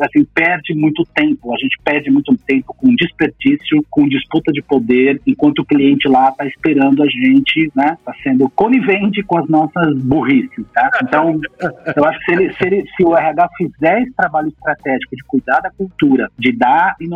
assim, 0.00 0.26
perde 0.34 0.74
muito 0.74 1.04
tempo, 1.14 1.52
a 1.52 1.56
gente 1.58 1.76
perde 1.84 2.10
muito 2.10 2.36
tempo 2.46 2.74
com 2.76 2.94
desperdício, 2.94 3.84
com 3.90 4.08
disputa 4.08 4.52
de 4.52 4.62
poder, 4.62 5.20
enquanto 5.26 5.60
o 5.60 5.64
cliente 5.64 6.08
lá 6.08 6.28
está 6.28 6.46
esperando 6.46 7.02
a 7.02 7.06
gente, 7.06 7.70
né? 7.74 7.96
Está 7.98 8.14
sendo 8.22 8.48
conivente 8.50 9.22
com 9.22 9.38
as 9.38 9.48
nossas 9.48 9.98
burrices, 10.02 10.64
tá? 10.72 10.90
Então, 11.02 11.40
eu 11.96 12.04
acho 12.04 12.18
que 12.20 12.24
se, 12.24 12.32
ele, 12.32 12.52
se, 12.54 12.66
ele, 12.66 12.84
se 12.96 13.04
o 13.04 13.16
RH 13.16 13.48
fizer 13.56 14.02
esse 14.02 14.12
trabalho 14.14 14.48
estratégico 14.48 15.16
de 15.16 15.24
cuidar 15.24 15.60
da 15.60 15.70
cultura, 15.70 16.28
de 16.38 16.52
dar 16.52 16.94
inovação, 17.00 17.13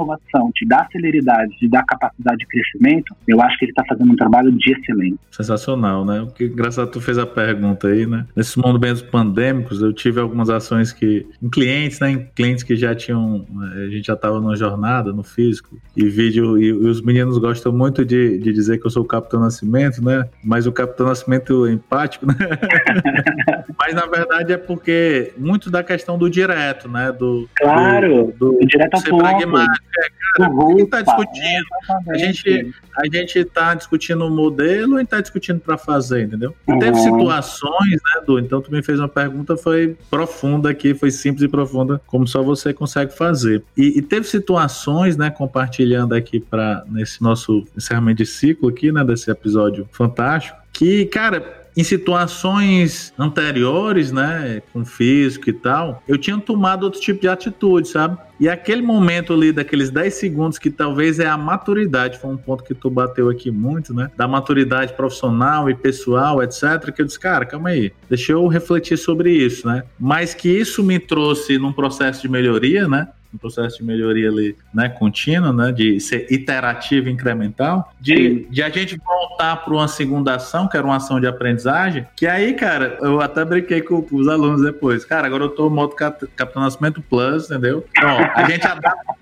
de 0.54 0.66
dar 0.66 0.88
celeridade, 0.90 1.56
de 1.58 1.68
dar 1.68 1.84
capacidade 1.84 2.38
de 2.38 2.46
crescimento, 2.46 3.14
eu 3.26 3.40
acho 3.40 3.58
que 3.58 3.64
ele 3.64 3.72
está 3.72 3.84
fazendo 3.88 4.12
um 4.12 4.16
trabalho 4.16 4.52
de 4.52 4.72
excelência. 4.72 5.18
Sensacional, 5.30 6.04
né? 6.04 6.20
O 6.22 6.28
que 6.28 6.44
engraçado 6.44 6.90
tu 6.90 7.00
fez 7.00 7.18
a 7.18 7.26
pergunta 7.26 7.88
aí, 7.88 8.06
né? 8.06 8.26
Nesses 8.34 8.56
momentos 8.56 9.02
pandêmicos, 9.02 9.80
eu 9.80 9.92
tive 9.92 10.20
algumas 10.20 10.50
ações 10.50 10.92
que 10.92 11.26
em 11.42 11.48
clientes, 11.48 12.00
né? 12.00 12.10
Em 12.10 12.26
clientes 12.34 12.64
que 12.64 12.76
já 12.76 12.94
tinham, 12.94 13.46
a 13.74 13.88
gente 13.88 14.06
já 14.06 14.14
estava 14.14 14.40
numa 14.40 14.56
jornada 14.56 15.12
no 15.12 15.22
físico 15.22 15.78
e 15.96 16.08
vídeo 16.08 16.58
e, 16.58 16.66
e 16.66 16.72
os 16.72 17.00
meninos 17.00 17.38
gostam 17.38 17.72
muito 17.72 18.04
de, 18.04 18.38
de 18.38 18.52
dizer 18.52 18.78
que 18.78 18.86
eu 18.86 18.90
sou 18.90 19.02
o 19.02 19.06
Capitão 19.06 19.40
Nascimento, 19.40 20.02
né? 20.04 20.28
Mas 20.42 20.66
o 20.66 20.72
Capitão 20.72 21.06
Nascimento 21.06 21.66
é 21.66 21.72
empático, 21.72 22.26
né? 22.26 22.34
Mas 23.78 23.94
na 23.94 24.06
verdade 24.06 24.52
é 24.52 24.56
porque 24.56 25.32
muito 25.36 25.70
da 25.70 25.82
questão 25.82 26.18
do 26.18 26.28
direto, 26.28 26.88
né? 26.88 27.12
Do 27.12 27.48
claro, 27.56 28.32
do, 28.38 28.52
do 28.52 28.66
direto 28.66 28.94
ao 28.94 29.02
ponto. 29.02 29.18
Pragmático, 29.18 29.86
é, 29.86 29.87
cara, 30.36 30.50
o 30.52 30.76
que 30.76 30.82
está 30.82 31.02
discutindo? 31.02 31.66
É, 32.08 32.12
a 32.12 32.18
gente 32.18 32.74
a 32.96 33.04
gente 33.06 33.38
está 33.38 33.74
discutindo 33.74 34.26
o 34.26 34.30
modelo 34.30 34.98
e 34.98 35.02
está 35.02 35.20
discutindo 35.20 35.60
para 35.60 35.78
fazer, 35.78 36.24
entendeu? 36.24 36.54
Uhum. 36.66 36.78
Teve 36.78 36.96
situações, 36.98 37.92
né, 37.92 38.22
Du? 38.26 38.38
Então 38.38 38.60
tu 38.60 38.72
me 38.72 38.82
fez 38.82 38.98
uma 38.98 39.08
pergunta, 39.08 39.56
foi 39.56 39.96
profunda 40.10 40.70
aqui, 40.70 40.94
foi 40.94 41.10
simples 41.10 41.44
e 41.44 41.48
profunda, 41.48 42.00
como 42.06 42.26
só 42.26 42.42
você 42.42 42.72
consegue 42.72 43.16
fazer. 43.16 43.62
E, 43.76 43.98
e 43.98 44.02
teve 44.02 44.26
situações, 44.26 45.16
né, 45.16 45.30
compartilhando 45.30 46.14
aqui 46.14 46.40
para 46.40 46.84
nesse 46.88 47.22
nosso 47.22 47.64
encerramento 47.76 48.18
de 48.18 48.26
ciclo 48.26 48.68
aqui, 48.68 48.90
né, 48.90 49.04
desse 49.04 49.30
episódio 49.30 49.88
fantástico, 49.92 50.58
que, 50.72 51.06
cara, 51.06 51.67
em 51.78 51.84
situações 51.84 53.14
anteriores, 53.16 54.10
né, 54.10 54.60
com 54.72 54.84
físico 54.84 55.48
e 55.48 55.52
tal, 55.52 56.02
eu 56.08 56.18
tinha 56.18 56.36
tomado 56.36 56.82
outro 56.82 57.00
tipo 57.00 57.20
de 57.20 57.28
atitude, 57.28 57.86
sabe? 57.86 58.18
E 58.40 58.48
aquele 58.48 58.82
momento 58.82 59.32
ali, 59.32 59.52
daqueles 59.52 59.88
10 59.88 60.12
segundos, 60.12 60.58
que 60.58 60.70
talvez 60.70 61.20
é 61.20 61.28
a 61.28 61.36
maturidade, 61.36 62.18
foi 62.18 62.30
um 62.30 62.36
ponto 62.36 62.64
que 62.64 62.74
tu 62.74 62.90
bateu 62.90 63.30
aqui 63.30 63.52
muito, 63.52 63.94
né? 63.94 64.10
Da 64.16 64.26
maturidade 64.26 64.92
profissional 64.94 65.70
e 65.70 65.74
pessoal, 65.74 66.42
etc. 66.42 66.92
Que 66.92 67.02
eu 67.02 67.06
disse, 67.06 67.18
cara, 67.18 67.46
calma 67.46 67.68
aí, 67.68 67.92
deixa 68.08 68.32
eu 68.32 68.46
refletir 68.48 68.96
sobre 68.96 69.30
isso, 69.30 69.68
né? 69.68 69.84
Mas 70.00 70.34
que 70.34 70.48
isso 70.48 70.82
me 70.82 70.98
trouxe 70.98 71.58
num 71.58 71.72
processo 71.72 72.22
de 72.22 72.28
melhoria, 72.28 72.88
né? 72.88 73.08
Um 73.32 73.38
processo 73.38 73.78
de 73.78 73.84
melhoria 73.84 74.28
ali, 74.28 74.56
né, 74.72 74.88
contínuo, 74.88 75.52
né, 75.52 75.72
de 75.72 76.00
ser 76.00 76.26
iterativo 76.30 77.08
e 77.08 77.12
incremental, 77.12 77.92
de, 78.00 78.46
de 78.50 78.62
a 78.62 78.70
gente 78.70 78.96
voltar 78.96 79.56
para 79.56 79.72
uma 79.72 79.88
segunda 79.88 80.34
ação, 80.34 80.66
que 80.66 80.76
era 80.76 80.86
uma 80.86 80.96
ação 80.96 81.20
de 81.20 81.26
aprendizagem, 81.26 82.06
que 82.16 82.26
aí, 82.26 82.54
cara, 82.54 82.98
eu 83.00 83.20
até 83.20 83.44
brinquei 83.44 83.82
com, 83.82 84.04
os 84.10 84.28
alunos 84.28 84.62
depois, 84.62 85.04
cara, 85.04 85.26
agora 85.26 85.44
eu 85.44 85.50
tô 85.50 85.64
no 85.64 85.76
modo 85.76 85.94
cap, 85.94 86.26
Capitão 86.36 86.62
Nascimento 86.62 87.02
Plus, 87.02 87.46
entendeu? 87.50 87.84
Então, 87.96 88.18
a 88.34 88.44
gente 88.44 88.66
adapta 88.66 89.14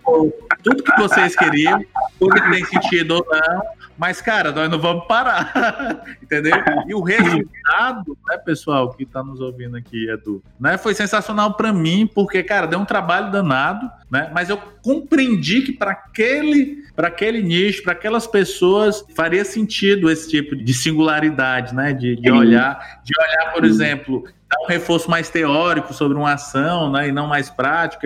tudo 0.62 0.82
que 0.82 0.96
vocês 0.96 1.36
queriam, 1.36 1.80
tudo 2.18 2.34
que 2.34 2.50
tem 2.50 2.64
sentido 2.64 3.16
ou 3.16 3.26
não, 3.28 3.62
mas, 3.98 4.20
cara, 4.20 4.52
nós 4.52 4.70
não 4.70 4.78
vamos 4.78 5.06
parar, 5.06 6.04
entendeu? 6.22 6.56
E 6.86 6.94
o 6.94 7.00
resultado, 7.00 8.16
né, 8.28 8.36
pessoal, 8.38 8.92
que 8.92 9.04
está 9.04 9.22
nos 9.22 9.40
ouvindo 9.40 9.76
aqui, 9.76 10.08
Edu, 10.10 10.42
né, 10.60 10.76
foi 10.76 10.94
sensacional 10.94 11.54
para 11.54 11.72
mim, 11.72 12.06
porque, 12.06 12.42
cara, 12.42 12.66
deu 12.66 12.78
um 12.78 12.84
trabalho 12.84 13.30
danado, 13.30 13.90
né? 14.10 14.30
Mas 14.32 14.48
eu 14.48 14.56
compreendi 14.82 15.62
que 15.62 15.72
para 15.72 15.90
aquele, 15.90 16.84
para 16.94 17.08
aquele 17.08 17.42
nicho, 17.42 17.82
para 17.82 17.92
aquelas 17.92 18.26
pessoas, 18.26 19.04
faria 19.14 19.44
sentido 19.44 20.10
esse 20.10 20.28
tipo 20.28 20.54
de 20.54 20.74
singularidade, 20.74 21.74
né? 21.74 21.92
De, 21.92 22.16
de 22.16 22.30
olhar, 22.30 23.00
de 23.02 23.12
olhar, 23.18 23.52
por 23.52 23.64
exemplo, 23.64 24.24
dar 24.48 24.64
um 24.64 24.68
reforço 24.68 25.10
mais 25.10 25.28
teórico 25.28 25.92
sobre 25.92 26.16
uma 26.16 26.34
ação, 26.34 26.90
né? 26.92 27.08
E 27.08 27.12
não 27.12 27.26
mais 27.26 27.50
prático. 27.50 28.02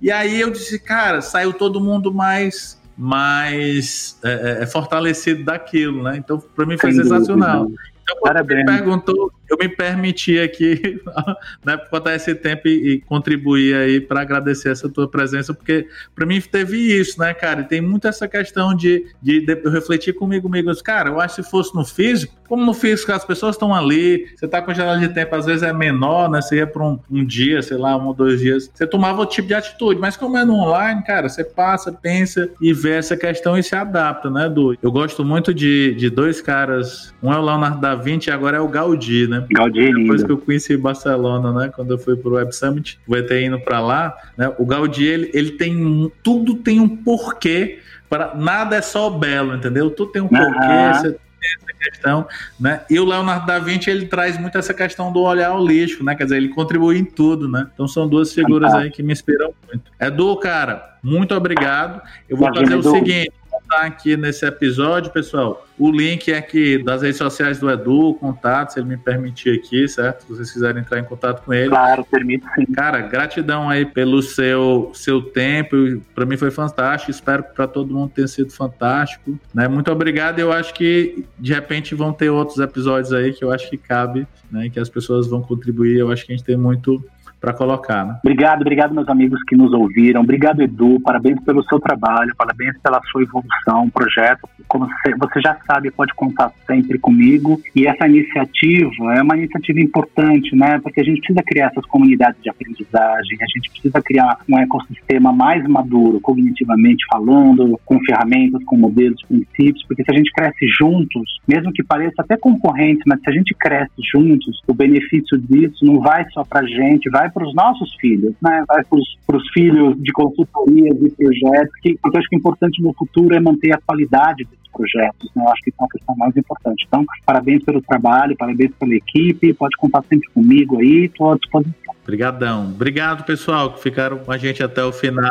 E 0.00 0.10
aí 0.10 0.40
eu 0.40 0.50
disse, 0.50 0.78
cara, 0.78 1.20
saiu 1.20 1.52
todo 1.52 1.80
mundo 1.80 2.12
mais 2.12 2.82
mais 2.96 4.16
é, 4.22 4.58
é, 4.60 4.62
é 4.62 4.66
fortalecido 4.66 5.44
daquilo, 5.44 6.04
né? 6.04 6.16
Então, 6.16 6.38
para 6.38 6.64
mim 6.64 6.78
foi 6.78 6.92
Sem 6.92 7.02
sensacional. 7.02 7.64
Dúvida. 7.64 7.82
Então, 8.02 8.16
quando 8.20 8.34
Parabéns. 8.34 8.64
me 8.64 8.76
perguntou, 8.76 9.32
eu 9.48 9.56
me 9.58 9.68
permiti 9.68 10.38
aqui, 10.38 11.00
né, 11.64 11.76
contar 11.90 12.14
esse 12.14 12.34
tempo 12.34 12.68
e, 12.68 12.94
e 12.94 13.00
contribuir 13.00 13.74
aí 13.74 14.00
para 14.00 14.20
agradecer 14.20 14.70
essa 14.70 14.88
tua 14.88 15.08
presença, 15.08 15.52
porque 15.52 15.86
para 16.14 16.26
mim 16.26 16.40
teve 16.40 16.76
isso, 16.76 17.20
né, 17.20 17.32
cara? 17.34 17.60
E 17.60 17.64
tem 17.64 17.80
muito 17.80 18.06
essa 18.06 18.26
questão 18.26 18.74
de, 18.74 19.06
de, 19.20 19.40
de 19.40 19.60
eu 19.64 19.70
refletir 19.70 20.14
comigo 20.14 20.48
mesmo. 20.48 20.74
Cara, 20.82 21.10
eu 21.10 21.20
acho 21.20 21.36
que 21.36 21.42
se 21.42 21.50
fosse 21.50 21.74
no 21.74 21.84
físico, 21.84 22.34
como 22.48 22.64
no 22.64 22.74
físico 22.74 23.12
as 23.12 23.24
pessoas 23.24 23.54
estão 23.54 23.74
ali, 23.74 24.28
você 24.36 24.46
tá 24.46 24.60
com 24.60 24.74
janela 24.74 24.98
de 24.98 25.08
tempo, 25.08 25.34
às 25.34 25.46
vezes 25.46 25.62
é 25.62 25.72
menor, 25.72 26.30
né? 26.30 26.40
Você 26.40 26.56
ia 26.56 26.66
para 26.66 26.82
um, 26.84 26.98
um, 27.10 27.24
dia, 27.24 27.62
sei 27.62 27.76
lá, 27.76 27.96
um 27.96 28.08
ou 28.08 28.14
dois 28.14 28.40
dias, 28.40 28.70
você 28.72 28.86
tomava 28.86 29.20
outro 29.20 29.34
tipo 29.34 29.48
de 29.48 29.54
atitude, 29.54 30.00
mas 30.00 30.16
como 30.16 30.36
é 30.36 30.44
no 30.44 30.54
online, 30.54 31.02
cara, 31.02 31.28
você 31.28 31.42
passa, 31.42 31.92
pensa 31.92 32.50
e 32.60 32.72
vê 32.72 32.92
essa 32.96 33.16
questão 33.16 33.56
e 33.56 33.62
se 33.62 33.74
adapta, 33.74 34.30
né, 34.30 34.48
Du? 34.48 34.76
Eu 34.82 34.92
gosto 34.92 35.24
muito 35.24 35.54
de, 35.54 35.94
de 35.94 36.10
dois 36.10 36.40
caras, 36.40 37.14
um 37.22 37.32
é 37.32 37.38
o 37.38 37.44
Leonardo 37.44 37.80
da 37.80 37.94
Vinci 37.94 38.28
e 38.28 38.32
agora 38.32 38.56
é 38.58 38.60
o 38.60 38.68
Gaudí, 38.68 39.26
né? 39.26 39.33
Gaudí 39.50 39.88
é 39.88 39.92
Depois 39.92 40.22
que 40.22 40.32
eu 40.32 40.38
conheci 40.38 40.76
Barcelona, 40.76 41.52
né? 41.52 41.72
Quando 41.74 41.92
eu 41.92 41.98
fui 41.98 42.16
pro 42.16 42.34
Web 42.34 42.54
Summit, 42.54 42.98
vou 43.06 43.22
ter 43.22 43.42
indo 43.42 43.58
para 43.60 43.80
lá, 43.80 44.16
né? 44.36 44.52
O 44.58 44.66
Gaudí, 44.66 45.06
ele, 45.06 45.30
ele 45.32 45.52
tem 45.52 46.12
tudo 46.22 46.54
tem 46.56 46.80
um 46.80 46.88
porquê 46.88 47.80
para 48.08 48.34
nada 48.34 48.76
é 48.76 48.82
só 48.82 49.10
belo, 49.10 49.54
entendeu? 49.54 49.90
Tudo 49.90 50.12
tem 50.12 50.22
um 50.22 50.28
porquê, 50.28 50.44
uhum. 50.44 50.94
você 50.94 51.16
essa 51.44 51.78
questão, 51.78 52.26
né? 52.58 52.82
E 52.88 52.98
o 52.98 53.04
Leonardo 53.04 53.46
da 53.46 53.58
Vinci 53.58 53.90
ele 53.90 54.06
traz 54.06 54.38
muito 54.38 54.56
essa 54.56 54.72
questão 54.72 55.12
do 55.12 55.20
olhar 55.20 55.52
holístico, 55.52 56.04
né? 56.04 56.14
Quer 56.14 56.24
dizer, 56.24 56.36
ele 56.38 56.48
contribui 56.48 56.98
em 56.98 57.04
tudo, 57.04 57.48
né? 57.48 57.68
Então 57.74 57.86
são 57.86 58.08
duas 58.08 58.32
figuras 58.32 58.72
aí 58.72 58.90
que 58.90 59.02
me 59.02 59.12
inspiram 59.12 59.52
muito. 59.66 59.84
Edu, 60.00 60.36
cara, 60.36 60.96
muito 61.02 61.34
obrigado. 61.34 62.00
Eu 62.28 62.36
vou 62.36 62.52
fazer 62.54 62.76
o 62.76 62.82
seguinte, 62.82 63.32
botar 63.74 63.86
aqui 63.86 64.16
nesse 64.16 64.46
episódio, 64.46 65.10
pessoal, 65.10 65.66
o 65.78 65.90
link 65.90 66.30
é 66.30 66.38
aqui 66.38 66.82
das 66.82 67.02
redes 67.02 67.18
sociais 67.18 67.58
do 67.58 67.68
Edu, 67.68 68.14
contato, 68.14 68.72
se 68.72 68.78
ele 68.78 68.88
me 68.88 68.96
permitir 68.96 69.58
aqui, 69.58 69.88
certo? 69.88 70.22
Se 70.22 70.28
vocês 70.28 70.52
quiserem 70.52 70.80
entrar 70.80 71.00
em 71.00 71.04
contato 71.04 71.44
com 71.44 71.52
ele. 71.52 71.70
Claro, 71.70 72.04
permite 72.04 72.46
sim. 72.54 72.66
Cara, 72.66 73.00
gratidão 73.00 73.68
aí 73.68 73.84
pelo 73.84 74.22
seu, 74.22 74.92
seu 74.94 75.20
tempo. 75.20 75.76
Para 76.14 76.24
mim 76.24 76.36
foi 76.36 76.50
fantástico. 76.50 77.10
Espero 77.10 77.42
que 77.42 77.54
para 77.54 77.66
todo 77.66 77.92
mundo 77.92 78.12
tenha 78.14 78.28
sido 78.28 78.52
fantástico. 78.52 79.38
Né? 79.52 79.66
Muito 79.66 79.90
obrigado. 79.90 80.38
Eu 80.38 80.52
acho 80.52 80.72
que 80.74 81.26
de 81.38 81.52
repente 81.52 81.94
vão 81.94 82.12
ter 82.12 82.30
outros 82.30 82.58
episódios 82.58 83.12
aí 83.12 83.32
que 83.32 83.44
eu 83.44 83.50
acho 83.50 83.68
que 83.68 83.76
cabe, 83.76 84.26
né? 84.50 84.70
Que 84.70 84.78
as 84.78 84.88
pessoas 84.88 85.26
vão 85.26 85.42
contribuir. 85.42 85.98
Eu 85.98 86.12
acho 86.12 86.24
que 86.24 86.32
a 86.32 86.36
gente 86.36 86.46
tem 86.46 86.56
muito 86.56 87.04
para 87.44 87.52
colocar. 87.52 88.06
Né? 88.06 88.16
Obrigado, 88.24 88.62
obrigado 88.62 88.94
meus 88.94 89.08
amigos 89.08 89.42
que 89.44 89.54
nos 89.54 89.70
ouviram. 89.74 90.22
Obrigado 90.22 90.62
Edu, 90.62 90.98
parabéns 91.00 91.38
pelo 91.44 91.62
seu 91.64 91.78
trabalho, 91.78 92.34
parabéns 92.38 92.74
pela 92.82 92.98
sua 93.12 93.22
evolução, 93.22 93.90
projeto. 93.90 94.48
Como 94.66 94.88
você, 95.18 95.40
já 95.42 95.54
sabe, 95.66 95.90
pode 95.90 96.14
contar 96.14 96.50
sempre 96.66 96.98
comigo. 96.98 97.60
E 97.76 97.86
essa 97.86 98.08
iniciativa 98.08 99.14
é 99.14 99.22
uma 99.22 99.36
iniciativa 99.36 99.78
importante, 99.78 100.56
né? 100.56 100.80
Porque 100.82 101.02
a 101.02 101.04
gente 101.04 101.18
precisa 101.18 101.42
criar 101.42 101.66
essas 101.66 101.84
comunidades 101.84 102.42
de 102.42 102.48
aprendizagem, 102.48 103.38
a 103.42 103.46
gente 103.46 103.70
precisa 103.70 104.00
criar 104.00 104.38
um 104.48 104.58
ecossistema 104.58 105.30
mais 105.30 105.62
maduro, 105.68 106.20
cognitivamente 106.20 107.04
falando, 107.10 107.78
com 107.84 108.00
ferramentas, 108.00 108.64
com 108.64 108.78
modelos, 108.78 109.20
princípios, 109.28 109.84
porque 109.86 110.02
se 110.02 110.10
a 110.10 110.16
gente 110.16 110.32
cresce 110.32 110.66
juntos, 110.78 111.40
mesmo 111.46 111.72
que 111.72 111.84
pareça 111.84 112.22
até 112.22 112.38
concorrente, 112.38 113.02
mas 113.06 113.20
se 113.20 113.28
a 113.28 113.32
gente 113.32 113.54
cresce 113.54 113.92
juntos, 114.10 114.62
o 114.66 114.72
benefício 114.72 115.36
disso 115.38 115.84
não 115.84 116.00
vai 116.00 116.24
só 116.30 116.42
para 116.42 116.60
a 116.60 116.66
gente, 116.66 117.10
vai 117.10 117.30
para 117.34 117.46
os 117.46 117.54
nossos 117.54 117.94
filhos, 117.96 118.32
né? 118.40 118.64
vai 118.66 118.82
para 118.84 119.36
os 119.36 119.50
filhos 119.52 120.00
de 120.00 120.12
consultorias 120.12 120.96
e 121.02 121.10
projetos, 121.10 121.74
que 121.82 121.98
eu 122.02 122.12
acho 122.16 122.28
que 122.28 122.36
o 122.36 122.38
importante 122.38 122.82
no 122.82 122.94
futuro 122.94 123.34
é 123.34 123.40
manter 123.40 123.74
a 123.74 123.80
qualidade 123.84 124.44
desses 124.44 124.70
projetos, 124.72 125.30
né? 125.34 125.44
eu 125.44 125.48
acho 125.50 125.62
que 125.62 125.70
isso 125.70 125.78
é 125.80 125.82
uma 125.82 125.88
questão 125.88 126.16
mais 126.16 126.36
importante. 126.36 126.84
Então, 126.86 127.04
parabéns 127.26 127.64
pelo 127.64 127.82
trabalho, 127.82 128.36
parabéns 128.36 128.72
pela 128.78 128.94
equipe, 128.94 129.52
pode 129.52 129.76
contar 129.76 130.02
sempre 130.08 130.28
comigo 130.30 130.80
aí, 130.80 131.06
estou 131.06 131.32
à 131.32 131.36
disposição. 131.36 131.94
Obrigadão. 132.02 132.66
Obrigado, 132.68 133.24
pessoal, 133.24 133.72
que 133.72 133.80
ficaram 133.80 134.18
com 134.18 134.30
a 134.30 134.36
gente 134.36 134.62
até 134.62 134.84
o 134.84 134.92
final, 134.92 135.30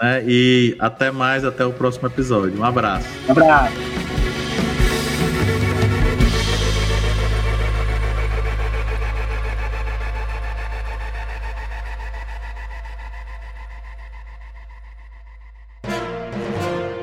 né? 0.00 0.22
E 0.24 0.76
até 0.78 1.10
mais, 1.10 1.44
até 1.44 1.64
o 1.66 1.72
próximo 1.72 2.06
episódio. 2.06 2.60
Um 2.60 2.64
abraço. 2.64 3.08
Um 3.28 3.32
abraço. 3.32 4.21